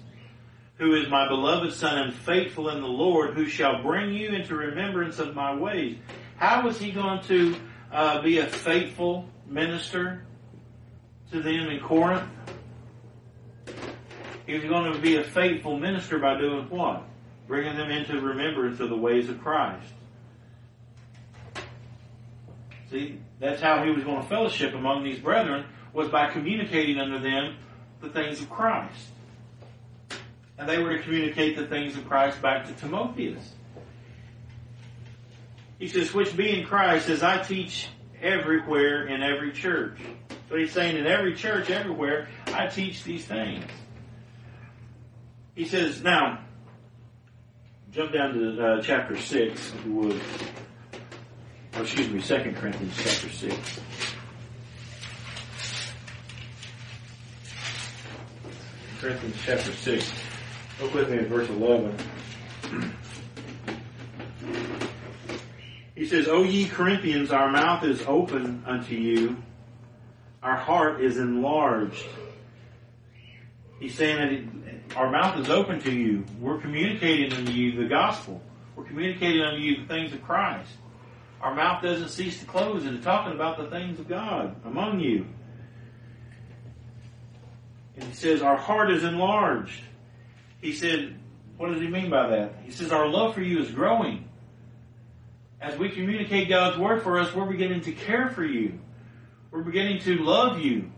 who 0.79 0.95
is 0.95 1.09
my 1.09 1.29
beloved 1.29 1.73
son 1.73 1.99
and 1.99 2.15
faithful 2.15 2.69
in 2.71 2.81
the 2.81 2.87
Lord, 2.87 3.35
who 3.35 3.47
shall 3.47 3.83
bring 3.83 4.15
you 4.15 4.31
into 4.31 4.55
remembrance 4.55 5.19
of 5.19 5.35
my 5.35 5.55
ways. 5.55 5.97
How 6.37 6.65
was 6.65 6.79
he 6.79 6.93
going 6.93 7.21
to 7.25 7.57
uh, 7.93 8.23
be 8.23 8.39
a 8.39 8.47
faithful 8.47 9.27
minister 9.47 10.25
to 11.33 11.43
them 11.43 11.69
in 11.69 11.81
Corinth? 11.81 12.29
He 14.47 14.55
was 14.55 14.65
going 14.65 14.93
to 14.93 14.99
be 15.01 15.17
a 15.17 15.25
faithful 15.25 15.79
minister 15.79 16.19
by 16.19 16.39
doing 16.39 16.71
what? 16.71 17.03
Bringing 17.49 17.77
them 17.77 17.91
into 17.91 18.21
remembrance 18.21 18.79
of 18.81 18.89
the 18.89 18.97
ways 18.97 19.29
of 19.29 19.41
Christ. 19.41 19.93
See, 22.91 23.19
that's 23.41 23.61
how 23.61 23.85
he 23.85 23.91
was 23.91 24.05
going 24.05 24.23
to 24.23 24.29
fellowship 24.29 24.75
among 24.75 25.05
these 25.05 25.19
brethren, 25.19 25.67
was 25.93 26.09
by 26.09 26.31
communicating 26.31 26.99
unto 26.99 27.19
them 27.19 27.57
the 28.01 28.09
things 28.09 28.41
of 28.41 28.49
Christ. 28.49 29.11
And 30.59 30.69
they 30.69 30.79
were 30.79 30.97
to 30.97 31.03
communicate 31.03 31.57
the 31.57 31.67
things 31.67 31.97
of 31.97 32.07
Christ 32.09 32.43
back 32.43 32.67
to 32.67 32.73
Timotheus. 32.73 33.53
He 35.79 35.87
says, 35.87 36.13
which 36.13 36.37
being 36.37 36.67
Christ, 36.67 37.09
as 37.09 37.23
I 37.23 37.43
teach 37.43 37.89
everywhere 38.21 39.07
in 39.07 39.23
every 39.23 39.53
church. 39.53 39.99
So 40.49 40.57
he's 40.57 40.73
saying 40.73 40.97
in 40.97 41.07
every 41.07 41.35
church, 41.35 41.71
everywhere, 41.71 42.29
I 42.49 42.67
teach 42.67 43.05
these 43.05 43.25
things. 43.25 43.65
He 45.55 45.67
says, 45.67 46.03
now, 46.03 46.41
jump 47.93 48.13
down 48.13 48.35
to 48.35 48.65
uh, 48.65 48.83
chapter 48.83 49.17
6, 49.17 49.75
if 49.75 49.85
you 49.85 49.93
would. 49.95 50.21
Or 51.77 51.83
excuse 51.83 52.09
me, 52.09 52.21
2 52.21 52.53
Corinthians 52.55 52.95
chapter 52.97 53.29
6. 53.29 53.81
Corinthians 59.01 59.37
chapter 59.45 59.73
6. 59.73 60.13
Look 60.81 60.95
with 60.95 61.11
me 61.11 61.19
at 61.19 61.27
verse 61.27 61.49
11. 61.49 61.97
He 65.97 66.07
says, 66.07 66.29
O 66.29 66.45
ye 66.45 66.69
Corinthians, 66.69 67.33
our 67.33 67.51
mouth 67.51 67.83
is 67.83 68.03
open 68.07 68.63
unto 68.65 68.95
you, 68.95 69.37
our 70.43 70.57
heart 70.57 71.01
is 71.01 71.19
enlarged. 71.19 72.05
He's 73.81 73.97
saying 73.97 74.61
that 74.89 74.97
our 74.97 75.11
mouth 75.11 75.41
is 75.41 75.51
open 75.51 75.81
to 75.81 75.93
you. 75.93 76.25
We're 76.41 76.59
communicating 76.59 77.33
unto 77.33 77.51
you 77.51 77.83
the 77.83 77.89
gospel. 77.89 78.41
We're 78.77 78.85
communicating 78.85 79.43
unto 79.43 79.61
you 79.61 79.83
the 79.83 79.89
things 79.89 80.13
of 80.13 80.23
Christ. 80.23 80.71
Our 81.41 81.55
mouth 81.55 81.83
doesn't 81.83 82.11
cease 82.11 82.39
to 82.41 82.47
close 82.47 82.85
and 82.85 83.03
talking 83.03 83.33
about 83.33 83.59
the 83.59 83.67
things 83.67 83.99
of 83.99 84.09
God 84.09 84.55
among 84.65 85.01
you. 85.01 85.27
And 87.97 88.05
he 88.05 88.15
says, 88.15 88.43
our 88.43 88.57
heart 88.57 88.93
is 88.93 89.03
enlarged. 89.03 89.83
He 90.61 90.73
said, 90.73 91.19
what 91.57 91.71
does 91.71 91.81
he 91.81 91.89
mean 91.89 92.11
by 92.11 92.29
that? 92.29 92.55
He 92.65 92.71
says, 92.71 92.93
our 92.93 93.09
love 93.09 93.35
for 93.35 93.43
you 93.43 93.61
is 93.61 93.71
growing. 93.71 94.29
As 95.61 95.77
we 95.77 95.89
communicate 95.89 96.49
God's 96.49 96.79
word 96.79 97.03
for 97.03 97.19
us, 97.19 97.35
we're 97.35 97.47
beginning 97.47 97.81
to 97.83 97.93
care 97.93 98.29
for 98.29 98.45
you. 98.45 98.79
We're 99.51 99.63
beginning 99.63 100.01
to 100.03 100.19
love 100.19 100.61
you. 100.61 100.91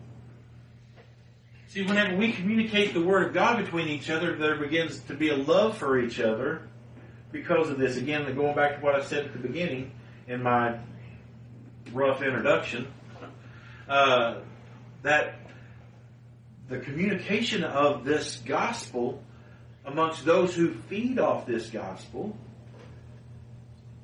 See, 1.69 1.83
whenever 1.83 2.17
we 2.17 2.33
communicate 2.33 2.95
the 2.95 3.01
word 3.01 3.29
of 3.29 3.33
God 3.33 3.65
between 3.65 3.89
each 3.89 4.11
other, 4.11 4.37
there 4.37 4.57
begins 4.57 4.99
to 5.05 5.15
be 5.15 5.31
a 5.31 5.37
love 5.37 5.79
for 5.79 5.99
each 5.99 6.21
other 6.21 6.63
because 7.33 7.71
of 7.71 7.79
this. 7.79 7.97
Again, 7.97 8.25
going 8.35 8.55
back 8.57 8.79
to 8.79 8.85
what 8.85 8.97
I 8.97 9.05
said 9.05 9.27
at 9.27 9.33
the 9.33 9.39
beginning 9.39 9.93
in 10.27 10.43
my 10.43 10.79
rough 11.93 12.23
introduction, 12.23 12.89
uh, 13.89 14.41
that 15.03 15.37
the 16.69 16.81
communication 16.81 17.65
of 17.65 18.05
this 18.05 18.43
gospel 18.45 19.23
amongst 19.85 20.25
those 20.25 20.55
who 20.55 20.75
feed 20.75 21.19
off 21.19 21.47
this 21.47 21.71
gospel 21.71 22.37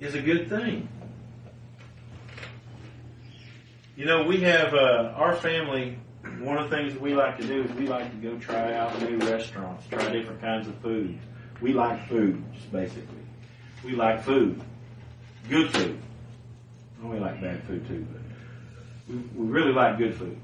is 0.00 0.14
a 0.14 0.20
good 0.20 0.48
thing. 0.48 0.88
You 3.96 4.04
know, 4.04 4.24
we 4.24 4.40
have 4.42 4.74
uh, 4.74 5.12
our 5.16 5.34
family. 5.36 5.98
One 6.40 6.58
of 6.58 6.68
the 6.68 6.76
things 6.76 6.92
that 6.92 7.00
we 7.00 7.14
like 7.14 7.38
to 7.38 7.46
do 7.46 7.62
is 7.62 7.72
we 7.72 7.86
like 7.86 8.10
to 8.10 8.16
go 8.16 8.38
try 8.38 8.74
out 8.74 9.00
new 9.00 9.18
restaurants, 9.18 9.86
try 9.88 10.10
different 10.10 10.40
kinds 10.40 10.68
of 10.68 10.74
food. 10.78 11.18
We 11.62 11.72
like 11.72 12.06
foods, 12.08 12.44
basically. 12.70 13.24
We 13.84 13.92
like 13.92 14.22
food, 14.22 14.60
good 15.48 15.72
food. 15.72 15.98
We 17.02 17.18
like 17.18 17.40
bad 17.40 17.62
food 17.64 17.86
too, 17.86 18.06
but 18.12 18.20
we, 19.08 19.16
we 19.34 19.50
really 19.50 19.72
like 19.72 19.96
good 19.96 20.14
food, 20.16 20.36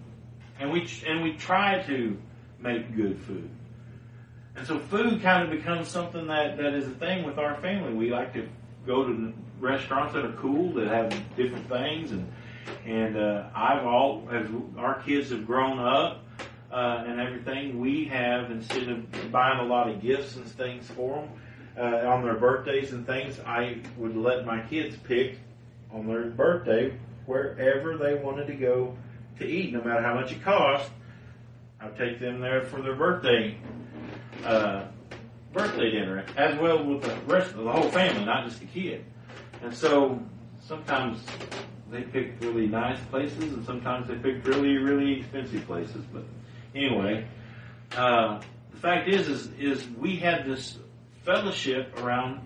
and 0.60 0.70
we 0.70 0.88
and 1.06 1.22
we 1.22 1.32
try 1.34 1.82
to 1.82 2.16
make 2.60 2.94
good 2.94 3.18
food. 3.22 3.50
And 4.56 4.66
so 4.66 4.78
food 4.78 5.22
kind 5.22 5.42
of 5.42 5.50
becomes 5.50 5.88
something 5.88 6.26
that, 6.26 6.56
that 6.58 6.74
is 6.74 6.86
a 6.86 6.90
thing 6.90 7.24
with 7.24 7.38
our 7.38 7.56
family. 7.56 7.94
We 7.94 8.10
like 8.10 8.32
to 8.34 8.48
go 8.86 9.04
to 9.06 9.32
restaurants 9.60 10.12
that 10.14 10.24
are 10.24 10.32
cool, 10.32 10.72
that 10.74 10.88
have 10.88 11.36
different 11.36 11.68
things, 11.68 12.12
and 12.12 12.30
and 12.86 13.16
uh, 13.16 13.48
I've 13.54 13.84
all 13.84 14.28
as 14.30 14.46
our 14.78 15.00
kids 15.02 15.30
have 15.30 15.46
grown 15.46 15.78
up 15.78 16.22
uh, 16.72 17.04
and 17.06 17.20
everything, 17.20 17.80
we 17.80 18.06
have 18.06 18.50
instead 18.50 18.88
of 18.88 19.30
buying 19.30 19.58
a 19.60 19.64
lot 19.64 19.90
of 19.90 20.00
gifts 20.00 20.36
and 20.36 20.46
things 20.46 20.88
for 20.88 21.16
them 21.16 21.28
uh, 21.76 22.08
on 22.08 22.24
their 22.24 22.34
birthdays 22.34 22.92
and 22.92 23.06
things, 23.06 23.38
I 23.40 23.78
would 23.98 24.16
let 24.16 24.46
my 24.46 24.60
kids 24.62 24.96
pick 25.04 25.38
on 25.92 26.06
their 26.06 26.24
birthday 26.24 26.96
wherever 27.26 27.98
they 27.98 28.14
wanted 28.14 28.46
to 28.46 28.54
go 28.54 28.96
to 29.38 29.46
eat, 29.46 29.72
no 29.72 29.82
matter 29.82 30.02
how 30.02 30.14
much 30.14 30.32
it 30.32 30.42
cost. 30.42 30.90
I'd 31.78 31.96
take 31.98 32.20
them 32.20 32.40
there 32.40 32.62
for 32.62 32.80
their 32.80 32.94
birthday 32.94 33.58
uh, 34.44 34.84
birthday 35.52 35.90
dinner, 35.90 36.24
as 36.36 36.58
well 36.58 36.84
with 36.84 37.02
the 37.02 37.14
rest 37.26 37.50
of 37.50 37.64
the 37.64 37.72
whole 37.72 37.90
family, 37.90 38.24
not 38.24 38.46
just 38.46 38.60
the 38.60 38.66
kid. 38.66 39.04
And 39.62 39.74
so 39.74 40.20
sometimes 40.60 41.22
they 41.90 42.02
pick 42.02 42.34
really 42.40 42.66
nice 42.66 42.98
places, 43.10 43.52
and 43.52 43.64
sometimes 43.64 44.08
they 44.08 44.14
pick 44.14 44.46
really, 44.46 44.78
really 44.78 45.20
expensive 45.20 45.64
places. 45.66 46.04
But 46.12 46.24
anyway, 46.74 47.26
uh, 47.96 48.40
the 48.70 48.78
fact 48.78 49.08
is, 49.08 49.28
is, 49.28 49.50
is 49.58 49.88
we 49.98 50.16
had 50.16 50.46
this 50.46 50.78
fellowship 51.24 51.98
around 52.00 52.40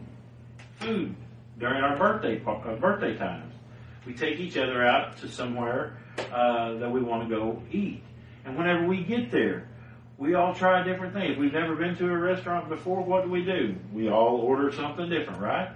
food 0.80 1.14
during 1.59 1.82
our 1.82 1.97
birthday 1.97 2.42
uh, 2.44 2.74
birthday 2.74 3.16
times. 3.16 3.55
We 4.05 4.14
take 4.14 4.38
each 4.38 4.57
other 4.57 4.84
out 4.86 5.16
to 5.18 5.28
somewhere 5.28 5.99
uh, 6.32 6.74
that 6.74 6.90
we 6.90 7.03
want 7.03 7.28
to 7.28 7.34
go 7.34 7.62
eat, 7.70 8.03
and 8.44 8.57
whenever 8.57 8.86
we 8.86 9.03
get 9.03 9.30
there, 9.30 9.68
we 10.19 10.35
all 10.35 10.55
try 10.55 10.83
different 10.83 11.12
things. 11.12 11.37
We've 11.37 11.53
never 11.53 11.75
been 11.77 11.95
to 11.97 12.09
a 12.09 12.17
restaurant 12.17 12.69
before, 12.69 13.03
what 13.03 13.25
do 13.25 13.31
we 13.31 13.45
do? 13.45 13.77
We 13.93 14.09
all 14.09 14.37
order 14.37 14.73
something 14.73 15.11
different, 15.11 15.41
right? 15.41 15.71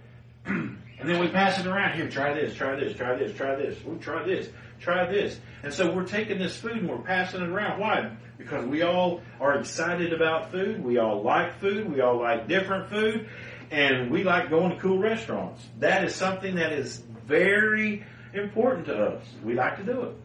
and 0.46 0.78
then 1.00 1.18
we 1.18 1.28
pass 1.28 1.58
it 1.58 1.66
around. 1.66 1.96
Here, 1.96 2.08
try 2.08 2.34
this, 2.34 2.54
try 2.54 2.76
this, 2.76 2.96
try 2.96 3.16
this, 3.16 3.34
try 3.34 3.54
this. 3.54 3.82
We'll 3.84 3.98
try 3.98 4.22
this, 4.22 4.50
try 4.80 5.10
this. 5.10 5.40
And 5.62 5.72
so 5.72 5.90
we're 5.92 6.06
taking 6.06 6.38
this 6.38 6.56
food 6.56 6.72
and 6.72 6.88
we're 6.88 6.98
passing 6.98 7.40
it 7.40 7.48
around. 7.48 7.80
Why? 7.80 8.10
Because 8.36 8.66
we 8.66 8.82
all 8.82 9.22
are 9.40 9.58
excited 9.58 10.12
about 10.12 10.50
food. 10.50 10.84
We 10.84 10.98
all 10.98 11.22
like 11.22 11.58
food. 11.58 11.90
We 11.90 12.02
all 12.02 12.20
like 12.20 12.48
different 12.48 12.90
food. 12.90 13.28
And 13.70 14.10
we 14.10 14.24
like 14.24 14.50
going 14.50 14.72
to 14.72 14.76
cool 14.76 14.98
restaurants. 14.98 15.66
That 15.78 16.04
is 16.04 16.14
something 16.14 16.56
that 16.56 16.72
is 16.72 17.02
very 17.26 18.04
important 18.34 18.86
to 18.86 19.06
us. 19.06 19.24
We 19.42 19.54
like 19.54 19.78
to 19.78 19.82
do 19.82 20.02
it. 20.02 20.16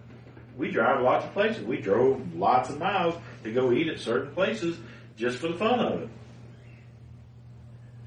we 0.58 0.72
drive 0.72 1.02
lots 1.02 1.26
of 1.26 1.32
places. 1.32 1.64
We 1.64 1.78
drove 1.78 2.36
lots 2.36 2.70
of 2.70 2.78
miles 2.78 3.16
to 3.44 3.52
go 3.52 3.72
eat 3.72 3.88
at 3.88 4.00
certain 4.00 4.34
places 4.34 4.78
just 5.18 5.38
for 5.38 5.48
the 5.48 5.56
fun 5.56 5.80
of 5.80 6.02
it. 6.02 6.10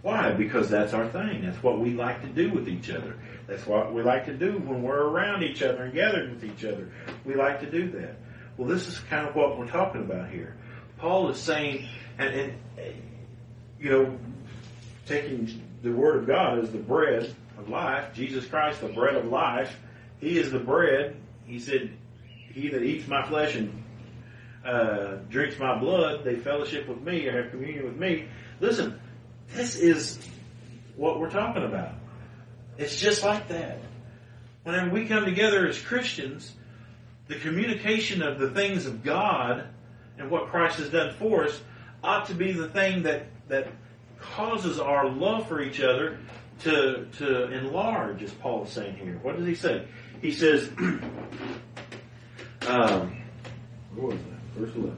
Why? 0.03 0.33
Because 0.33 0.69
that's 0.69 0.93
our 0.93 1.09
thing. 1.09 1.47
That's 1.47 1.63
what 1.63 1.81
we 1.81 1.95
like 1.95 2.21
to 2.23 2.29
do 2.29 2.51
with 2.51 2.69
each 2.69 2.91
other. 2.91 3.17
That's 3.47 3.67
what 3.67 3.95
we 3.95 4.03
like 4.03 4.27
to 4.27 4.35
do 4.35 4.59
when 4.59 4.83
we're 4.83 5.03
around 5.03 5.43
each 5.43 5.63
other 5.63 5.85
and 5.85 5.95
gathered 5.95 6.31
with 6.31 6.45
each 6.45 6.65
other. 6.65 6.91
We 7.25 7.35
like 7.35 7.61
to 7.61 7.71
do 7.71 7.91
that. 7.93 8.17
Well, 8.57 8.69
this 8.69 8.87
is 8.87 8.99
kind 9.11 9.27
of 9.27 9.35
what 9.35 9.59
we're 9.59 9.67
talking 9.67 10.03
about 10.03 10.29
here. 10.29 10.57
Paul 10.99 11.31
is 11.31 11.39
saying, 11.39 11.89
and, 12.19 12.35
and 12.35 13.03
you 13.81 13.91
know, 13.91 14.19
taking 15.07 15.63
the 15.83 15.91
Word 15.91 16.17
of 16.17 16.27
God 16.27 16.59
as 16.59 16.71
the 16.71 16.79
bread 16.79 17.35
of 17.59 17.69
life, 17.69 18.13
Jesus 18.15 18.47
Christ, 18.47 18.81
the 18.81 18.89
bread 18.89 19.15
of 19.15 19.27
life, 19.27 19.77
He 20.21 20.39
is 20.39 20.51
the 20.51 20.59
bread. 20.59 21.17
He 21.47 21.59
said, 21.59 21.91
He 22.53 22.69
that 22.71 22.83
eats 22.83 23.09
my 23.09 23.27
flesh 23.27 23.55
and 23.55 23.84
uh, 24.65 25.17
drinks 25.29 25.59
my 25.59 25.79
blood, 25.79 26.25
they 26.25 26.37
fellowship 26.37 26.89
with 26.89 27.01
me 27.01 27.27
or 27.27 27.43
have 27.43 27.51
communion 27.51 27.85
with 27.85 27.97
me. 27.97 28.27
Listen, 28.61 28.99
this 29.53 29.77
is 29.77 30.19
what 30.97 31.21
we're 31.21 31.31
talking 31.31 31.65
about. 31.65 31.93
It's 32.79 32.97
just 32.99 33.23
like 33.23 33.49
that. 33.49 33.79
Whenever 34.63 34.91
we 34.91 35.07
come 35.07 35.25
together 35.25 35.67
as 35.67 35.81
Christians, 35.81 36.53
the 37.29 37.37
communication 37.37 38.23
of 38.23 38.39
the 38.39 38.51
things 38.51 38.87
of 38.87 39.03
God 39.03 39.67
and 40.19 40.31
what 40.31 40.49
Christ 40.49 40.79
has 40.79 40.91
done 40.91 41.15
for 41.15 41.45
us 41.45 41.61
ought 42.03 42.27
to 42.27 42.35
be 42.35 42.53
the 42.53 42.69
thing 42.69 43.03
that, 43.05 43.27
that 43.49 43.69
causes 44.19 44.79
our 44.79 45.09
love 45.09 45.49
for 45.49 45.61
each 45.61 45.81
other 45.81 46.19
to, 46.61 47.07
to 47.19 47.53
enlarge, 47.53 48.23
as 48.23 48.33
Paul 48.33 48.65
is 48.65 48.71
saying 48.71 48.97
here. 48.97 49.19
What 49.23 49.37
does 49.37 49.47
he 49.47 49.55
say? 49.55 49.87
He 50.23 50.33
says, 50.33 50.71
um, 52.67 53.17
was 53.97 54.17
that? 54.17 54.34
Verse 54.57 54.75
11. 54.75 54.97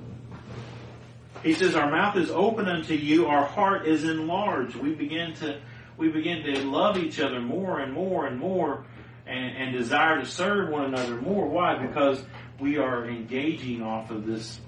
He 1.43 1.55
says, 1.55 1.75
Our 1.75 1.91
mouth 1.91 2.17
is 2.17 2.31
open 2.31 2.69
unto 2.69 2.95
you, 2.95 3.27
our 3.27 3.45
heart 3.45 3.87
is 3.87 4.05
enlarged. 4.05 4.75
We 4.77 4.95
begin 4.95 5.35
to 5.35 5.61
we 5.97 6.09
begin 6.09 6.43
to 6.43 6.65
love 6.65 6.99
each 6.99 7.21
other 7.21 7.41
more 7.41 7.81
and 7.81 7.93
more 7.93 8.27
and 8.27 8.39
more 8.39 8.85
and, 9.27 9.57
and 9.57 9.73
desire 9.73 10.21
to 10.21 10.27
serve 10.27 10.69
one 10.69 10.85
another 10.85 11.17
more. 11.17 11.47
Why? 11.47 11.79
Because 11.79 12.23
we 12.61 12.77
are 12.77 13.09
engaging 13.09 13.83
off 13.83 14.11
of 14.11 14.27
this 14.27 14.61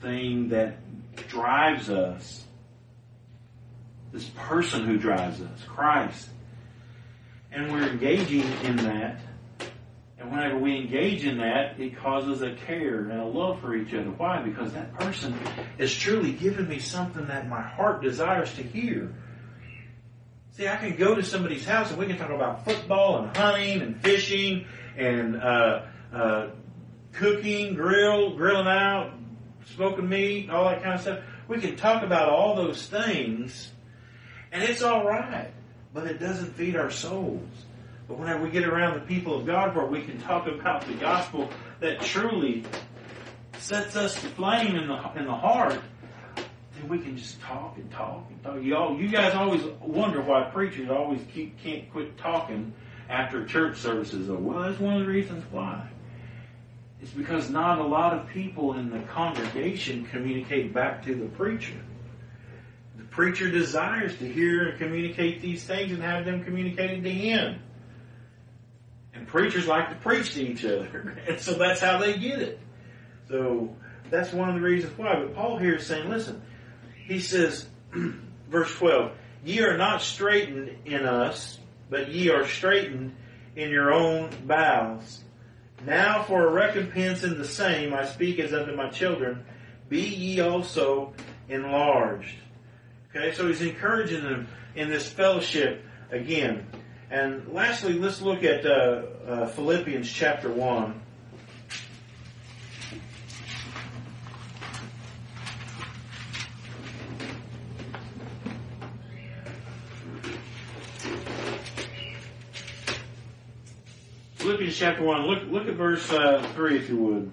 thing 0.00 0.48
that 0.48 0.78
drives 1.28 1.90
us. 1.90 2.44
This 4.12 4.28
person 4.36 4.84
who 4.84 4.98
drives 4.98 5.40
us, 5.40 5.62
Christ. 5.66 6.28
And 7.50 7.72
we're 7.72 7.88
engaging 7.88 8.44
in 8.62 8.76
that. 8.76 9.20
And 10.22 10.30
whenever 10.30 10.56
we 10.56 10.76
engage 10.76 11.24
in 11.24 11.38
that, 11.38 11.80
it 11.80 11.96
causes 11.96 12.42
a 12.42 12.54
care 12.54 13.00
and 13.00 13.20
a 13.20 13.24
love 13.24 13.60
for 13.60 13.74
each 13.74 13.92
other. 13.92 14.10
Why? 14.10 14.40
Because 14.40 14.72
that 14.72 14.94
person 14.94 15.34
is 15.78 15.92
truly 15.92 16.30
giving 16.30 16.68
me 16.68 16.78
something 16.78 17.26
that 17.26 17.48
my 17.48 17.60
heart 17.60 18.02
desires 18.02 18.54
to 18.54 18.62
hear. 18.62 19.12
See, 20.52 20.68
I 20.68 20.76
can 20.76 20.94
go 20.96 21.16
to 21.16 21.24
somebody's 21.24 21.66
house 21.66 21.90
and 21.90 21.98
we 21.98 22.06
can 22.06 22.18
talk 22.18 22.30
about 22.30 22.64
football 22.64 23.24
and 23.24 23.36
hunting 23.36 23.82
and 23.82 24.00
fishing 24.00 24.66
and 24.96 25.36
uh, 25.42 25.82
uh, 26.14 26.50
cooking, 27.12 27.74
grill, 27.74 28.36
grilling 28.36 28.68
out, 28.68 29.14
smoking 29.74 30.08
meat, 30.08 30.50
all 30.50 30.68
that 30.68 30.84
kind 30.84 30.94
of 30.94 31.00
stuff. 31.00 31.18
We 31.48 31.58
can 31.58 31.74
talk 31.74 32.04
about 32.04 32.28
all 32.28 32.54
those 32.54 32.86
things, 32.86 33.72
and 34.52 34.62
it's 34.62 34.82
all 34.82 35.04
right, 35.04 35.50
but 35.92 36.06
it 36.06 36.20
doesn't 36.20 36.54
feed 36.54 36.76
our 36.76 36.90
souls. 36.90 37.48
But 38.08 38.18
whenever 38.18 38.42
we 38.42 38.50
get 38.50 38.64
around 38.64 38.94
the 38.94 39.06
people 39.06 39.38
of 39.38 39.46
God, 39.46 39.74
where 39.76 39.86
we 39.86 40.02
can 40.02 40.20
talk 40.20 40.46
about 40.46 40.86
the 40.86 40.94
gospel 40.94 41.48
that 41.80 42.00
truly 42.00 42.64
sets 43.58 43.96
us 43.96 44.14
to 44.20 44.28
flame 44.28 44.76
in 44.76 44.88
the 44.88 45.10
in 45.16 45.26
the 45.26 45.34
heart, 45.34 45.80
then 46.36 46.88
we 46.88 46.98
can 46.98 47.16
just 47.16 47.40
talk 47.40 47.76
and 47.76 47.90
talk 47.90 48.26
and 48.28 48.42
talk. 48.42 48.62
You 48.62 48.76
all, 48.76 48.98
you 48.98 49.08
guys 49.08 49.34
always 49.34 49.62
wonder 49.80 50.20
why 50.20 50.44
preachers 50.44 50.90
always 50.90 51.20
keep, 51.32 51.58
can't 51.62 51.90
quit 51.92 52.18
talking 52.18 52.72
after 53.08 53.44
church 53.44 53.78
services. 53.78 54.28
Well, 54.28 54.60
that's 54.60 54.80
one 54.80 54.94
of 54.94 55.06
the 55.06 55.12
reasons 55.12 55.44
why. 55.50 55.88
It's 57.00 57.10
because 57.10 57.50
not 57.50 57.78
a 57.78 57.84
lot 57.84 58.14
of 58.14 58.28
people 58.28 58.74
in 58.74 58.90
the 58.90 59.00
congregation 59.00 60.06
communicate 60.06 60.72
back 60.72 61.04
to 61.04 61.14
the 61.14 61.26
preacher. 61.26 61.80
The 62.96 63.04
preacher 63.04 63.50
desires 63.50 64.16
to 64.18 64.32
hear 64.32 64.68
and 64.68 64.78
communicate 64.78 65.42
these 65.42 65.64
things 65.64 65.92
and 65.92 66.02
have 66.02 66.24
them 66.24 66.44
communicated 66.44 67.02
to 67.02 67.10
him. 67.10 67.60
And 69.22 69.28
preachers 69.28 69.68
like 69.68 69.88
to 69.90 69.94
preach 69.94 70.34
to 70.34 70.42
each 70.42 70.64
other. 70.64 71.16
And 71.28 71.38
so 71.38 71.54
that's 71.54 71.80
how 71.80 71.98
they 71.98 72.18
get 72.18 72.40
it. 72.40 72.58
So 73.28 73.76
that's 74.10 74.32
one 74.32 74.48
of 74.48 74.56
the 74.56 74.60
reasons 74.60 74.98
why. 74.98 75.14
But 75.14 75.36
Paul 75.36 75.58
here 75.58 75.76
is 75.76 75.86
saying, 75.86 76.10
listen, 76.10 76.42
he 77.06 77.20
says, 77.20 77.68
verse 78.50 78.74
12, 78.74 79.12
Ye 79.44 79.60
are 79.60 79.76
not 79.76 80.02
straitened 80.02 80.76
in 80.86 81.06
us, 81.06 81.56
but 81.88 82.08
ye 82.08 82.30
are 82.30 82.48
straitened 82.48 83.14
in 83.54 83.70
your 83.70 83.92
own 83.92 84.30
bowels. 84.44 85.22
Now 85.86 86.24
for 86.24 86.44
a 86.44 86.50
recompense 86.50 87.22
in 87.22 87.38
the 87.38 87.46
same 87.46 87.94
I 87.94 88.06
speak 88.06 88.40
as 88.40 88.52
unto 88.52 88.74
my 88.74 88.88
children, 88.88 89.44
be 89.88 90.00
ye 90.00 90.40
also 90.40 91.14
enlarged. 91.48 92.34
Okay, 93.14 93.32
so 93.34 93.46
he's 93.46 93.62
encouraging 93.62 94.24
them 94.24 94.48
in 94.74 94.88
this 94.88 95.08
fellowship 95.08 95.84
again. 96.10 96.66
And 97.12 97.52
lastly, 97.52 97.92
let's 97.92 98.22
look 98.22 98.42
at 98.42 98.64
uh, 98.64 99.02
uh, 99.28 99.46
Philippians 99.48 100.10
chapter 100.10 100.50
1. 100.50 100.98
Philippians 114.36 114.74
chapter 114.74 115.02
1, 115.02 115.26
look, 115.26 115.42
look 115.50 115.68
at 115.68 115.74
verse 115.74 116.10
uh, 116.10 116.42
3 116.54 116.78
if 116.78 116.88
you 116.88 116.96
would. 116.96 117.30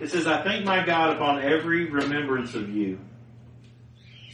It 0.00 0.10
says, 0.10 0.26
I 0.26 0.42
thank 0.42 0.64
my 0.64 0.82
God 0.82 1.14
upon 1.14 1.42
every 1.42 1.90
remembrance 1.90 2.54
of 2.54 2.74
you. 2.74 2.98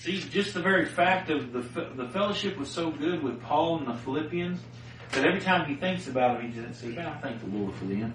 See, 0.08 0.20
just 0.20 0.54
the 0.54 0.62
very 0.62 0.86
fact 0.86 1.28
of 1.28 1.52
the, 1.52 1.60
the 1.94 2.08
fellowship 2.08 2.56
was 2.56 2.70
so 2.70 2.90
good 2.90 3.22
with 3.22 3.42
Paul 3.42 3.80
and 3.80 3.88
the 3.88 3.94
Philippians 3.94 4.58
that 5.10 5.26
every 5.26 5.42
time 5.42 5.68
he 5.68 5.74
thinks 5.74 6.08
about 6.08 6.38
them, 6.38 6.50
he 6.50 6.58
just 6.58 6.80
says, 6.80 6.94
man, 6.94 7.04
I 7.04 7.18
thank 7.18 7.40
the 7.40 7.58
Lord 7.58 7.74
for 7.74 7.84
them. 7.84 8.14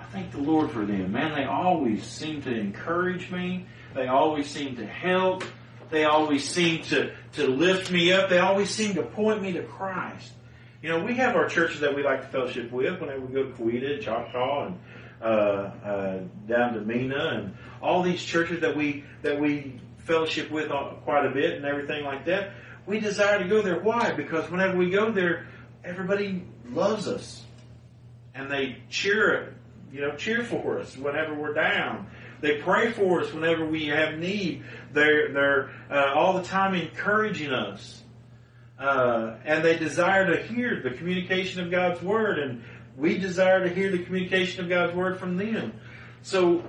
I 0.00 0.04
thank 0.04 0.30
the 0.30 0.38
Lord 0.38 0.70
for 0.70 0.86
them. 0.86 1.12
Man, 1.12 1.34
they 1.34 1.44
always 1.44 2.04
seem 2.04 2.40
to 2.44 2.50
encourage 2.50 3.30
me. 3.30 3.66
They 3.94 4.06
always 4.06 4.48
seem 4.48 4.76
to 4.76 4.86
help. 4.86 5.44
They 5.90 6.04
always 6.04 6.48
seem 6.48 6.82
to, 6.84 7.14
to 7.34 7.48
lift 7.48 7.90
me 7.90 8.10
up. 8.14 8.30
They 8.30 8.38
always 8.38 8.70
seem 8.70 8.94
to 8.94 9.02
point 9.02 9.42
me 9.42 9.52
to 9.52 9.62
Christ. 9.62 10.32
You 10.80 10.88
know, 10.88 11.04
we 11.04 11.16
have 11.16 11.36
our 11.36 11.50
churches 11.50 11.80
that 11.80 11.94
we 11.94 12.02
like 12.02 12.22
to 12.22 12.28
fellowship 12.28 12.72
with 12.72 12.98
whenever 12.98 13.20
we 13.20 13.34
go 13.34 13.42
to 13.42 13.52
Coweta, 13.52 13.96
and 13.96 14.02
Choctaw, 14.02 14.68
and 14.68 14.78
uh, 15.20 15.24
uh, 15.26 16.18
down 16.48 16.72
to 16.72 16.80
Mena, 16.80 17.28
and 17.34 17.56
all 17.82 18.02
these 18.02 18.24
churches 18.24 18.62
that 18.62 18.74
we 18.74 19.04
that 19.20 19.38
we 19.38 19.80
fellowship 20.04 20.50
with 20.50 20.70
quite 21.04 21.26
a 21.26 21.30
bit 21.30 21.56
and 21.56 21.64
everything 21.64 22.04
like 22.04 22.26
that. 22.26 22.52
We 22.86 23.00
desire 23.00 23.42
to 23.42 23.48
go 23.48 23.62
there. 23.62 23.80
Why? 23.80 24.12
Because 24.12 24.50
whenever 24.50 24.76
we 24.76 24.90
go 24.90 25.10
there, 25.10 25.46
everybody 25.82 26.44
loves 26.70 27.08
us, 27.08 27.42
and 28.34 28.50
they 28.50 28.78
cheer, 28.90 29.54
you 29.92 30.00
know, 30.00 30.14
cheer 30.16 30.44
for 30.44 30.78
us 30.78 30.96
whenever 30.96 31.34
we're 31.34 31.54
down. 31.54 32.08
They 32.40 32.58
pray 32.58 32.92
for 32.92 33.22
us 33.22 33.32
whenever 33.32 33.64
we 33.64 33.86
have 33.86 34.18
need. 34.18 34.64
They're 34.92 35.32
they're 35.32 35.70
uh, 35.90 36.12
all 36.14 36.34
the 36.34 36.42
time 36.42 36.74
encouraging 36.74 37.52
us. 37.52 38.02
Uh, 38.78 39.36
and 39.44 39.64
they 39.64 39.78
desire 39.78 40.34
to 40.34 40.42
hear 40.42 40.82
the 40.82 40.90
communication 40.90 41.62
of 41.62 41.70
God's 41.70 42.02
word, 42.02 42.38
and 42.38 42.62
we 42.96 43.18
desire 43.18 43.66
to 43.66 43.74
hear 43.74 43.90
the 43.90 44.02
communication 44.02 44.62
of 44.64 44.68
God's 44.68 44.94
word 44.94 45.18
from 45.18 45.36
them. 45.36 45.72
So, 46.22 46.64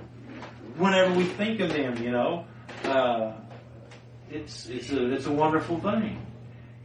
whenever 0.76 1.12
we 1.14 1.24
think 1.24 1.60
of 1.60 1.70
them, 1.70 2.02
you 2.02 2.12
know, 2.12 2.46
uh, 2.84 3.32
it's 4.30 4.66
it's 4.66 4.90
a 4.90 5.12
it's 5.12 5.26
a 5.26 5.32
wonderful 5.32 5.80
thing. 5.80 6.24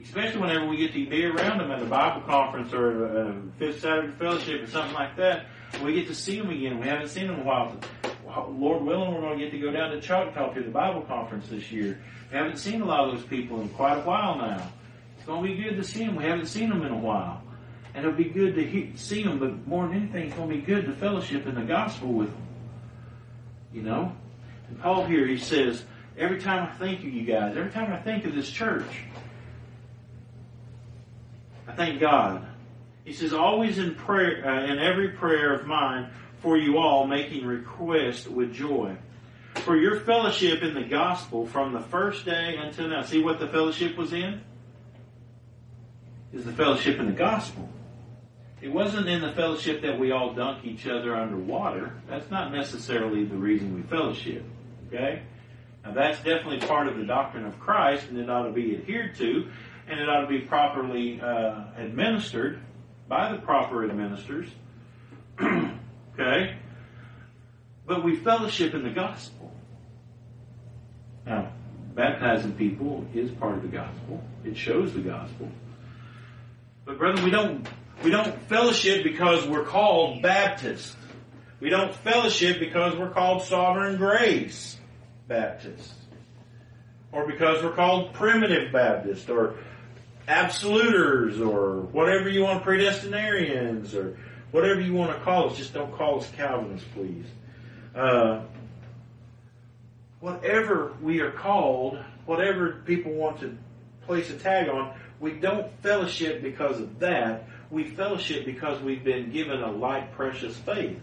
Especially 0.04 0.42
whenever 0.42 0.68
we 0.68 0.78
get 0.78 0.94
to 0.94 1.06
be 1.06 1.26
around 1.26 1.60
them 1.60 1.72
at 1.72 1.82
a 1.82 1.86
Bible 1.86 2.22
conference 2.22 2.74
or 2.74 3.06
a 3.06 3.42
Fifth 3.60 3.82
Saturday 3.82 4.12
Fellowship 4.14 4.64
or 4.64 4.68
something 4.68 4.94
like 4.94 5.16
that. 5.18 5.46
We 5.84 5.94
get 5.94 6.08
to 6.08 6.16
see 6.16 6.38
them 6.40 6.50
again. 6.50 6.80
We 6.80 6.88
haven't 6.88 7.10
seen 7.10 7.28
them 7.28 7.36
in 7.36 7.42
a 7.42 7.46
while. 7.46 7.78
Lord 8.50 8.84
willing, 8.84 9.14
we're 9.14 9.22
going 9.22 9.38
to 9.38 9.44
get 9.46 9.52
to 9.52 9.60
go 9.60 9.72
down 9.72 9.92
to 9.92 10.02
Choctaw 10.02 10.54
to 10.54 10.64
the 10.64 10.70
Bible 10.70 11.02
conference 11.02 11.48
this 11.50 11.72
year. 11.72 12.02
We 12.32 12.38
haven't 12.38 12.58
seen 12.58 12.82
a 12.82 12.86
lot 12.86 13.08
of 13.08 13.16
those 13.16 13.26
people 13.26 13.62
in 13.62 13.70
quite 13.70 13.98
a 13.98 14.02
while 14.02 14.38
now. 14.38 14.70
It's 15.18 15.26
going 15.26 15.44
to 15.44 15.56
be 15.56 15.62
good 15.62 15.76
to 15.78 15.84
see 15.84 16.06
them. 16.06 16.16
We 16.16 16.24
haven't 16.24 16.48
seen 16.48 16.70
them 16.70 16.84
in 16.84 16.92
a 16.92 16.98
while. 16.98 17.44
And 17.94 18.06
it'll 18.06 18.18
be 18.18 18.26
good 18.26 18.56
to 18.56 18.98
see 18.98 19.24
them, 19.24 19.38
but 19.38 19.68
more 19.68 19.88
than 19.88 19.98
anything, 19.98 20.28
it's 20.28 20.36
going 20.36 20.50
to 20.50 20.56
be 20.56 20.62
good 20.62 20.86
to 20.86 20.94
fellowship 20.94 21.46
in 21.46 21.56
the 21.56 21.64
gospel 21.64 22.08
with 22.14 22.30
them. 22.30 22.48
You 23.74 23.82
know? 23.84 24.16
And 24.72 24.80
Paul 24.80 25.04
here, 25.04 25.28
he 25.28 25.38
says, 25.38 25.84
every 26.18 26.40
time 26.40 26.70
I 26.70 26.72
think 26.78 27.00
of 27.00 27.14
you 27.14 27.24
guys, 27.24 27.58
every 27.58 27.72
time 27.72 27.92
I 27.92 27.98
think 27.98 28.26
of 28.26 28.34
this 28.34 28.50
church, 28.50 28.86
I 31.68 31.74
thank 31.74 32.00
God. 32.00 32.48
He 33.04 33.12
says, 33.12 33.34
always 33.34 33.78
in 33.78 33.96
prayer, 33.96 34.48
uh, 34.48 34.72
in 34.72 34.80
every 34.80 35.10
prayer 35.10 35.54
of 35.54 35.68
mine 35.68 36.10
for 36.42 36.58
you 36.58 36.78
all, 36.78 37.06
making 37.06 37.46
request 37.46 38.30
with 38.30 38.54
joy. 38.54 38.96
For 39.56 39.76
your 39.76 40.00
fellowship 40.00 40.64
in 40.64 40.74
the 40.74 40.84
gospel 40.84 41.46
from 41.46 41.74
the 41.74 41.82
first 41.82 42.24
day 42.24 42.56
until 42.58 42.88
now. 42.88 43.02
See 43.02 43.22
what 43.22 43.40
the 43.40 43.48
fellowship 43.50 43.98
was 43.98 44.14
in? 44.14 44.42
Is 46.32 46.46
the 46.46 46.54
fellowship 46.54 46.98
in 46.98 47.08
the 47.08 47.12
gospel. 47.12 47.68
It 48.62 48.72
wasn't 48.72 49.10
in 49.10 49.22
the 49.22 49.34
fellowship 49.34 49.82
that 49.82 50.00
we 50.00 50.12
all 50.12 50.34
dunk 50.34 50.64
each 50.64 50.88
other 50.88 51.14
underwater. 51.14 51.92
That's 52.08 52.32
not 52.32 52.54
necessarily 52.54 53.26
the 53.26 53.36
reason 53.36 53.76
we 53.76 53.82
fellowship. 53.82 54.46
Okay? 54.92 55.22
Now 55.84 55.94
that's 55.94 56.18
definitely 56.18 56.60
part 56.60 56.88
of 56.88 56.98
the 56.98 57.06
doctrine 57.06 57.46
of 57.46 57.60
Christ 57.60 58.08
and 58.10 58.18
it 58.18 58.30
ought 58.30 58.44
to 58.44 58.52
be 58.52 58.76
adhered 58.76 59.16
to 59.18 59.50
and 59.88 60.00
it 60.00 60.08
ought 60.08 60.22
to 60.22 60.28
be 60.28 60.40
properly 60.40 61.20
uh, 61.20 61.64
administered 61.78 62.60
by 63.08 63.32
the 63.32 63.40
proper 63.40 63.84
administrators. 63.90 64.50
okay? 65.42 66.56
But 67.86 68.04
we 68.04 68.16
fellowship 68.16 68.74
in 68.74 68.84
the 68.84 68.90
gospel. 68.90 69.52
Now, 71.26 71.52
baptizing 71.94 72.54
people 72.54 73.06
is 73.14 73.32
part 73.32 73.56
of 73.56 73.64
the 73.64 73.68
gospel. 73.68 74.24
It 74.46 74.56
shows 74.56 74.94
the 74.94 75.02
gospel. 75.02 75.50
But 76.86 76.98
brother, 76.98 77.24
we 77.24 77.32
don't 77.32 77.68
we 78.04 78.10
don't 78.10 78.40
fellowship 78.44 79.04
because 79.04 79.46
we're 79.46 79.66
called 79.66 80.22
Baptists. 80.22 80.96
We 81.60 81.70
don't 81.70 81.94
fellowship 81.94 82.60
because 82.60 82.96
we're 82.96 83.12
called 83.12 83.44
Sovereign 83.44 83.98
Grace 83.98 84.78
Baptist. 85.32 85.94
Or 87.14 87.26
because 87.26 87.64
we're 87.64 87.72
called 87.72 88.14
Primitive 88.14 88.74
Baptist 88.74 89.30
or 89.30 89.56
Absoluters 90.28 91.40
or 91.40 91.80
whatever 91.80 92.28
you 92.28 92.44
want, 92.44 92.66
Predestinarians 92.66 93.96
or 93.96 94.18
whatever 94.52 94.82
you 94.82 94.94
want 94.94 95.18
to 95.18 95.24
call 95.24 95.50
us. 95.50 95.58
Just 95.58 95.74
don't 95.74 95.96
call 95.96 96.20
us 96.20 96.30
Calvinists, 96.32 96.88
please. 96.94 97.26
Uh, 97.96 98.42
whatever 100.20 100.94
we 101.02 101.22
are 101.22 101.32
called, 101.32 101.98
whatever 102.26 102.82
people 102.86 103.14
want 103.14 103.40
to 103.40 103.58
place 104.06 104.30
a 104.32 104.38
tag 104.38 104.68
on, 104.68 104.94
we 105.22 105.32
don't 105.32 105.72
fellowship 105.82 106.42
because 106.42 106.82
of 106.82 107.00
that. 107.00 107.48
We 107.70 107.86
fellowship 107.86 108.46
because 108.46 108.82
we've 108.82 109.04
been 109.04 109.32
given 109.32 109.62
a 109.62 109.72
light, 109.72 110.12
precious 110.12 110.58
faith. 110.58 111.00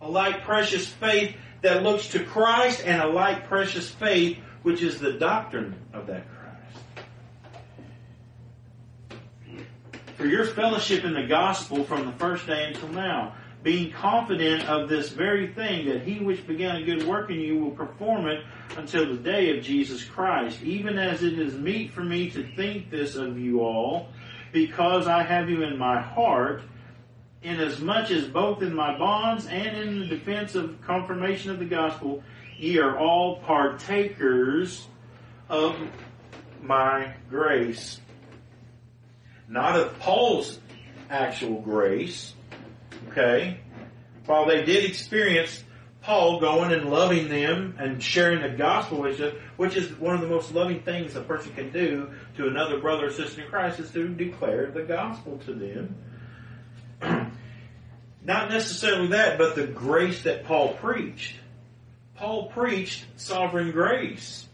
A 0.00 0.08
light, 0.08 0.44
precious 0.44 0.86
faith 0.86 1.34
that 1.64 1.82
looks 1.82 2.08
to 2.08 2.22
Christ 2.22 2.82
and 2.84 3.00
a 3.00 3.06
like 3.06 3.48
precious 3.48 3.88
faith 3.88 4.36
which 4.62 4.82
is 4.82 5.00
the 5.00 5.14
doctrine 5.14 5.74
of 5.94 6.06
that 6.08 6.26
Christ. 6.28 6.78
For 10.18 10.26
your 10.26 10.44
fellowship 10.44 11.04
in 11.04 11.14
the 11.14 11.26
gospel 11.26 11.82
from 11.84 12.04
the 12.04 12.12
first 12.12 12.46
day 12.46 12.64
until 12.64 12.90
now, 12.90 13.34
being 13.62 13.90
confident 13.92 14.68
of 14.68 14.90
this 14.90 15.08
very 15.08 15.54
thing, 15.54 15.86
that 15.88 16.02
he 16.02 16.18
which 16.18 16.46
began 16.46 16.76
a 16.76 16.84
good 16.84 17.06
work 17.06 17.30
in 17.30 17.40
you 17.40 17.58
will 17.58 17.70
perform 17.70 18.26
it 18.26 18.44
until 18.76 19.06
the 19.06 19.16
day 19.16 19.56
of 19.56 19.64
Jesus 19.64 20.04
Christ, 20.04 20.62
even 20.62 20.98
as 20.98 21.22
it 21.22 21.38
is 21.38 21.54
meet 21.54 21.92
for 21.92 22.04
me 22.04 22.28
to 22.28 22.46
think 22.56 22.90
this 22.90 23.16
of 23.16 23.38
you 23.38 23.62
all, 23.62 24.08
because 24.52 25.06
I 25.06 25.22
have 25.22 25.48
you 25.48 25.62
in 25.62 25.78
my 25.78 25.98
heart, 25.98 26.62
inasmuch 27.44 28.10
as 28.10 28.26
both 28.26 28.62
in 28.62 28.74
my 28.74 28.96
bonds 28.98 29.46
and 29.46 29.76
in 29.76 30.00
the 30.00 30.06
defense 30.06 30.54
of 30.54 30.80
confirmation 30.80 31.50
of 31.50 31.58
the 31.58 31.64
gospel, 31.64 32.22
ye 32.58 32.78
are 32.78 32.98
all 32.98 33.36
partakers 33.40 34.86
of 35.48 35.76
my 36.62 37.14
grace. 37.28 38.00
Not 39.48 39.78
of 39.78 39.98
Paul's 40.00 40.58
actual 41.10 41.60
grace, 41.60 42.34
okay? 43.10 43.60
While 44.26 44.46
they 44.46 44.64
did 44.64 44.84
experience 44.84 45.62
Paul 46.00 46.40
going 46.40 46.72
and 46.72 46.90
loving 46.90 47.28
them 47.28 47.76
and 47.78 48.02
sharing 48.02 48.42
the 48.42 48.50
gospel 48.50 49.00
with 49.02 49.18
them, 49.18 49.36
which 49.56 49.76
is 49.76 49.90
one 49.98 50.14
of 50.14 50.20
the 50.20 50.26
most 50.26 50.52
loving 50.52 50.82
things 50.82 51.16
a 51.16 51.20
person 51.20 51.54
can 51.54 51.70
do 51.72 52.10
to 52.36 52.46
another 52.46 52.78
brother 52.78 53.06
or 53.06 53.10
sister 53.10 53.42
in 53.42 53.48
Christ 53.48 53.80
is 53.80 53.90
to 53.92 54.08
declare 54.08 54.70
the 54.70 54.82
gospel 54.82 55.38
to 55.46 55.54
them. 55.54 55.94
Not 58.24 58.50
necessarily 58.50 59.08
that, 59.08 59.38
but 59.38 59.54
the 59.54 59.66
grace 59.66 60.22
that 60.22 60.44
Paul 60.44 60.74
preached. 60.74 61.36
Paul 62.16 62.46
preached 62.46 63.04
sovereign 63.16 63.70
grace. 63.70 64.48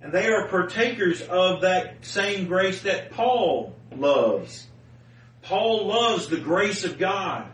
And 0.00 0.12
they 0.12 0.28
are 0.28 0.48
partakers 0.48 1.22
of 1.22 1.62
that 1.62 2.04
same 2.04 2.46
grace 2.46 2.82
that 2.82 3.10
Paul 3.10 3.74
loves. 3.94 4.66
Paul 5.42 5.86
loves 5.86 6.28
the 6.28 6.38
grace 6.38 6.84
of 6.84 6.98
God. 6.98 7.46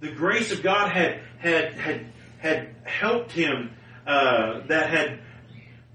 The 0.00 0.10
grace 0.10 0.52
of 0.52 0.62
God 0.62 0.90
had 0.90 1.20
had 1.38 1.72
had 1.74 2.06
had 2.38 2.68
helped 2.82 3.32
him, 3.32 3.70
uh, 4.06 4.60
that 4.66 4.90
had 4.90 5.20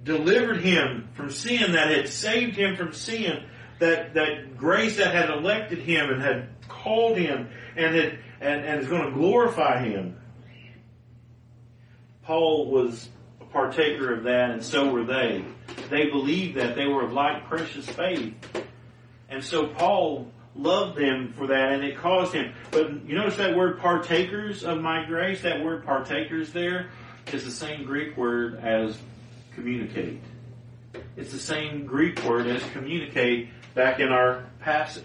delivered 0.03 0.61
him 0.61 1.09
from 1.13 1.29
sin, 1.29 1.73
that 1.73 1.89
had 1.91 2.09
saved 2.09 2.55
him 2.55 2.75
from 2.75 2.93
sin, 2.93 3.43
that 3.79 4.13
that 4.13 4.57
grace 4.57 4.97
that 4.97 5.13
had 5.13 5.29
elected 5.29 5.79
him 5.79 6.09
and 6.09 6.21
had 6.21 6.49
called 6.67 7.17
him 7.17 7.49
and 7.75 7.95
had 7.95 8.19
and, 8.41 8.65
and 8.65 8.81
is 8.81 8.87
going 8.87 9.05
to 9.05 9.11
glorify 9.11 9.83
him. 9.83 10.17
Paul 12.23 12.69
was 12.69 13.09
a 13.41 13.45
partaker 13.45 14.13
of 14.13 14.23
that, 14.23 14.51
and 14.51 14.63
so 14.63 14.91
were 14.91 15.03
they. 15.03 15.43
They 15.89 16.09
believed 16.09 16.57
that 16.57 16.75
they 16.75 16.85
were 16.85 17.03
of 17.03 17.11
like 17.11 17.45
precious 17.45 17.87
faith. 17.87 18.35
And 19.29 19.43
so 19.43 19.67
Paul 19.67 20.27
loved 20.55 20.97
them 20.97 21.33
for 21.35 21.47
that, 21.47 21.71
and 21.71 21.83
it 21.83 21.97
caused 21.97 22.33
him. 22.33 22.53
But 22.71 23.05
you 23.05 23.15
notice 23.15 23.37
that 23.37 23.55
word 23.55 23.79
partakers 23.79 24.63
of 24.63 24.79
my 24.81 25.05
grace, 25.05 25.41
that 25.41 25.63
word 25.63 25.85
partakers 25.85 26.51
there 26.51 26.89
is 27.33 27.45
the 27.45 27.51
same 27.51 27.85
Greek 27.85 28.15
word 28.17 28.59
as 28.59 28.97
communicate. 29.55 30.21
It's 31.15 31.31
the 31.31 31.39
same 31.39 31.85
Greek 31.85 32.23
word 32.23 32.47
as 32.47 32.63
communicate 32.71 33.49
back 33.75 33.99
in 33.99 34.09
our 34.09 34.45
passage. 34.59 35.03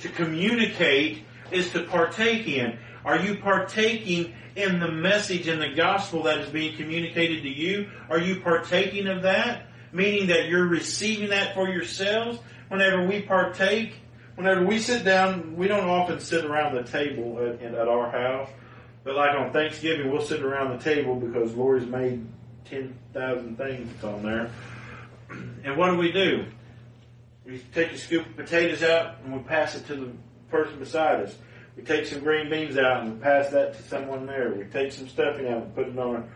To 0.00 0.08
communicate 0.08 1.24
is 1.50 1.70
to 1.70 1.82
partake 1.82 2.46
in. 2.46 2.78
Are 3.04 3.18
you 3.18 3.36
partaking 3.38 4.34
in 4.56 4.80
the 4.80 4.90
message 4.90 5.48
and 5.48 5.60
the 5.60 5.74
gospel 5.74 6.24
that 6.24 6.38
is 6.38 6.50
being 6.50 6.76
communicated 6.76 7.42
to 7.42 7.48
you? 7.48 7.90
Are 8.10 8.18
you 8.18 8.40
partaking 8.40 9.06
of 9.06 9.22
that? 9.22 9.66
Meaning 9.92 10.28
that 10.28 10.48
you're 10.48 10.66
receiving 10.66 11.30
that 11.30 11.54
for 11.54 11.68
yourselves? 11.68 12.38
Whenever 12.68 13.06
we 13.06 13.22
partake, 13.22 13.94
whenever 14.34 14.64
we 14.64 14.78
sit 14.78 15.04
down, 15.04 15.56
we 15.56 15.68
don't 15.68 15.88
often 15.88 16.20
sit 16.20 16.44
around 16.44 16.74
the 16.74 16.82
table 16.82 17.38
at, 17.38 17.62
at 17.62 17.88
our 17.88 18.10
house. 18.10 18.48
But 19.04 19.14
like 19.14 19.38
on 19.38 19.52
Thanksgiving, 19.52 20.10
we'll 20.10 20.22
sit 20.22 20.42
around 20.42 20.76
the 20.76 20.82
table 20.82 21.14
because 21.14 21.54
Lori's 21.54 21.86
made 21.86 22.26
10,000 22.64 23.56
things 23.56 24.04
on 24.04 24.22
there. 24.24 24.50
And 25.66 25.76
what 25.76 25.90
do 25.90 25.96
we 25.96 26.12
do? 26.12 26.46
We 27.44 27.58
take 27.74 27.90
a 27.90 27.98
scoop 27.98 28.24
of 28.24 28.36
potatoes 28.36 28.84
out 28.84 29.16
and 29.24 29.36
we 29.36 29.40
pass 29.40 29.74
it 29.74 29.84
to 29.88 29.96
the 29.96 30.12
person 30.48 30.78
beside 30.78 31.22
us. 31.22 31.36
We 31.76 31.82
take 31.82 32.06
some 32.06 32.20
green 32.20 32.48
beans 32.48 32.78
out 32.78 33.02
and 33.02 33.14
we 33.14 33.18
pass 33.18 33.50
that 33.50 33.76
to 33.76 33.82
someone 33.82 34.26
there. 34.26 34.54
We 34.54 34.64
take 34.66 34.92
some 34.92 35.08
stuffing 35.08 35.48
out 35.48 35.62
and 35.64 35.74
put 35.74 35.88
it 35.88 35.98
on. 35.98 36.30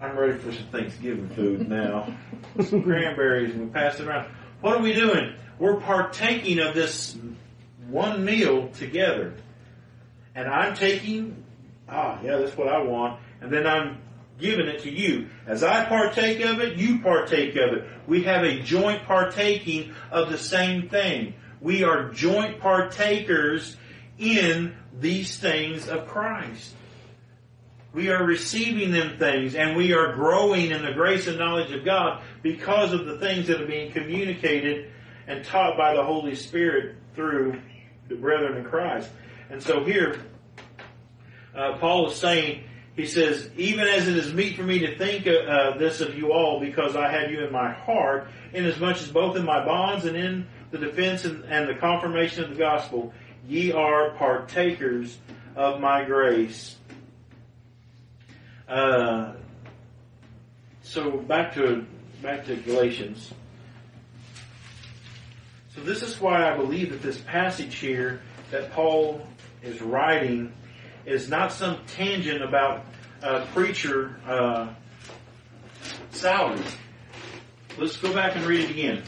I'm 0.00 0.18
ready 0.18 0.38
for 0.38 0.52
some 0.52 0.66
Thanksgiving 0.66 1.28
food 1.30 1.68
now. 1.68 2.12
some 2.64 2.82
cranberries 2.82 3.54
and 3.54 3.66
we 3.66 3.68
pass 3.68 4.00
it 4.00 4.08
around. 4.08 4.28
What 4.60 4.76
are 4.76 4.82
we 4.82 4.92
doing? 4.92 5.34
We're 5.60 5.80
partaking 5.80 6.58
of 6.58 6.74
this 6.74 7.16
one 7.86 8.24
meal 8.24 8.70
together. 8.70 9.34
And 10.34 10.48
I'm 10.48 10.74
taking, 10.74 11.44
ah, 11.88 12.18
yeah, 12.24 12.38
that's 12.38 12.56
what 12.56 12.66
I 12.66 12.82
want. 12.82 13.20
And 13.40 13.52
then 13.52 13.68
I'm 13.68 13.98
giving 14.38 14.66
it 14.66 14.82
to 14.82 14.90
you. 14.90 15.28
As 15.46 15.62
I 15.62 15.84
partake 15.84 16.40
of 16.40 16.60
it, 16.60 16.76
you 16.76 17.00
partake 17.00 17.56
of 17.56 17.72
it. 17.74 17.88
We 18.06 18.22
have 18.24 18.44
a 18.44 18.60
joint 18.60 19.04
partaking 19.04 19.94
of 20.10 20.30
the 20.30 20.38
same 20.38 20.88
thing. 20.88 21.34
We 21.60 21.84
are 21.84 22.10
joint 22.10 22.60
partakers 22.60 23.76
in 24.18 24.76
these 24.98 25.36
things 25.38 25.88
of 25.88 26.08
Christ. 26.08 26.74
We 27.92 28.10
are 28.10 28.22
receiving 28.22 28.92
them 28.92 29.18
things 29.18 29.54
and 29.54 29.76
we 29.76 29.92
are 29.92 30.14
growing 30.14 30.70
in 30.70 30.84
the 30.84 30.92
grace 30.92 31.26
and 31.26 31.38
knowledge 31.38 31.72
of 31.72 31.84
God 31.84 32.22
because 32.42 32.92
of 32.92 33.06
the 33.06 33.18
things 33.18 33.46
that 33.48 33.60
are 33.60 33.66
being 33.66 33.92
communicated 33.92 34.92
and 35.26 35.44
taught 35.44 35.76
by 35.76 35.94
the 35.94 36.04
Holy 36.04 36.34
Spirit 36.34 36.96
through 37.14 37.60
the 38.08 38.14
brethren 38.14 38.58
in 38.58 38.64
Christ. 38.64 39.08
And 39.50 39.62
so 39.62 39.84
here, 39.84 40.20
uh, 41.54 41.78
Paul 41.78 42.10
is 42.10 42.16
saying, 42.16 42.64
he 42.98 43.06
says, 43.06 43.48
even 43.56 43.86
as 43.86 44.08
it 44.08 44.16
is 44.16 44.34
meet 44.34 44.56
for 44.56 44.64
me 44.64 44.80
to 44.80 44.98
think 44.98 45.24
uh, 45.24 45.78
this 45.78 46.00
of 46.00 46.18
you 46.18 46.32
all, 46.32 46.58
because 46.58 46.96
I 46.96 47.08
have 47.08 47.30
you 47.30 47.44
in 47.44 47.52
my 47.52 47.72
heart, 47.72 48.26
inasmuch 48.52 48.96
as 48.96 49.06
both 49.06 49.36
in 49.36 49.44
my 49.44 49.64
bonds 49.64 50.04
and 50.04 50.16
in 50.16 50.48
the 50.72 50.78
defense 50.78 51.24
and, 51.24 51.44
and 51.44 51.68
the 51.68 51.76
confirmation 51.76 52.42
of 52.42 52.50
the 52.50 52.56
gospel, 52.56 53.14
ye 53.46 53.70
are 53.70 54.16
partakers 54.16 55.16
of 55.54 55.80
my 55.80 56.04
grace. 56.06 56.74
Uh, 58.68 59.34
so 60.82 61.18
back 61.18 61.54
to 61.54 61.86
back 62.20 62.46
to 62.46 62.56
Galatians. 62.56 63.32
So 65.72 65.82
this 65.82 66.02
is 66.02 66.20
why 66.20 66.52
I 66.52 66.56
believe 66.56 66.90
that 66.90 67.00
this 67.00 67.18
passage 67.18 67.76
here 67.76 68.22
that 68.50 68.72
Paul 68.72 69.24
is 69.62 69.80
writing 69.80 70.52
is 71.08 71.28
not 71.28 71.52
some 71.52 71.78
tangent 71.86 72.42
about 72.42 72.84
a 73.22 73.46
preacher 73.46 74.16
uh, 74.26 74.68
salary. 76.10 76.60
Let's 77.76 77.96
go 77.96 78.12
back 78.12 78.36
and 78.36 78.44
read 78.44 78.64
it 78.64 78.70
again 78.70 79.02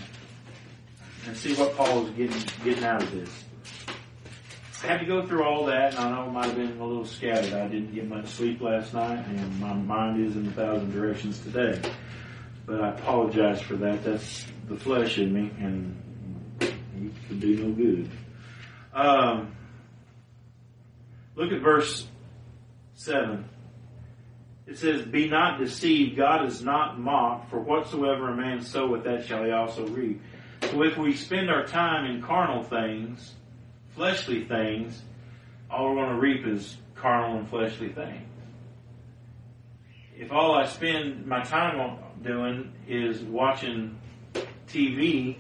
and 1.27 1.37
see 1.37 1.55
what 1.55 1.77
Paul 1.77 2.07
is 2.07 2.11
getting 2.11 2.43
getting 2.65 2.85
out 2.85 3.03
of 3.03 3.11
this. 3.13 3.45
I 4.83 4.87
had 4.87 5.01
to 5.01 5.07
go 5.07 5.27
through 5.27 5.45
all 5.45 5.67
that, 5.67 5.95
and 5.95 5.99
I 5.99 6.11
know 6.11 6.29
it 6.29 6.33
might 6.33 6.47
have 6.47 6.57
been 6.57 6.81
a 6.81 6.87
little 6.87 7.05
scattered. 7.05 7.53
I 7.53 7.69
didn't 7.69 7.95
get 7.95 8.09
much 8.09 8.29
sleep 8.29 8.63
last 8.63 8.95
night, 8.95 9.27
and 9.27 9.61
my 9.61 9.75
mind 9.75 10.25
is 10.25 10.37
in 10.37 10.47
a 10.47 10.53
thousand 10.53 10.93
directions 10.93 11.39
today. 11.41 11.83
But 12.65 12.81
I 12.81 12.89
apologize 12.91 13.61
for 13.61 13.77
that. 13.77 14.03
That's 14.05 14.47
the 14.69 14.77
flesh 14.77 15.19
in 15.19 15.35
me, 15.35 15.51
and 15.59 16.01
it 16.61 16.73
can 17.29 17.41
do 17.41 17.57
no 17.57 17.73
good. 17.75 18.11
Um, 18.95 19.55
look 21.41 21.53
at 21.53 21.63
verse 21.63 22.07
7. 22.95 23.49
It 24.67 24.77
says, 24.77 25.03
Be 25.03 25.27
not 25.27 25.59
deceived, 25.59 26.17
God 26.17 26.45
is 26.47 26.63
not 26.63 27.01
mocked, 27.01 27.49
for 27.49 27.59
whatsoever 27.59 28.29
a 28.29 28.37
man 28.37 28.61
soweth, 28.61 29.05
that 29.05 29.27
shall 29.27 29.45
he 29.45 29.51
also 29.51 29.87
reap. 29.87 30.21
So 30.71 30.83
if 30.83 30.99
we 30.99 31.15
spend 31.15 31.51
our 31.51 31.67
time 31.67 32.05
in 32.05 32.21
carnal 32.21 32.63
things, 32.63 33.35
fleshly 33.95 34.45
things, 34.45 35.03
all 35.71 35.89
we're 35.89 36.03
going 36.03 36.15
to 36.15 36.21
reap 36.21 36.47
is 36.47 36.77
carnal 36.95 37.39
and 37.39 37.49
fleshly 37.49 37.89
things. 37.89 38.29
If 40.15 40.31
all 40.31 40.55
I 40.55 40.67
spend 40.67 41.27
my 41.27 41.43
time 41.43 41.99
doing 42.23 42.75
is 42.87 43.23
watching 43.23 43.99
TV 44.69 45.39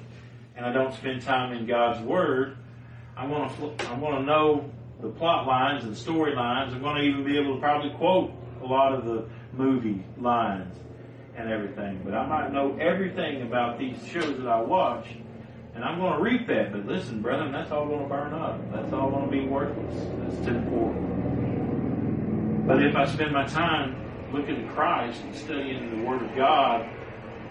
and 0.57 0.64
I 0.64 0.72
don't 0.72 0.94
spend 0.94 1.20
time 1.20 1.53
in 1.53 1.66
God's 1.66 2.01
Word, 2.01 2.57
I 3.14 3.26
want 3.26 3.55
to 3.59 3.90
I 3.90 3.98
want 3.98 4.20
to 4.20 4.24
know 4.24 4.70
the 5.03 5.09
plot 5.09 5.46
lines 5.46 5.84
and 5.84 5.94
storylines. 5.94 6.72
I'm 6.72 6.80
going 6.80 6.96
to 6.96 7.03
even 7.03 7.24
be 7.24 7.38
able 7.38 7.55
to 7.55 7.61
probably 7.61 7.90
quote 7.96 8.32
a 8.62 8.66
lot 8.66 8.92
of 8.92 9.05
the 9.05 9.28
movie 9.53 10.05
lines 10.18 10.74
and 11.36 11.51
everything. 11.51 12.01
But 12.05 12.14
I 12.14 12.26
might 12.26 12.53
know 12.53 12.76
everything 12.78 13.42
about 13.42 13.78
these 13.78 13.96
shows 14.07 14.36
that 14.38 14.46
I 14.46 14.61
watch, 14.61 15.07
and 15.74 15.84
I'm 15.84 15.98
going 15.98 16.12
to 16.12 16.20
reap 16.20 16.46
that. 16.48 16.72
But 16.72 16.86
listen, 16.86 17.22
brethren, 17.22 17.53
that's 17.53 17.70
all 17.70 17.86
going 17.86 18.03
to 18.03 18.09
burn 18.09 18.34
up. 18.34 18.61
That's 18.72 18.92
all 18.92 19.11
going 19.11 19.26
to 19.26 19.30
be 19.30 19.46
worthless. 19.46 20.07
That's 20.18 20.46
temporal. 20.46 20.94
But 22.66 22.82
if 22.82 22.94
I 22.94 23.07
spend 23.07 23.32
my 23.32 23.46
time 23.46 23.96
looking 24.32 24.64
at 24.64 24.74
Christ 24.74 25.22
and 25.22 25.34
studying 25.34 25.90
the 25.90 26.09
Word 26.09 26.22
of 26.22 26.36
God 26.36 26.88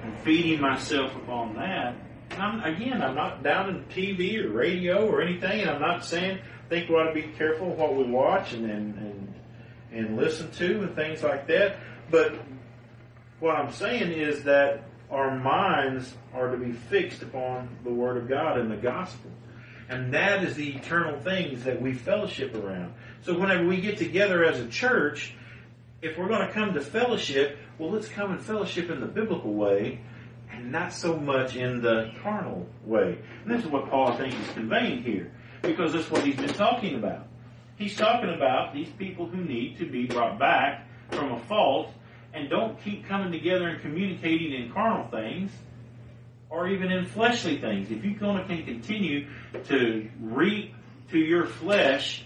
and 0.03 0.17
feeding 0.19 0.61
myself 0.61 1.15
upon 1.15 1.55
that, 1.55 1.95
I'm, 2.37 2.61
again, 2.63 3.01
I'm 3.01 3.15
not 3.15 3.43
down 3.43 3.69
in 3.69 3.83
TV 3.85 4.37
or 4.37 4.51
radio 4.51 5.07
or 5.07 5.21
anything, 5.21 5.61
and 5.61 5.71
I'm 5.71 5.81
not 5.81 6.05
saying 6.05 6.39
think 6.69 6.89
we 6.89 6.95
ought 6.95 7.07
to 7.07 7.13
be 7.13 7.23
careful 7.37 7.69
what 7.71 7.95
we 7.95 8.03
watch 8.03 8.53
and, 8.53 8.69
and, 8.69 8.95
and, 8.97 9.33
and 9.91 10.17
listen 10.17 10.51
to 10.51 10.83
and 10.83 10.95
things 10.95 11.23
like 11.23 11.47
that. 11.47 11.77
But 12.11 12.35
what 13.39 13.55
I'm 13.55 13.71
saying 13.71 14.11
is 14.11 14.43
that 14.43 14.83
our 15.09 15.37
minds 15.37 16.13
are 16.33 16.51
to 16.51 16.57
be 16.57 16.71
fixed 16.71 17.23
upon 17.23 17.69
the 17.83 17.91
Word 17.91 18.17
of 18.17 18.29
God 18.29 18.59
and 18.59 18.69
the 18.69 18.77
gospel. 18.77 19.31
And 19.89 20.13
that 20.13 20.43
is 20.43 20.55
the 20.55 20.75
eternal 20.75 21.19
things 21.19 21.63
that 21.63 21.81
we 21.81 21.93
fellowship 21.93 22.53
around. 22.53 22.93
So 23.23 23.37
whenever 23.37 23.65
we 23.65 23.81
get 23.81 23.97
together 23.97 24.45
as 24.45 24.59
a 24.59 24.67
church, 24.67 25.33
if 26.01 26.17
we're 26.17 26.27
going 26.27 26.47
to 26.47 26.53
come 26.53 26.73
to 26.75 26.81
fellowship, 26.81 27.57
well, 27.79 27.89
let's 27.89 28.07
come 28.07 28.31
and 28.31 28.39
fellowship 28.39 28.91
in 28.91 28.99
the 28.99 29.07
biblical 29.07 29.53
way 29.53 29.99
and 30.51 30.71
not 30.71 30.93
so 30.93 31.17
much 31.17 31.55
in 31.55 31.81
the 31.81 32.11
carnal 32.21 32.67
way. 32.85 33.17
And 33.43 33.51
this 33.51 33.63
is 33.63 33.67
what 33.69 33.89
Paul, 33.89 34.09
I 34.09 34.17
think, 34.17 34.33
is 34.33 34.49
conveying 34.51 35.03
here, 35.03 35.31
because 35.61 35.93
that's 35.93 36.09
what 36.09 36.23
he's 36.23 36.35
been 36.35 36.53
talking 36.53 36.95
about. 36.95 37.27
He's 37.77 37.95
talking 37.95 38.33
about 38.33 38.73
these 38.73 38.89
people 38.89 39.25
who 39.25 39.43
need 39.43 39.77
to 39.77 39.85
be 39.85 40.05
brought 40.05 40.37
back 40.37 40.85
from 41.11 41.31
a 41.31 41.39
fault 41.41 41.91
and 42.33 42.49
don't 42.49 42.81
keep 42.83 43.07
coming 43.07 43.31
together 43.31 43.67
and 43.67 43.81
communicating 43.81 44.53
in 44.53 44.71
carnal 44.71 45.07
things 45.07 45.51
or 46.49 46.67
even 46.67 46.91
in 46.91 47.05
fleshly 47.05 47.59
things. 47.59 47.91
If 47.91 48.03
you're 48.03 48.19
going 48.19 48.37
to 48.37 48.45
can 48.45 48.65
continue 48.65 49.27
to 49.65 50.09
reap 50.19 50.73
to 51.11 51.17
your 51.17 51.45
flesh, 51.45 52.25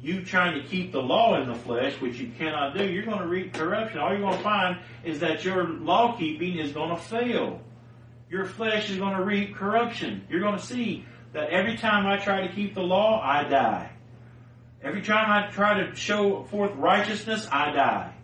you 0.00 0.24
trying 0.24 0.62
to 0.62 0.68
keep 0.68 0.92
the 0.92 1.00
law 1.00 1.40
in 1.40 1.48
the 1.48 1.54
flesh, 1.54 2.00
which 2.00 2.18
you 2.18 2.30
cannot 2.38 2.76
do, 2.76 2.88
you're 2.88 3.04
going 3.04 3.18
to 3.18 3.26
reap 3.26 3.54
corruption. 3.54 3.98
All 3.98 4.10
you're 4.10 4.20
going 4.20 4.36
to 4.36 4.42
find 4.42 4.78
is 5.04 5.20
that 5.20 5.44
your 5.44 5.66
law 5.66 6.16
keeping 6.16 6.58
is 6.58 6.72
going 6.72 6.90
to 6.90 7.02
fail. 7.02 7.60
Your 8.30 8.44
flesh 8.44 8.90
is 8.90 8.98
going 8.98 9.16
to 9.16 9.24
reap 9.24 9.56
corruption. 9.56 10.24
You're 10.28 10.40
going 10.40 10.58
to 10.58 10.64
see 10.64 11.04
that 11.32 11.50
every 11.50 11.76
time 11.76 12.06
I 12.06 12.16
try 12.16 12.46
to 12.46 12.54
keep 12.54 12.74
the 12.74 12.82
law, 12.82 13.20
I 13.22 13.44
die. 13.44 13.90
Every 14.82 15.02
time 15.02 15.30
I 15.30 15.50
try 15.50 15.82
to 15.82 15.94
show 15.94 16.44
forth 16.44 16.72
righteousness, 16.76 17.48
I 17.50 17.72
die. 17.72 18.14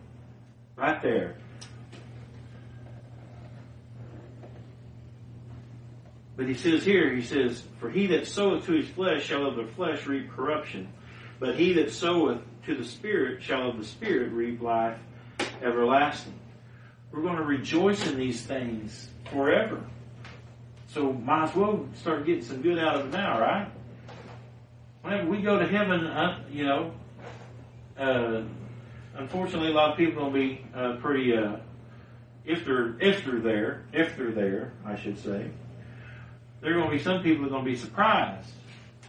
Right 0.75 1.01
there. 1.01 1.35
But 6.37 6.47
he 6.47 6.53
says 6.53 6.83
here, 6.83 7.13
he 7.13 7.21
says, 7.21 7.63
For 7.79 7.89
he 7.89 8.07
that 8.07 8.27
soweth 8.27 8.65
to 8.65 8.73
his 8.73 8.89
flesh 8.89 9.25
shall 9.25 9.45
of 9.45 9.55
the 9.55 9.65
flesh 9.73 10.05
reap 10.05 10.31
corruption, 10.31 10.89
but 11.39 11.55
he 11.55 11.73
that 11.73 11.91
soweth 11.91 12.41
to 12.65 12.75
the 12.75 12.83
Spirit 12.83 13.41
shall 13.41 13.69
of 13.69 13.77
the 13.77 13.85
Spirit 13.85 14.31
reap 14.31 14.61
life 14.61 14.97
everlasting. 15.61 16.33
We're 17.11 17.21
going 17.21 17.37
to 17.37 17.43
rejoice 17.43 18.05
in 18.07 18.17
these 18.17 18.41
things 18.41 19.09
forever. 19.31 19.81
So 20.95 21.11
might 21.11 21.49
as 21.49 21.55
well 21.57 21.85
start 21.95 22.25
getting 22.25 22.41
some 22.41 22.61
good 22.61 22.79
out 22.79 22.95
of 22.95 23.07
it 23.07 23.11
now, 23.11 23.37
right? 23.37 23.67
Whenever 25.01 25.29
we 25.29 25.41
go 25.41 25.59
to 25.59 25.67
heaven, 25.67 26.07
uh, 26.07 26.41
you 26.49 26.63
know, 26.63 26.93
uh, 27.99 28.43
unfortunately, 29.15 29.71
a 29.71 29.73
lot 29.73 29.91
of 29.91 29.97
people 29.97 30.23
will 30.23 30.31
be 30.31 30.65
uh, 30.73 30.93
pretty, 31.01 31.35
uh, 31.35 31.57
if 32.45 32.63
they're 32.63 32.95
if 33.01 33.25
they're 33.25 33.41
there, 33.41 33.83
if 33.91 34.15
they're 34.15 34.31
there, 34.31 34.71
I 34.85 34.95
should 34.95 35.21
say, 35.21 35.49
there 36.61 36.71
are 36.71 36.75
going 36.75 36.91
to 36.91 36.95
be 36.95 37.03
some 37.03 37.21
people 37.21 37.43
who 37.43 37.47
are 37.47 37.49
going 37.49 37.65
to 37.65 37.71
be 37.71 37.77
surprised 37.77 38.51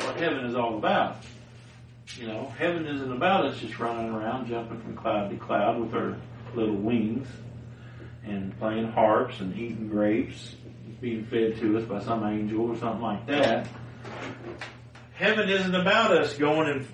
what 0.00 0.16
heaven 0.16 0.44
is 0.44 0.56
all 0.56 0.78
about. 0.78 1.18
You 2.18 2.26
know, 2.26 2.52
heaven 2.58 2.84
isn't 2.88 3.12
about 3.12 3.44
us 3.44 3.60
just 3.60 3.78
running 3.78 4.12
around, 4.12 4.48
jumping 4.48 4.80
from 4.80 4.96
cloud 4.96 5.30
to 5.30 5.36
cloud 5.36 5.78
with 5.78 5.94
our 5.94 6.16
little 6.52 6.74
wings 6.74 7.28
and 8.24 8.58
playing 8.58 8.90
harps 8.90 9.38
and 9.38 9.56
eating 9.56 9.88
grapes, 9.88 10.56
being 11.00 11.24
fed 11.26 11.58
to 11.58 11.78
us 11.78 11.84
by 11.84 12.00
some 12.00 12.24
angel 12.24 12.70
or 12.70 12.76
something 12.76 13.02
like 13.02 13.26
that. 13.26 13.68
Heaven 15.14 15.48
isn't 15.48 15.74
about 15.74 16.16
us 16.16 16.34
going 16.34 16.68
and 16.68 16.86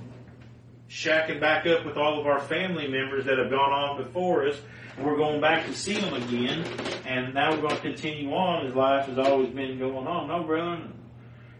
shacking 0.89 1.41
back 1.41 1.67
up 1.67 1.85
with 1.87 1.97
all 1.97 2.21
of 2.21 2.27
our 2.27 2.41
family 2.41 2.87
members 2.87 3.25
that 3.25 3.39
have 3.39 3.51
gone 3.51 3.73
on 3.73 4.03
before 4.03 4.47
us. 4.47 4.57
We're 4.99 5.17
going 5.17 5.41
back 5.41 5.67
to 5.67 5.73
see 5.73 5.95
them 5.95 6.13
again, 6.13 6.67
and 7.07 7.33
now 7.33 7.51
we're 7.51 7.63
going 7.63 7.77
to 7.77 7.81
continue 7.81 8.31
on 8.33 8.67
as 8.67 8.75
life 8.75 9.07
has 9.07 9.19
always 9.19 9.49
been 9.49 9.79
going 9.79 10.07
on. 10.07 10.29
No, 10.29 10.43
brethren, 10.43 10.93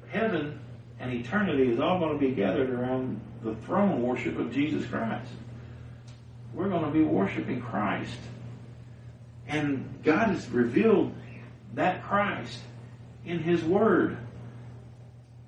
heaven 0.09 0.61
and 1.01 1.13
eternity 1.13 1.73
is 1.73 1.81
all 1.81 1.99
going 1.99 2.13
to 2.13 2.19
be 2.19 2.35
gathered 2.35 2.69
around 2.69 3.21
the 3.43 3.55
throne 3.67 4.03
worship 4.03 4.39
of 4.39 4.53
Jesus 4.53 4.87
Christ. 4.87 5.31
We're 6.53 6.69
going 6.69 6.85
to 6.85 6.91
be 6.91 7.03
worshiping 7.03 7.63
Christ. 7.63 8.19
And 9.49 10.01
God 10.05 10.29
has 10.29 10.49
revealed 10.51 11.15
that 11.75 12.03
Christ 12.03 12.59
in 13.25 13.39
His 13.41 13.63
Word. 13.65 14.19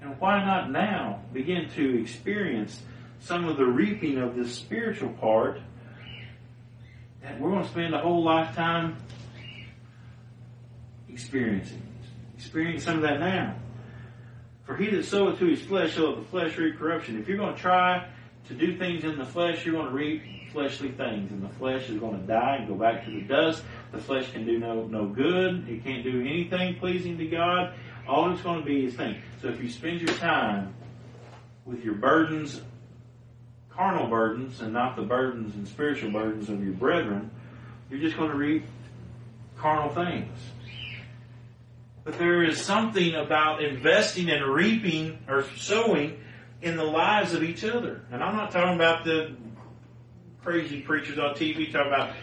And 0.00 0.18
why 0.20 0.44
not 0.44 0.70
now 0.70 1.22
begin 1.32 1.68
to 1.76 2.00
experience 2.00 2.80
some 3.20 3.48
of 3.48 3.56
the 3.56 3.64
reaping 3.64 4.18
of 4.18 4.36
this 4.36 4.54
spiritual 4.54 5.10
part 5.10 5.60
that 7.22 7.40
we're 7.40 7.50
going 7.50 7.62
to 7.62 7.68
spend 7.68 7.94
a 7.94 7.98
whole 7.98 8.22
lifetime 8.22 8.96
experiencing? 11.08 11.82
Experience 12.36 12.84
some 12.84 12.96
of 12.96 13.02
that 13.02 13.20
now. 13.20 13.56
For 14.64 14.76
he 14.76 14.88
that 14.90 15.04
soweth 15.04 15.38
to 15.38 15.46
his 15.46 15.60
flesh 15.60 15.94
shall 15.94 16.12
of 16.12 16.16
the 16.18 16.24
flesh 16.24 16.56
reap 16.56 16.78
corruption. 16.78 17.18
If 17.18 17.28
you're 17.28 17.36
going 17.36 17.54
to 17.54 17.60
try 17.60 18.06
to 18.48 18.54
do 18.54 18.76
things 18.78 19.04
in 19.04 19.18
the 19.18 19.24
flesh, 19.24 19.64
you're 19.64 19.74
going 19.74 19.88
to 19.88 19.94
reap 19.94 20.22
fleshly 20.52 20.90
things, 20.92 21.32
and 21.32 21.42
the 21.42 21.48
flesh 21.54 21.88
is 21.88 21.98
going 21.98 22.20
to 22.20 22.26
die 22.26 22.56
and 22.60 22.68
go 22.68 22.74
back 22.74 23.04
to 23.04 23.10
the 23.10 23.22
dust. 23.22 23.62
The 23.94 24.00
flesh 24.00 24.32
can 24.32 24.44
do 24.44 24.58
no 24.58 24.86
no 24.86 25.06
good. 25.06 25.68
It 25.68 25.84
can't 25.84 26.02
do 26.02 26.20
anything 26.20 26.74
pleasing 26.76 27.16
to 27.18 27.26
God. 27.26 27.74
All 28.08 28.32
it's 28.32 28.42
going 28.42 28.58
to 28.60 28.66
be 28.66 28.86
is 28.86 28.94
things. 28.94 29.22
So 29.40 29.48
if 29.48 29.62
you 29.62 29.70
spend 29.70 30.00
your 30.00 30.14
time 30.16 30.74
with 31.64 31.84
your 31.84 31.94
burdens, 31.94 32.60
carnal 33.70 34.08
burdens, 34.08 34.60
and 34.60 34.72
not 34.72 34.96
the 34.96 35.02
burdens 35.02 35.54
and 35.54 35.66
spiritual 35.68 36.10
burdens 36.10 36.48
of 36.48 36.62
your 36.62 36.74
brethren, 36.74 37.30
you're 37.88 38.00
just 38.00 38.16
going 38.16 38.30
to 38.30 38.36
reap 38.36 38.64
carnal 39.56 39.90
things. 39.90 40.36
But 42.02 42.18
there 42.18 42.42
is 42.42 42.60
something 42.60 43.14
about 43.14 43.62
investing 43.62 44.28
and 44.28 44.44
reaping 44.44 45.18
or 45.28 45.44
sowing 45.56 46.18
in 46.60 46.76
the 46.76 46.84
lives 46.84 47.32
of 47.32 47.44
each 47.44 47.64
other. 47.64 48.02
And 48.10 48.24
I'm 48.24 48.36
not 48.36 48.50
talking 48.50 48.74
about 48.74 49.04
the 49.04 49.36
crazy 50.42 50.80
preachers 50.80 51.18
on 51.18 51.34
TV 51.34 51.72
talking 51.72 51.92
about 51.92 52.14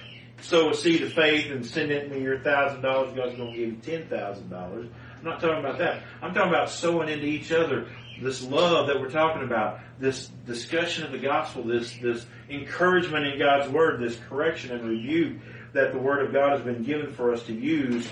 sow 0.41 0.69
a 0.69 0.75
seed 0.75 1.01
of 1.03 1.13
faith 1.13 1.51
and 1.51 1.65
send 1.65 1.91
it 1.91 2.11
me 2.11 2.21
your 2.21 2.39
thousand 2.39 2.81
dollars, 2.81 3.13
God's 3.15 3.35
going 3.35 3.53
to 3.53 3.57
give 3.57 3.69
you 3.69 3.75
ten 3.77 4.07
thousand 4.07 4.49
dollars. 4.49 4.87
I'm 5.19 5.25
not 5.25 5.39
talking 5.39 5.59
about 5.59 5.77
that. 5.77 6.03
I'm 6.21 6.33
talking 6.33 6.49
about 6.49 6.69
sowing 6.69 7.09
into 7.09 7.25
each 7.25 7.51
other 7.51 7.87
this 8.21 8.43
love 8.43 8.87
that 8.87 8.99
we're 8.99 9.09
talking 9.09 9.43
about, 9.43 9.79
this 9.99 10.27
discussion 10.45 11.05
of 11.05 11.11
the 11.11 11.17
gospel, 11.17 11.63
this 11.63 11.95
this 12.01 12.25
encouragement 12.49 13.25
in 13.25 13.39
God's 13.39 13.69
word, 13.71 13.99
this 13.99 14.19
correction 14.29 14.71
and 14.71 14.87
rebuke 14.87 15.37
that 15.73 15.93
the 15.93 15.99
word 15.99 16.25
of 16.25 16.33
God 16.33 16.51
has 16.51 16.61
been 16.61 16.83
given 16.83 17.13
for 17.13 17.33
us 17.33 17.43
to 17.43 17.53
use. 17.53 18.07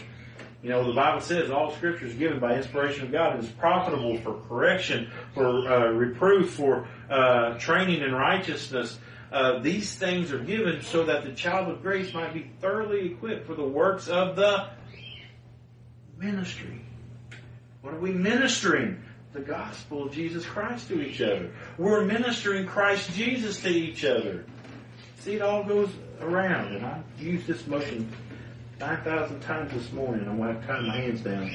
You 0.61 0.69
know, 0.69 0.85
the 0.85 0.93
Bible 0.93 1.21
says 1.21 1.49
all 1.51 1.73
scripture 1.73 2.05
is 2.05 2.15
given 2.15 2.39
by 2.39 2.55
inspiration 2.55 3.05
of 3.05 3.11
God 3.11 3.35
and 3.35 3.43
is 3.43 3.49
profitable 3.49 4.17
for 4.17 4.41
correction, 4.49 5.09
for 5.33 5.47
uh, 5.47 5.87
reproof, 5.91 6.53
for 6.53 6.87
uh, 7.09 7.57
training 7.57 8.01
in 8.01 8.13
righteousness. 8.13 8.99
Uh, 9.31 9.59
these 9.59 9.93
things 9.93 10.31
are 10.31 10.39
given 10.39 10.81
so 10.81 11.05
that 11.05 11.23
the 11.23 11.31
child 11.31 11.69
of 11.69 11.81
grace 11.81 12.13
might 12.13 12.33
be 12.33 12.49
thoroughly 12.59 13.11
equipped 13.11 13.45
for 13.45 13.53
the 13.53 13.63
works 13.63 14.07
of 14.07 14.35
the 14.35 14.69
ministry. 16.17 16.81
What 17.81 17.93
are 17.93 17.99
we 17.99 18.11
ministering? 18.11 19.03
The 19.31 19.41
gospel 19.41 20.07
of 20.07 20.11
Jesus 20.11 20.43
Christ 20.43 20.87
to 20.87 21.01
each 21.01 21.21
other. 21.21 21.51
We're 21.77 22.03
ministering 22.03 22.65
Christ 22.65 23.13
Jesus 23.13 23.61
to 23.61 23.69
each 23.69 24.03
other. 24.03 24.43
See, 25.19 25.35
it 25.35 25.41
all 25.43 25.63
goes 25.63 25.91
around, 26.19 26.75
and 26.75 26.85
I've 26.85 27.03
used 27.19 27.45
this 27.45 27.67
motion 27.67 28.11
9,000 28.79 29.39
times 29.41 29.71
this 29.73 29.91
morning. 29.91 30.27
I'm 30.27 30.37
going 30.37 30.55
to 30.55 30.61
to 30.61 30.67
tie 30.67 30.81
my 30.81 30.95
hands 30.95 31.21
down. 31.21 31.51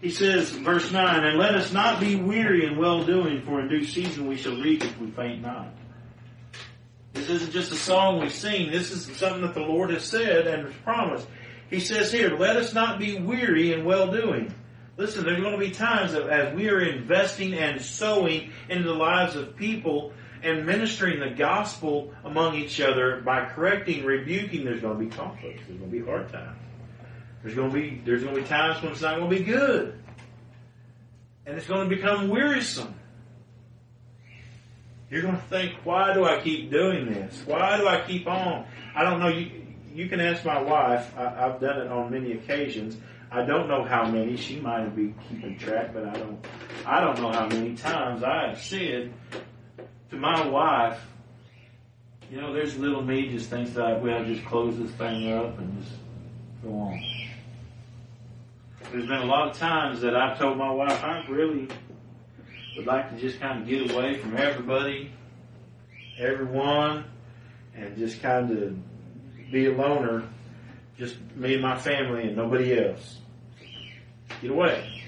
He 0.00 0.10
says, 0.10 0.50
verse 0.50 0.90
9, 0.90 1.24
And 1.24 1.38
let 1.38 1.54
us 1.54 1.72
not 1.72 2.00
be 2.00 2.16
weary 2.16 2.64
in 2.64 2.78
well 2.78 3.04
doing, 3.04 3.42
for 3.42 3.60
in 3.60 3.68
due 3.68 3.84
season 3.84 4.26
we 4.26 4.36
shall 4.36 4.56
reap 4.56 4.82
if 4.84 4.98
we 4.98 5.10
faint 5.10 5.42
not. 5.42 5.68
This 7.18 7.30
isn't 7.30 7.52
just 7.52 7.72
a 7.72 7.76
song 7.76 8.20
we 8.20 8.28
sing. 8.28 8.70
This 8.70 8.92
is 8.92 9.04
something 9.16 9.42
that 9.42 9.54
the 9.54 9.60
Lord 9.60 9.90
has 9.90 10.04
said 10.04 10.46
and 10.46 10.66
has 10.66 10.74
promised. 10.84 11.26
He 11.68 11.80
says 11.80 12.12
here, 12.12 12.36
let 12.36 12.56
us 12.56 12.72
not 12.72 13.00
be 13.00 13.18
weary 13.18 13.72
in 13.72 13.84
well 13.84 14.12
doing. 14.12 14.54
Listen, 14.96 15.24
there's 15.24 15.40
going 15.40 15.52
to 15.52 15.58
be 15.58 15.72
times 15.72 16.14
as 16.14 16.54
we 16.54 16.68
are 16.68 16.80
investing 16.80 17.54
and 17.54 17.82
sowing 17.82 18.52
into 18.68 18.84
the 18.84 18.94
lives 18.94 19.34
of 19.34 19.56
people 19.56 20.12
and 20.42 20.64
ministering 20.64 21.18
the 21.18 21.30
gospel 21.30 22.14
among 22.24 22.54
each 22.54 22.80
other 22.80 23.20
by 23.20 23.44
correcting, 23.46 24.04
rebuking, 24.04 24.64
there's 24.64 24.80
going 24.80 24.98
to 24.98 25.04
be 25.04 25.10
conflicts. 25.10 25.62
There's 25.66 25.78
going 25.78 25.90
to 25.90 25.98
be 25.98 26.04
hard 26.04 26.32
times. 26.32 26.56
There's 27.42 27.54
going 27.54 27.70
to 27.70 27.74
be, 27.74 28.00
there's 28.04 28.22
going 28.22 28.36
to 28.36 28.42
be 28.42 28.46
times 28.46 28.80
when 28.82 28.92
it's 28.92 29.02
not 29.02 29.18
going 29.18 29.30
to 29.30 29.36
be 29.36 29.44
good. 29.44 29.98
And 31.46 31.56
it's 31.56 31.66
going 31.66 31.88
to 31.88 31.94
become 31.94 32.28
wearisome. 32.28 32.94
You're 35.10 35.22
going 35.22 35.36
to 35.36 35.42
think, 35.42 35.74
why 35.84 36.12
do 36.12 36.24
I 36.24 36.40
keep 36.40 36.70
doing 36.70 37.06
this? 37.06 37.42
Why 37.46 37.78
do 37.78 37.86
I 37.86 38.02
keep 38.06 38.26
on? 38.26 38.66
I 38.94 39.04
don't 39.04 39.20
know. 39.20 39.28
You, 39.28 39.50
you 39.94 40.08
can 40.08 40.20
ask 40.20 40.44
my 40.44 40.60
wife. 40.60 41.16
I, 41.16 41.46
I've 41.46 41.60
done 41.60 41.80
it 41.80 41.90
on 41.90 42.10
many 42.10 42.32
occasions. 42.32 42.96
I 43.30 43.44
don't 43.44 43.68
know 43.68 43.84
how 43.84 44.06
many. 44.06 44.36
She 44.36 44.60
might 44.60 44.94
be 44.94 45.14
keeping 45.28 45.58
track, 45.58 45.92
but 45.92 46.04
I 46.04 46.12
don't. 46.12 46.44
I 46.86 47.00
don't 47.00 47.20
know 47.20 47.32
how 47.32 47.46
many 47.46 47.74
times 47.74 48.22
I 48.22 48.48
have 48.48 48.62
said 48.62 49.12
to 50.10 50.16
my 50.16 50.46
wife, 50.46 50.98
you 52.30 52.40
know, 52.40 52.52
there's 52.52 52.76
little 52.78 53.02
me 53.02 53.28
just 53.28 53.50
thinks 53.50 53.72
that 53.72 54.02
well, 54.02 54.24
just 54.24 54.44
close 54.46 54.78
this 54.78 54.90
thing 54.92 55.32
up 55.32 55.58
and 55.58 55.82
just 55.82 55.96
go 56.62 56.70
on. 56.70 57.02
There's 58.92 59.06
been 59.06 59.20
a 59.20 59.26
lot 59.26 59.50
of 59.50 59.58
times 59.58 60.00
that 60.00 60.16
I've 60.16 60.38
told 60.38 60.56
my 60.56 60.70
wife 60.70 61.02
I'm 61.04 61.30
really 61.30 61.68
would 62.78 62.86
like 62.86 63.10
to 63.10 63.20
just 63.20 63.40
kind 63.40 63.60
of 63.60 63.68
get 63.68 63.90
away 63.90 64.18
from 64.18 64.36
everybody, 64.36 65.10
everyone, 66.16 67.04
and 67.74 67.96
just 67.98 68.22
kind 68.22 68.50
of 68.56 69.50
be 69.50 69.66
a 69.66 69.72
loner, 69.72 70.22
just 70.96 71.16
me 71.34 71.54
and 71.54 71.62
my 71.62 71.76
family 71.76 72.28
and 72.28 72.36
nobody 72.36 72.78
else. 72.78 73.18
Get 74.40 74.52
away. 74.52 75.02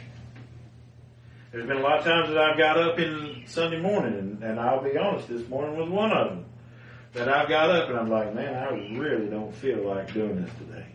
There's 1.53 1.67
been 1.67 1.77
a 1.77 1.83
lot 1.83 1.99
of 1.99 2.05
times 2.05 2.29
that 2.31 2.39
I've 2.39 2.59
got 2.59 2.77
up 2.77 2.99
in 2.99 3.45
Sunday 3.47 3.81
morning, 3.81 4.19
and, 4.19 4.43
and 4.43 4.59
I'll 4.59 4.83
be 4.83 4.97
honest, 4.99 5.29
this 5.29 5.49
morning 5.49 5.77
was 5.77 5.89
one 5.89 6.11
of 6.11 6.29
them. 6.31 6.45
That 7.13 7.29
I've 7.29 7.49
got 7.49 7.71
up 7.71 7.89
and 7.89 7.99
I'm 7.99 8.09
like, 8.09 8.35
man, 8.35 8.55
I 8.55 8.97
really 8.97 9.27
don't 9.27 9.53
feel 9.55 9.85
like 9.85 10.13
doing 10.13 10.43
this 10.43 10.51
today. 10.59 10.87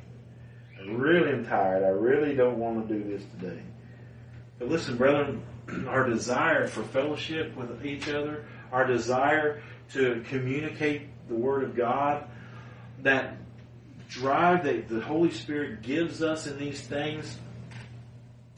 I 0.78 0.92
really 0.92 1.32
am 1.32 1.46
tired. 1.46 1.84
I 1.84 1.90
really 1.90 2.36
don't 2.36 2.58
want 2.58 2.88
to 2.88 2.94
do 2.94 3.04
this 3.04 3.22
today. 3.38 3.62
But 4.58 4.70
listen, 4.70 4.96
brethren, 4.96 5.44
our 5.88 6.10
desire 6.10 6.68
for 6.68 6.84
fellowship 6.84 7.56
with 7.56 7.86
each 7.86 8.08
other, 8.08 8.46
our 8.72 8.86
desire 8.86 9.62
to 9.94 10.24
communicate 10.30 11.08
the 11.28 11.36
Word 11.36 11.64
of 11.64 11.76
God, 11.76 12.28
that 13.02 13.38
drive 14.10 14.64
that 14.64 14.88
the 14.88 15.02
Holy 15.02 15.32
Spirit 15.32 15.82
gives 15.82 16.22
us 16.22 16.48
in 16.48 16.58
these 16.58 16.82
things. 16.82 17.38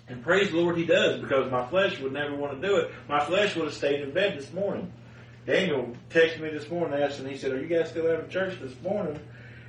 And 0.08 0.24
praise 0.24 0.52
the 0.52 0.58
Lord 0.58 0.78
He 0.78 0.86
does, 0.86 1.20
because 1.20 1.52
my 1.52 1.66
flesh 1.68 2.00
would 2.00 2.14
never 2.14 2.36
want 2.36 2.62
to 2.62 2.68
do 2.68 2.78
it. 2.78 2.92
My 3.10 3.24
flesh 3.24 3.56
would 3.56 3.66
have 3.66 3.74
stayed 3.74 4.02
in 4.02 4.12
bed 4.12 4.38
this 4.38 4.54
morning. 4.54 4.92
Daniel 5.46 5.96
texted 6.10 6.42
me 6.42 6.50
this 6.50 6.70
morning, 6.70 7.02
asked, 7.02 7.20
and 7.20 7.28
he 7.28 7.38
said, 7.38 7.54
"Are 7.54 7.60
you 7.60 7.68
guys 7.68 7.90
still 7.90 8.10
having 8.10 8.30
church 8.30 8.60
this 8.62 8.74
morning?" 8.82 9.20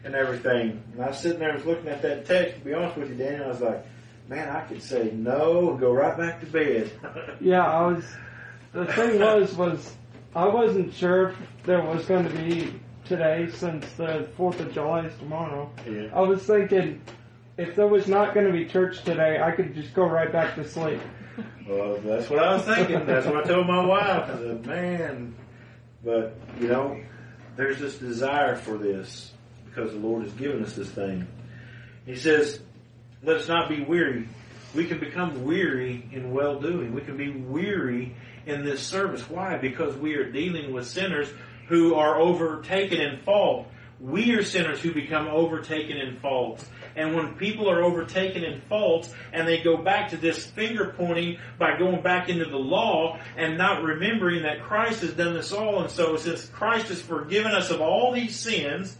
And 0.04 0.14
everything. 0.14 0.82
And 0.92 1.02
I 1.02 1.08
was 1.08 1.18
sitting 1.18 1.40
there, 1.40 1.52
was 1.54 1.64
looking 1.64 1.88
at 1.88 2.02
that 2.02 2.24
text. 2.26 2.56
To 2.56 2.60
be 2.60 2.72
honest 2.72 2.96
with 2.96 3.10
you, 3.10 3.16
Daniel, 3.16 3.44
I 3.44 3.48
was 3.48 3.60
like, 3.60 3.84
"Man, 4.28 4.48
I 4.48 4.60
could 4.62 4.82
say 4.82 5.10
no 5.12 5.70
and 5.70 5.80
go 5.80 5.92
right 5.92 6.16
back 6.16 6.40
to 6.40 6.46
bed." 6.46 6.90
Yeah, 7.40 7.64
I 7.64 7.86
was. 7.86 8.04
The 8.72 8.86
thing 8.86 9.18
was, 9.20 9.54
was 9.56 9.96
I 10.34 10.46
wasn't 10.46 10.92
sure 10.92 11.30
if 11.30 11.36
there 11.64 11.82
was 11.82 12.04
going 12.04 12.28
to 12.28 12.34
be 12.34 12.74
today 13.04 13.48
since 13.50 13.90
the 13.92 14.28
Fourth 14.36 14.60
of 14.60 14.72
July 14.72 15.06
is 15.06 15.16
tomorrow. 15.18 15.70
yeah. 15.86 16.08
I 16.14 16.20
was 16.20 16.42
thinking 16.42 17.00
if 17.56 17.74
there 17.74 17.86
was 17.88 18.06
not 18.06 18.34
going 18.34 18.46
to 18.46 18.52
be 18.52 18.66
church 18.66 19.02
today, 19.04 19.40
I 19.42 19.52
could 19.52 19.74
just 19.74 19.94
go 19.94 20.04
right 20.04 20.30
back 20.30 20.54
to 20.56 20.68
sleep. 20.68 21.00
Well, 21.68 21.96
that's 22.04 22.28
what 22.28 22.40
I 22.40 22.54
was 22.54 22.64
thinking. 22.64 23.06
That's 23.06 23.26
what 23.26 23.36
I 23.36 23.42
told 23.48 23.66
my 23.66 23.84
wife. 23.84 24.28
I 24.30 24.36
said, 24.36 24.66
man, 24.66 25.34
but 26.04 26.36
you 26.60 26.68
know, 26.68 27.00
there's 27.56 27.78
this 27.78 27.96
desire 27.98 28.56
for 28.56 28.76
this 28.78 29.32
because 29.66 29.92
the 29.92 29.98
Lord 29.98 30.22
has 30.24 30.32
given 30.32 30.62
us 30.64 30.74
this 30.74 30.90
thing. 30.90 31.26
He 32.06 32.16
says, 32.16 32.60
let 33.22 33.36
us 33.36 33.48
not 33.48 33.68
be 33.68 33.82
weary. 33.82 34.28
We 34.74 34.86
can 34.86 35.00
become 35.00 35.44
weary 35.44 36.08
in 36.12 36.32
well 36.32 36.60
doing. 36.60 36.94
We 36.94 37.00
can 37.00 37.16
be 37.16 37.30
weary 37.30 38.14
in 38.46 38.64
this 38.64 38.82
service. 38.82 39.28
Why? 39.28 39.56
Because 39.56 39.96
we 39.96 40.14
are 40.14 40.30
dealing 40.30 40.72
with 40.72 40.86
sinners 40.86 41.28
who 41.68 41.94
are 41.94 42.18
overtaken 42.18 43.00
in 43.00 43.18
fault. 43.18 43.66
We 44.00 44.32
are 44.34 44.44
sinners 44.44 44.80
who 44.80 44.94
become 44.94 45.26
overtaken 45.26 45.96
in 45.96 46.16
faults. 46.20 46.64
And 46.94 47.16
when 47.16 47.34
people 47.34 47.68
are 47.68 47.82
overtaken 47.82 48.44
in 48.44 48.60
faults 48.62 49.12
and 49.32 49.46
they 49.46 49.60
go 49.60 49.76
back 49.76 50.10
to 50.10 50.16
this 50.16 50.46
finger 50.46 50.94
pointing 50.96 51.38
by 51.58 51.78
going 51.78 52.02
back 52.02 52.28
into 52.28 52.44
the 52.44 52.58
law 52.58 53.18
and 53.36 53.58
not 53.58 53.82
remembering 53.82 54.42
that 54.42 54.62
Christ 54.62 55.02
has 55.02 55.12
done 55.12 55.34
this 55.34 55.52
all, 55.52 55.80
and 55.80 55.90
so 55.90 56.16
since 56.16 56.46
Christ 56.46 56.88
has 56.88 57.02
forgiven 57.02 57.52
us 57.52 57.70
of 57.70 57.80
all 57.80 58.12
these 58.12 58.38
sins, 58.38 58.96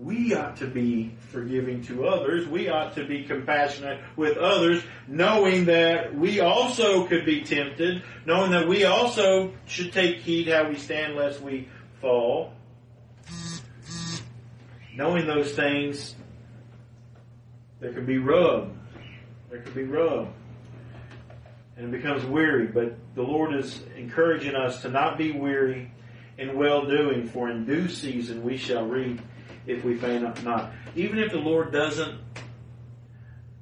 we 0.00 0.32
ought 0.32 0.56
to 0.58 0.66
be 0.66 1.10
forgiving 1.30 1.82
to 1.82 2.06
others. 2.06 2.46
We 2.46 2.68
ought 2.68 2.94
to 2.94 3.04
be 3.04 3.24
compassionate 3.24 4.00
with 4.16 4.36
others, 4.36 4.82
knowing 5.08 5.64
that 5.64 6.14
we 6.14 6.38
also 6.40 7.06
could 7.06 7.26
be 7.26 7.42
tempted, 7.42 8.02
knowing 8.24 8.52
that 8.52 8.68
we 8.68 8.84
also 8.84 9.52
should 9.66 9.92
take 9.92 10.18
heed 10.18 10.48
how 10.48 10.68
we 10.68 10.76
stand 10.76 11.16
lest 11.16 11.40
we 11.40 11.68
fall. 12.00 12.52
Knowing 14.94 15.26
those 15.26 15.52
things, 15.52 16.14
there 17.80 17.92
could 17.92 18.06
be 18.06 18.18
rub. 18.18 18.76
There 19.50 19.60
could 19.60 19.74
be 19.74 19.84
rub. 19.84 20.32
And 21.76 21.86
it 21.86 21.90
becomes 21.90 22.24
weary. 22.24 22.66
But 22.66 22.96
the 23.16 23.22
Lord 23.22 23.54
is 23.54 23.80
encouraging 23.96 24.54
us 24.54 24.82
to 24.82 24.90
not 24.90 25.18
be 25.18 25.32
weary 25.32 25.90
in 26.36 26.56
well 26.56 26.86
doing, 26.86 27.26
for 27.26 27.50
in 27.50 27.64
due 27.64 27.88
season 27.88 28.44
we 28.44 28.56
shall 28.56 28.86
reap 28.86 29.20
if 29.68 29.84
we 29.84 29.94
faint 29.94 30.42
not. 30.42 30.72
Even 30.96 31.18
if 31.18 31.30
the 31.30 31.38
Lord 31.38 31.70
doesn't 31.70 32.18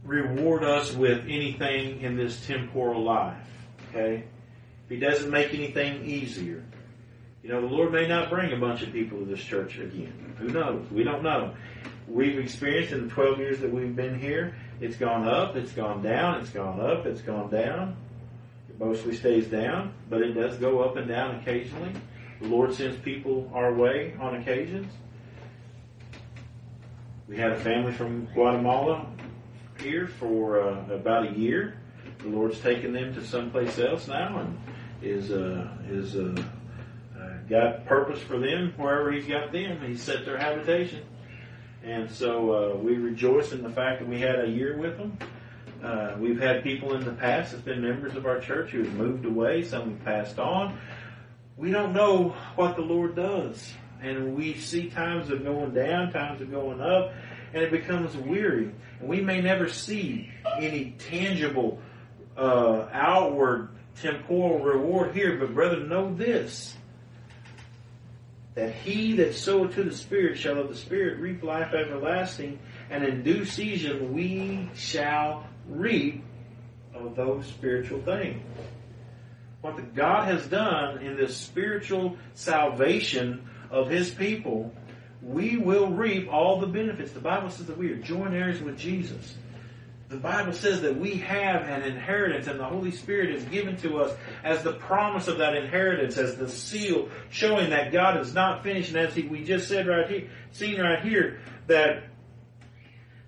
reward 0.05 0.63
us 0.63 0.95
with 0.95 1.25
anything 1.25 2.01
in 2.01 2.17
this 2.17 2.47
temporal 2.47 3.03
life, 3.03 3.37
okay? 3.91 4.25
If 4.85 4.91
He 4.91 4.97
doesn't 4.99 5.31
make 5.31 5.53
anything 5.53 6.07
easier, 6.07 6.65
you 7.43 7.51
know, 7.51 7.61
the 7.61 7.67
Lord 7.67 7.93
may 7.93 8.07
not 8.07 8.31
bring 8.31 8.53
a 8.53 8.57
bunch 8.57 8.83
of 8.83 8.93
people 8.93 9.19
to 9.19 9.25
this 9.25 9.43
church 9.43 9.79
again. 9.79 10.35
Who 10.39 10.49
knows? 10.49 10.89
We 10.91 11.03
don't 11.03 11.23
know. 11.23 11.55
We've 12.09 12.39
experienced 12.39 12.93
in 12.93 13.09
the 13.09 13.15
12 13.15 13.39
years 13.39 13.61
that 13.61 13.73
we've 13.73 13.95
been 13.95 14.19
here, 14.19 14.57
it's 14.81 14.97
gone 14.97 15.27
up, 15.27 15.57
it's 15.57 15.73
gone 15.73 16.03
down, 16.03 16.41
it's 16.41 16.51
gone 16.51 16.81
up, 16.81 17.07
it's 17.07 17.23
gone 17.23 17.51
down. 17.51 17.97
It 18.69 18.79
mostly 18.79 19.17
stays 19.17 19.49
down, 19.49 19.93
but 20.09 20.23
it 20.23 20.35
does 20.35 20.57
go 20.59 20.81
up 20.81 20.97
and 20.97 21.09
down 21.09 21.37
occasionally. 21.37 21.93
The 22.41 22.49
Lord 22.49 22.75
sends 22.75 22.97
people 22.99 23.51
our 23.55 23.73
way 23.73 24.15
on 24.21 24.37
occasions. 24.37 24.93
We 27.29 27.37
had 27.37 27.51
a 27.51 27.59
family 27.59 27.93
from 27.93 28.27
Guatemala 28.27 29.05
here 29.81 30.07
for 30.07 30.61
uh, 30.61 30.95
about 30.95 31.27
a 31.27 31.33
year. 31.33 31.81
The 32.19 32.29
Lord's 32.29 32.61
taken 32.61 32.93
them 32.93 33.15
to 33.15 33.25
someplace 33.25 33.81
else 33.81 34.07
now, 34.07 34.39
and 34.39 34.59
is 35.03 35.33
uh, 35.33 35.69
is 35.89 36.15
uh, 36.15 36.41
uh, 37.19 37.33
got 37.49 37.85
purpose 37.87 38.21
for 38.21 38.39
them 38.39 38.73
wherever 38.77 39.11
He's 39.11 39.27
got 39.27 39.51
them. 39.51 39.81
He's 39.85 40.01
set 40.01 40.25
their 40.25 40.39
habitation, 40.39 41.05
And 41.83 42.09
so 42.09 42.53
uh, 42.53 42.77
we 42.77 42.97
rejoice 42.97 43.51
in 43.51 43.61
the 43.61 43.71
fact 43.71 44.01
that 44.01 44.09
we 44.09 44.21
had 44.21 44.45
a 44.45 44.49
year 44.49 44.79
with 44.79 44.97
them. 44.97 45.19
Uh, 45.83 46.15
we've 46.19 46.41
had 46.41 46.63
people 46.63 46.95
in 46.95 47.05
the 47.05 47.13
past 47.13 47.51
that's 47.51 47.63
been 47.65 47.83
members 47.83 48.15
of 48.15 48.25
our 48.25 48.39
church 48.39 48.71
who 48.71 48.85
have 48.85 48.95
moved 48.95 49.25
away, 49.25 49.65
some 49.65 49.91
have 49.91 50.05
passed 50.05 50.39
on. 50.39 50.79
We 51.57 51.73
don't 51.73 51.93
know 51.93 52.37
what 52.55 52.77
the 52.77 52.83
Lord 52.83 53.17
does. 53.17 53.73
And 54.07 54.37
we 54.37 54.55
see 54.55 54.89
times 54.89 55.31
of 55.31 55.43
going 55.43 55.75
down, 55.75 56.13
times 56.13 56.41
of 56.41 56.51
going 56.51 56.81
up, 56.81 57.13
and 57.53 57.63
it 57.63 57.73
becomes 57.73 58.17
weary. 58.17 58.71
And 59.01 59.09
we 59.09 59.21
may 59.21 59.41
never 59.41 59.69
see 59.69 60.31
any 60.61 60.95
tangible, 61.11 61.81
uh, 62.37 62.87
outward 62.93 63.71
temporal 64.01 64.61
reward 64.61 65.15
here, 65.15 65.37
but 65.39 65.55
brother, 65.55 65.81
know 65.81 66.15
this 66.15 66.77
that 68.55 68.73
he 68.73 69.13
that 69.17 69.35
soweth 69.35 69.75
to 69.75 69.85
the 69.85 69.95
Spirit 69.95 70.39
shall 70.39 70.59
of 70.59 70.69
the 70.69 70.75
Spirit 70.75 71.21
reap 71.21 71.43
life 71.43 71.75
everlasting, 71.75 72.59
and 72.89 73.05
in 73.05 73.23
due 73.23 73.45
season 73.45 74.15
we 74.15 74.71
shall 74.75 75.47
reap 75.69 76.25
of 76.95 77.15
those 77.17 77.45
spiritual 77.47 78.01
things. 78.01 78.43
What 79.61 79.95
God 79.95 80.25
has 80.29 80.47
done 80.47 80.99
in 80.99 81.17
this 81.17 81.37
spiritual 81.37 82.17
salvation 82.33 83.47
of 83.77 83.91
his 83.91 84.11
people, 84.11 84.73
we 85.23 85.57
will 85.57 85.89
reap 85.89 86.33
all 86.33 86.61
the 86.61 86.67
benefits. 86.67 87.13
The 87.13 87.21
Bible 87.21 87.51
says 87.51 87.67
that 87.67 87.79
we 87.79 87.93
are 87.93 87.97
joint 87.97 88.35
heirs 88.35 88.61
with 88.61 88.79
Jesus 88.79 89.37
the 90.09 90.17
Bible 90.17 90.53
says 90.53 90.83
that 90.83 90.99
we 90.99 91.17
have 91.17 91.63
an 91.63 91.83
inheritance 91.83 92.47
and 92.47 92.61
the 92.61 92.65
Holy 92.65 92.93
Spirit 92.93 93.31
is 93.31 93.43
given 93.45 93.77
to 93.79 93.99
us 93.99 94.17
as 94.45 94.63
the 94.63 94.73
promise 94.73 95.27
of 95.27 95.39
that 95.39 95.57
inheritance, 95.57 96.17
as 96.17 96.37
the 96.37 96.49
seal 96.49 97.09
showing 97.29 97.71
that 97.71 97.91
God 97.91 98.21
is 98.21 98.33
not 98.33 98.63
finished. 98.63 98.91
And 98.91 98.99
as 98.99 99.15
he, 99.15 99.23
we 99.23 99.43
just 99.43 99.69
said 99.69 99.89
right 99.89 100.09
here, 100.09 100.31
seen 100.53 100.81
right 100.81 101.03
here, 101.03 101.41
that, 101.67 102.05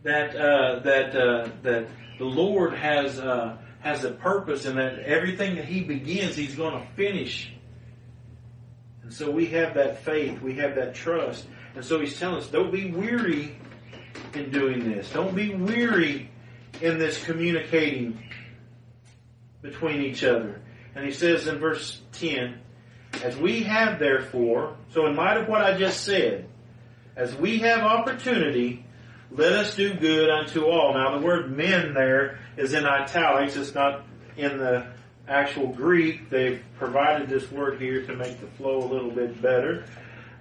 that, 0.04 0.36
uh, 0.36 0.78
that, 0.80 1.16
uh, 1.16 1.48
that 1.62 1.88
the 2.18 2.24
Lord 2.24 2.74
has, 2.74 3.18
uh, 3.18 3.58
has 3.80 4.04
a 4.04 4.12
purpose 4.12 4.64
and 4.64 4.78
that 4.78 5.00
everything 5.00 5.56
that 5.56 5.64
He 5.64 5.82
begins, 5.82 6.36
He's 6.36 6.54
going 6.54 6.80
to 6.80 6.86
finish. 6.94 7.52
And 9.09 9.14
so 9.14 9.30
we 9.30 9.47
have 9.47 9.72
that 9.72 10.05
faith, 10.05 10.43
we 10.43 10.56
have 10.56 10.74
that 10.74 10.94
trust. 10.94 11.47
And 11.74 11.82
so 11.82 11.98
He's 11.98 12.18
telling 12.18 12.43
us, 12.43 12.48
don't 12.48 12.70
be 12.70 12.90
weary 12.90 13.56
in 14.35 14.51
doing 14.51 14.86
this. 14.86 15.09
Don't 15.09 15.35
be 15.35 15.55
weary 15.55 16.30
in 16.82 16.98
this 16.98 17.24
communicating 17.24 18.22
between 19.62 20.02
each 20.02 20.22
other. 20.24 20.60
And 20.94 21.06
he 21.06 21.10
says 21.10 21.47
in 21.47 21.59
verse 21.59 22.02
10, 22.12 22.60
as 23.24 23.35
we 23.39 23.62
have 23.62 23.98
therefore, 23.98 24.76
so 24.93 25.06
in 25.06 25.16
light 25.16 25.39
of 25.39 25.48
what 25.48 25.62
I 25.62 25.78
just 25.78 26.05
said, 26.05 26.47
as 27.16 27.35
we 27.35 27.60
have 27.60 27.80
opportunity, 27.80 28.85
let 29.30 29.52
us 29.52 29.74
do 29.74 29.94
good 29.94 30.28
unto 30.28 30.66
all. 30.66 30.93
Now 30.93 31.18
the 31.18 31.24
word 31.24 31.56
men 31.56 31.94
there 31.94 32.40
is 32.59 32.74
in 32.74 32.85
italics, 32.85 33.56
it's 33.56 33.74
not 33.74 34.05
in 34.36 34.59
the 34.59 34.86
actual 35.28 35.68
Greek. 35.68 36.30
They've 36.30 36.62
provided 36.78 37.28
this 37.28 37.50
word 37.50 37.80
here 37.80 38.05
to 38.06 38.16
make 38.16 38.40
the 38.40 38.46
flow 38.46 38.78
a 38.78 38.88
little 38.88 39.10
bit 39.10 39.40
better. 39.40 39.84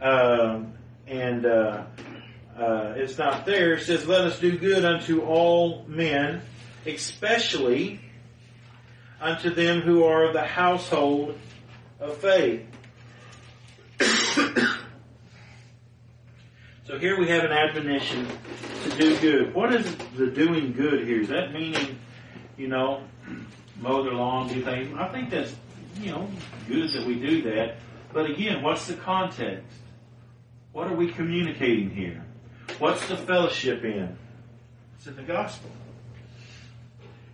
Um, 0.02 0.74
and 1.08 1.46
uh, 1.46 1.84
uh, 2.58 2.94
it's 2.96 3.18
not 3.18 3.46
there. 3.46 3.74
It 3.74 3.84
says, 3.84 4.08
let 4.08 4.22
us 4.22 4.40
do 4.40 4.58
good 4.58 4.86
unto 4.86 5.22
all 5.22 5.86
men, 5.88 6.42
especially 6.86 8.00
unto 9.20 9.54
them 9.54 9.82
who 9.82 10.04
are 10.04 10.26
of 10.26 10.34
the 10.34 10.44
household 10.44 11.38
of 12.00 12.18
faith. 12.18 12.66
so 14.00 14.78
here 17.00 17.20
we 17.20 17.28
have 17.30 17.44
an 17.44 17.52
admonition 17.52 18.28
to 18.84 18.90
do 18.98 19.20
good. 19.20 19.56
What 19.56 19.74
is 19.74 19.96
the 20.16 20.28
doing 20.28 20.74
good 20.74 21.08
here? 21.08 21.22
Is 21.22 21.30
that 21.30 21.52
meaning, 21.52 21.98
you 22.58 22.68
know, 22.68 23.02
mow 23.80 24.04
their 24.04 24.14
lawn, 24.14 24.48
do 24.48 24.64
things? 24.64 24.94
I 24.98 25.08
think 25.10 25.30
that's, 25.30 25.54
you 26.02 26.12
know, 26.12 26.30
good 26.68 26.92
that 26.92 27.06
we 27.06 27.16
do 27.16 27.42
that. 27.44 27.78
But 28.14 28.30
again, 28.30 28.64
what's 28.64 28.88
the 28.88 28.96
context? 28.96 29.66
What 30.72 30.88
are 30.88 30.96
we 30.96 31.12
communicating 31.12 31.90
here? 31.90 32.24
What's 32.80 33.08
the 33.08 33.18
fellowship 33.18 33.84
in? 33.84 34.18
It's 34.98 35.08
in 35.08 35.16
the 35.16 35.24
gospel. 35.24 35.70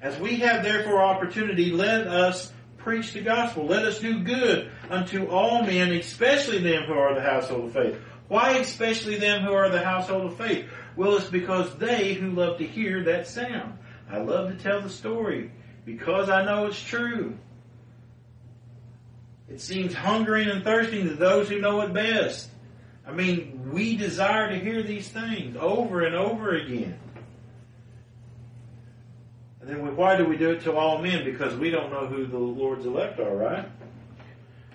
As 0.02 0.20
we 0.20 0.38
have 0.38 0.64
therefore 0.64 1.02
opportunity, 1.02 1.72
let 1.72 2.08
us 2.08 2.52
preach 2.78 3.14
the 3.14 3.22
gospel. 3.22 3.66
Let 3.66 3.86
us 3.86 4.00
do 4.00 4.20
good 4.20 4.70
unto 4.90 5.28
all 5.28 5.64
men, 5.64 5.92
especially 5.94 6.60
them 6.60 6.84
who 6.84 6.94
are 6.94 7.16
the 7.16 7.22
household 7.22 7.66
of 7.66 7.74
faith. 7.74 7.98
Why 8.28 8.58
especially 8.58 9.18
them 9.18 9.44
who 9.44 9.54
are 9.54 9.70
the 9.70 9.84
household 9.84 10.26
of 10.26 10.38
faith? 10.38 10.68
Well, 10.96 11.16
it's 11.16 11.30
because 11.30 11.76
they 11.78 12.14
who 12.14 12.32
love 12.32 12.58
to 12.58 12.68
hear 12.68 13.04
that 13.06 13.28
sound. 13.28 13.78
I 14.10 14.18
love 14.20 14.50
to 14.50 14.62
tell 14.62 14.82
the 14.82 14.90
story 14.90 15.52
because 15.86 16.30
I 16.30 16.44
know 16.46 16.68
it's 16.68 16.82
true. 16.82 17.38
It 19.50 19.62
seems 19.62 19.94
hungering 19.94 20.50
and 20.50 20.64
thirsting 20.64 21.08
to 21.08 21.16
those 21.16 21.50
who 21.50 21.60
know 21.60 21.82
it 21.82 21.94
best. 21.94 22.50
I 23.06 23.12
mean, 23.12 23.72
we 23.72 23.98
desire 23.98 24.50
to 24.50 24.60
hear 24.60 24.82
these 24.82 25.08
things 25.08 25.58
over 25.60 26.02
and 26.02 26.16
over 26.16 26.56
again. 26.56 26.98
And 29.62 29.70
then 29.70 29.84
we, 29.84 29.92
why 29.92 30.18
do 30.18 30.26
we 30.26 30.38
do 30.38 30.52
it 30.52 30.62
to 30.64 30.76
all 30.76 31.02
men? 31.02 31.24
Because 31.24 31.56
we 31.56 31.70
don't 31.70 31.92
know 31.92 32.08
who 32.08 32.26
the 32.26 32.38
Lord's 32.38 32.86
elect 32.86 33.20
are, 33.20 33.36
right? 33.36 33.66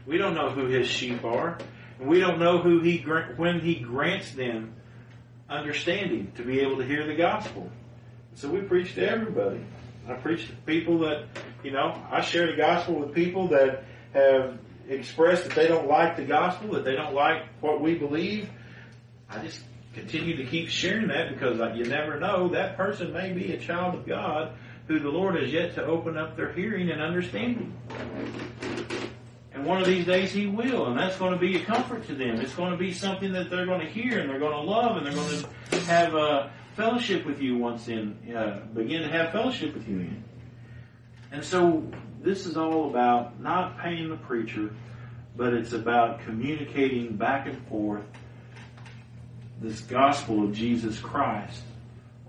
We 0.07 0.17
don't 0.17 0.35
know 0.35 0.51
who 0.51 0.67
His 0.67 0.87
sheep 0.87 1.25
are. 1.25 1.59
And 1.99 2.09
we 2.09 2.21
don't 2.21 2.39
know 2.39 2.59
who 2.59 2.81
He, 2.81 2.99
when 3.37 3.61
He 3.61 3.77
grants 3.77 4.33
them 4.33 4.75
understanding 5.49 6.33
to 6.37 6.43
be 6.43 6.61
able 6.61 6.77
to 6.77 6.85
hear 6.85 7.07
the 7.07 7.15
gospel. 7.15 7.71
So 8.35 8.49
we 8.49 8.61
preach 8.61 8.95
to 8.95 9.09
everybody. 9.09 9.65
I 10.09 10.15
preach 10.15 10.47
to 10.47 10.53
people 10.67 11.01
that, 11.01 11.27
you 11.63 11.71
know, 11.71 12.03
I 12.11 12.23
share 12.23 12.47
the 12.47 12.57
gospel 12.57 12.95
with 12.95 13.15
people 13.15 13.49
that 13.49 13.85
have 14.15 14.59
expressed 14.89 15.45
that 15.45 15.55
they 15.55 15.69
don't 15.69 15.87
like 15.87 16.17
the 16.17 16.25
gospel, 16.25 16.73
that 16.73 16.85
they 16.85 16.95
don't 16.95 17.15
like 17.15 17.45
what 17.61 17.81
we 17.81 17.95
believe, 17.95 18.49
I 19.31 19.39
just 19.43 19.63
continue 19.93 20.37
to 20.37 20.45
keep 20.45 20.69
sharing 20.69 21.09
that 21.09 21.31
because 21.31 21.59
you 21.77 21.85
never 21.85 22.19
know 22.19 22.49
that 22.49 22.77
person 22.77 23.13
may 23.13 23.33
be 23.33 23.53
a 23.53 23.59
child 23.59 23.95
of 23.95 24.07
God 24.07 24.53
who 24.87 24.99
the 24.99 25.09
Lord 25.09 25.41
has 25.41 25.53
yet 25.53 25.75
to 25.75 25.85
open 25.85 26.17
up 26.17 26.37
their 26.37 26.53
hearing 26.53 26.91
and 26.91 27.03
understanding. 27.03 27.75
And 29.53 29.67
one 29.67 29.81
of 29.81 29.87
these 29.87 30.07
days 30.07 30.33
He 30.33 30.47
will, 30.47 30.87
and 30.87 30.99
that's 30.99 31.17
going 31.17 31.33
to 31.33 31.39
be 31.39 31.57
a 31.57 31.65
comfort 31.65 32.07
to 32.07 32.15
them. 32.15 32.41
It's 32.41 32.55
going 32.55 32.71
to 32.71 32.79
be 32.79 32.93
something 32.93 33.33
that 33.33 33.51
they're 33.51 33.67
going 33.67 33.81
to 33.81 33.93
hear 33.93 34.21
and 34.21 34.31
they're 34.31 34.39
going 34.39 34.53
to 34.53 34.71
love 34.71 34.97
and 34.97 35.07
they're 35.07 35.13
going 35.13 35.45
to 35.71 35.81
have 35.81 36.15
a 36.15 36.51
fellowship 36.79 37.27
with 37.27 37.43
you 37.43 37.59
once 37.59 37.89
in, 37.89 38.17
uh, 38.33 38.61
begin 38.73 39.03
to 39.03 39.09
have 39.09 39.33
fellowship 39.33 39.75
with 39.75 39.89
you 39.89 39.99
in. 39.99 40.25
And 41.33 41.45
so 41.45 41.83
this 42.23 42.47
is 42.47 42.57
all 42.57 42.89
about 42.89 43.41
not 43.41 43.81
paying 43.81 44.09
the 44.11 44.17
preacher, 44.17 44.71
but 45.37 45.53
it's 45.53 45.73
about 45.73 46.21
communicating 46.21 47.17
back 47.17 47.49
and 47.49 47.67
forth 47.67 48.05
this 49.61 49.81
gospel 49.81 50.45
of 50.45 50.53
Jesus 50.53 51.01
Christ. 51.01 51.63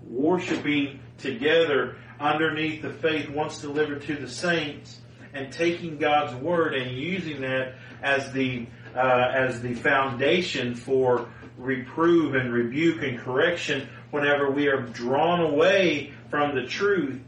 Worshiping 0.09 0.99
together 1.19 1.97
underneath 2.19 2.81
the 2.81 2.91
faith 2.91 3.29
once 3.29 3.59
delivered 3.59 4.01
to 4.07 4.15
the 4.15 4.27
saints 4.27 4.99
and 5.31 5.53
taking 5.53 5.99
God's 5.99 6.33
word 6.41 6.73
and 6.73 6.97
using 6.97 7.41
that 7.41 7.75
as 8.01 8.31
the 8.31 8.65
uh, 8.95 9.31
as 9.31 9.61
the 9.61 9.75
foundation 9.75 10.73
for 10.73 11.29
reprove 11.59 12.33
and 12.33 12.51
rebuke 12.51 13.03
and 13.03 13.19
correction 13.19 13.87
whenever 14.11 14.49
we 14.49 14.67
are 14.67 14.81
drawn 14.81 15.39
away 15.41 16.13
from 16.29 16.55
the 16.55 16.65
truth. 16.65 17.21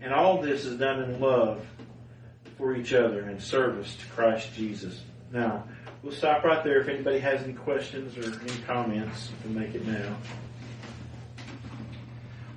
And 0.00 0.12
all 0.12 0.42
this 0.42 0.64
is 0.64 0.78
done 0.78 1.02
in 1.02 1.20
love 1.20 1.66
for 2.58 2.74
each 2.74 2.92
other 2.92 3.20
and 3.22 3.42
service 3.42 3.96
to 3.96 4.06
Christ 4.06 4.54
Jesus. 4.54 5.02
Now, 5.32 5.64
we'll 6.02 6.12
stop 6.12 6.44
right 6.44 6.62
there. 6.62 6.80
If 6.80 6.88
anybody 6.88 7.18
has 7.18 7.42
any 7.42 7.54
questions 7.54 8.16
or 8.16 8.40
any 8.40 8.60
comments, 8.66 9.30
can 9.42 9.54
make 9.54 9.74
it 9.74 9.86
now. 9.86 10.16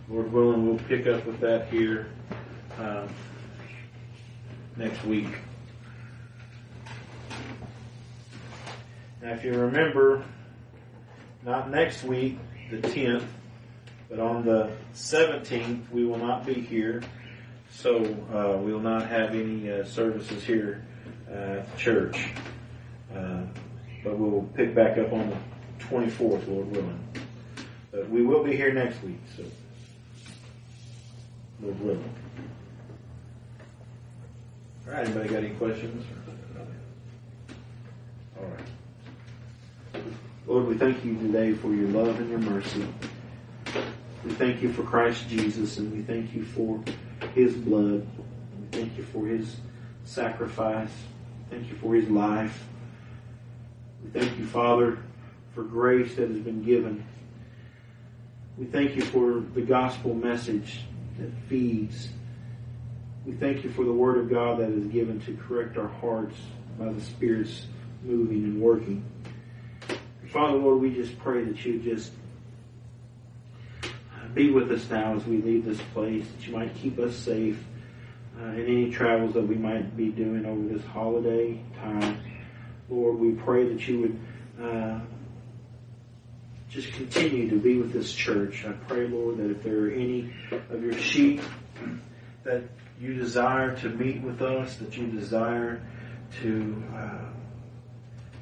Lord 0.10 0.32
willing, 0.32 0.66
we'll 0.66 0.80
pick 0.88 1.08
up 1.08 1.26
with 1.26 1.40
that 1.42 1.68
here 1.68 2.08
um, 2.80 3.10
next 4.78 5.04
week. 5.04 5.28
Now, 9.22 9.34
if 9.34 9.44
you 9.44 9.54
remember, 9.54 10.24
not 11.44 11.70
next 11.70 12.04
week, 12.04 12.38
the 12.70 12.78
10th, 12.78 13.26
but 14.10 14.20
on 14.20 14.46
the 14.46 14.72
17th, 14.94 15.90
we 15.92 16.06
will 16.06 16.18
not 16.18 16.46
be 16.46 16.54
here. 16.54 17.04
So 17.72 18.04
uh, 18.34 18.58
we 18.58 18.74
will 18.74 18.80
not 18.80 19.08
have 19.08 19.36
any 19.36 19.70
uh, 19.70 19.84
services 19.84 20.44
here 20.44 20.86
at 21.30 21.72
the 21.72 21.78
church. 21.78 22.30
Uh, 23.14 23.42
but 24.04 24.18
we'll 24.18 24.44
pick 24.56 24.74
back 24.74 24.98
up 24.98 25.12
on 25.12 25.30
the 25.30 25.38
24th, 25.86 26.48
Lord 26.48 26.72
willing. 26.72 27.04
But 27.92 28.10
we 28.10 28.22
will 28.22 28.44
be 28.44 28.56
here 28.56 28.72
next 28.72 29.02
week, 29.04 29.20
so 29.36 29.44
Lord 31.62 31.80
willing. 31.82 32.14
All 34.88 34.94
right, 34.94 35.06
anybody 35.06 35.30
got 35.30 35.44
any 35.44 35.50
questions? 35.56 36.06
All 38.40 38.46
right. 38.46 40.04
Lord, 40.46 40.68
we 40.68 40.78
thank 40.78 41.04
you 41.04 41.16
today 41.16 41.54
for 41.54 41.74
your 41.74 41.90
love 41.90 42.18
and 42.20 42.30
your 42.30 42.40
mercy. 42.40 42.86
We 44.24 44.32
thank 44.34 44.62
you 44.62 44.72
for 44.72 44.84
Christ 44.84 45.28
Jesus 45.30 45.78
and 45.78 45.92
we 45.92 46.02
thank 46.02 46.34
you 46.34 46.44
for 46.44 46.84
his 47.34 47.54
blood. 47.56 48.06
We 48.60 48.68
thank 48.72 48.98
you 48.98 49.04
for 49.04 49.26
his 49.26 49.56
sacrifice. 50.04 50.92
Thank 51.50 51.70
you 51.70 51.76
for 51.78 51.96
his 51.96 52.10
life. 52.10 52.66
We 54.04 54.20
thank 54.20 54.38
you, 54.38 54.46
Father, 54.46 54.98
for 55.54 55.64
grace 55.64 56.16
that 56.16 56.30
has 56.30 56.40
been 56.40 56.64
given. 56.64 57.06
We 58.58 58.66
thank 58.66 58.96
you 58.96 59.04
for 59.04 59.44
the 59.54 59.62
gospel 59.62 60.14
message 60.14 60.82
that 61.20 61.32
feeds. 61.48 62.10
We 63.26 63.34
thank 63.34 63.64
you 63.64 63.70
for 63.70 63.84
the 63.84 63.94
word 63.94 64.18
of 64.18 64.30
God 64.30 64.60
that 64.60 64.70
is 64.70 64.86
given 64.88 65.20
to 65.22 65.36
correct 65.36 65.78
our 65.78 65.88
hearts 65.88 66.36
by 66.80 66.92
the 66.92 67.02
Spirit's 67.02 67.66
moving 68.04 68.44
and 68.44 68.62
working. 68.62 69.04
Father, 70.28 70.58
Lord, 70.58 70.82
we 70.82 70.94
just 70.94 71.18
pray 71.20 71.44
that 71.44 71.64
you 71.66 71.80
just 71.80 72.12
be 74.38 74.52
with 74.52 74.72
us 74.72 74.88
now 74.92 75.16
as 75.16 75.26
we 75.26 75.42
leave 75.42 75.66
this 75.66 75.82
place, 75.94 76.24
that 76.28 76.48
you 76.48 76.54
might 76.54 76.74
keep 76.76 77.00
us 77.00 77.16
safe 77.16 77.58
uh, 78.40 78.50
in 78.50 78.66
any 78.68 78.92
travels 78.92 79.34
that 79.34 79.42
we 79.42 79.56
might 79.56 79.98
be 79.98 80.10
doing 80.10 80.46
over 80.46 80.62
this 80.74 80.86
holiday 80.86 81.60
time. 81.82 82.22
Lord, 82.88 83.18
we 83.18 83.32
pray 83.32 83.68
that 83.68 83.88
you 83.88 84.00
would 84.00 84.64
uh, 84.64 85.00
just 86.70 86.94
continue 86.94 87.50
to 87.50 87.60
be 87.60 87.78
with 87.78 87.92
this 87.92 88.14
church. 88.14 88.64
I 88.64 88.74
pray, 88.88 89.08
Lord, 89.08 89.38
that 89.38 89.50
if 89.50 89.64
there 89.64 89.86
are 89.86 89.90
any 89.90 90.32
of 90.70 90.84
your 90.84 90.98
sheep 91.00 91.42
that 92.44 92.62
you 93.02 93.16
desire 93.16 93.76
to 93.78 93.90
meet 93.90 94.22
with 94.22 94.44
us, 94.44 94.76
that 94.76 94.96
you 94.96 95.08
desire 95.08 95.82
to 96.42 96.84
uh, 96.96 97.26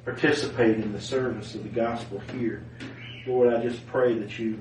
participate 0.03 0.75
in 0.75 0.91
the 0.91 1.01
service 1.01 1.55
of 1.55 1.63
the 1.63 1.69
gospel 1.69 2.19
here, 2.33 2.65
Lord, 3.25 3.53
I 3.53 3.63
just 3.63 3.87
pray 3.87 4.19
that 4.19 4.37
you 4.37 4.59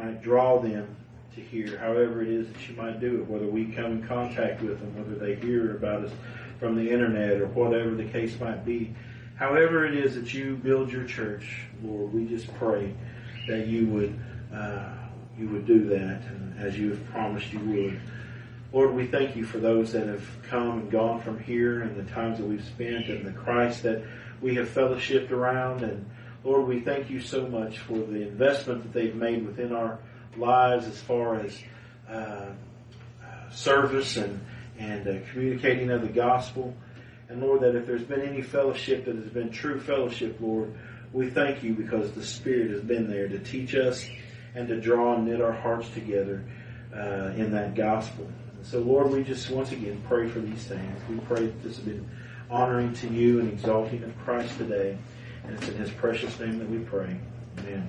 might 0.00 0.22
draw 0.22 0.58
them 0.58 0.96
to 1.34 1.40
hear, 1.40 1.78
however 1.78 2.22
it 2.22 2.28
is 2.28 2.48
that 2.48 2.68
you 2.68 2.74
might 2.74 3.00
do 3.00 3.20
it, 3.20 3.28
whether 3.28 3.46
we 3.46 3.66
come 3.66 3.92
in 3.92 4.06
contact 4.06 4.62
with 4.62 4.80
them, 4.80 4.96
whether 4.96 5.14
they 5.14 5.34
hear 5.36 5.76
about 5.76 6.04
us 6.04 6.12
from 6.58 6.74
the 6.74 6.90
internet 6.90 7.40
or 7.40 7.46
whatever 7.46 7.94
the 7.94 8.04
case 8.04 8.38
might 8.40 8.64
be. 8.64 8.94
However 9.36 9.86
it 9.86 9.94
is 9.94 10.14
that 10.16 10.34
you 10.34 10.56
build 10.56 10.90
your 10.90 11.04
church, 11.04 11.66
Lord, 11.82 12.12
we 12.12 12.26
just 12.26 12.52
pray 12.54 12.92
that 13.48 13.66
you 13.66 13.86
would 13.86 14.18
uh, 14.52 14.90
you 15.38 15.48
would 15.48 15.66
do 15.66 15.88
that, 15.88 16.22
and 16.26 16.58
as 16.58 16.76
you 16.76 16.90
have 16.90 17.06
promised 17.06 17.52
you 17.52 17.60
would. 17.60 18.00
Lord, 18.72 18.94
we 18.94 19.06
thank 19.06 19.34
you 19.34 19.44
for 19.44 19.58
those 19.58 19.92
that 19.92 20.06
have 20.06 20.26
come 20.42 20.80
and 20.80 20.90
gone 20.90 21.20
from 21.20 21.38
here 21.40 21.82
and 21.82 21.96
the 21.96 22.08
times 22.12 22.38
that 22.38 22.46
we've 22.46 22.64
spent 22.64 23.06
and 23.06 23.24
the 23.24 23.32
Christ 23.32 23.82
that 23.84 24.02
we 24.40 24.54
have 24.56 24.68
fellowshipped 24.68 25.30
around. 25.30 25.82
And 25.82 26.08
Lord, 26.42 26.66
we 26.66 26.80
thank 26.80 27.10
you 27.10 27.20
so 27.20 27.46
much 27.46 27.78
for 27.78 27.98
the 27.98 28.22
investment 28.22 28.82
that 28.82 28.92
they've 28.92 29.14
made 29.14 29.46
within 29.46 29.74
our 29.74 29.98
lives 30.36 30.86
as 30.86 30.98
far 31.00 31.36
as 31.36 31.58
uh, 32.08 32.12
uh, 32.12 33.50
service 33.50 34.16
and, 34.16 34.40
and 34.78 35.06
uh, 35.06 35.14
communicating 35.30 35.90
of 35.90 36.00
the 36.02 36.08
gospel. 36.08 36.74
And 37.28 37.42
Lord, 37.42 37.60
that 37.60 37.76
if 37.76 37.86
there's 37.86 38.02
been 38.02 38.22
any 38.22 38.42
fellowship 38.42 39.04
that 39.04 39.16
has 39.16 39.28
been 39.28 39.50
true 39.50 39.78
fellowship, 39.78 40.38
Lord, 40.40 40.74
we 41.12 41.28
thank 41.28 41.62
you 41.62 41.74
because 41.74 42.10
the 42.12 42.24
Spirit 42.24 42.70
has 42.70 42.80
been 42.80 43.08
there 43.08 43.28
to 43.28 43.38
teach 43.38 43.74
us 43.74 44.08
and 44.54 44.66
to 44.68 44.80
draw 44.80 45.16
and 45.16 45.26
knit 45.26 45.40
our 45.40 45.52
hearts 45.52 45.88
together 45.90 46.42
uh, 46.94 47.32
in 47.36 47.52
that 47.52 47.74
gospel. 47.74 48.26
So, 48.62 48.80
Lord, 48.80 49.10
we 49.10 49.24
just 49.24 49.50
once 49.50 49.72
again 49.72 50.02
pray 50.08 50.28
for 50.28 50.40
these 50.40 50.64
things. 50.64 51.00
We 51.08 51.16
pray 51.18 51.46
that 51.46 51.62
this 51.62 51.76
has 51.76 51.84
been 51.84 52.08
honoring 52.50 52.94
to 52.94 53.08
you 53.08 53.40
and 53.40 53.52
exalting 53.52 54.02
of 54.02 54.16
Christ 54.18 54.56
today. 54.58 54.98
And 55.44 55.58
it's 55.58 55.68
in 55.68 55.76
His 55.76 55.90
precious 55.90 56.38
name 56.38 56.58
that 56.58 56.68
we 56.68 56.78
pray. 56.78 57.16
Amen. 57.58 57.88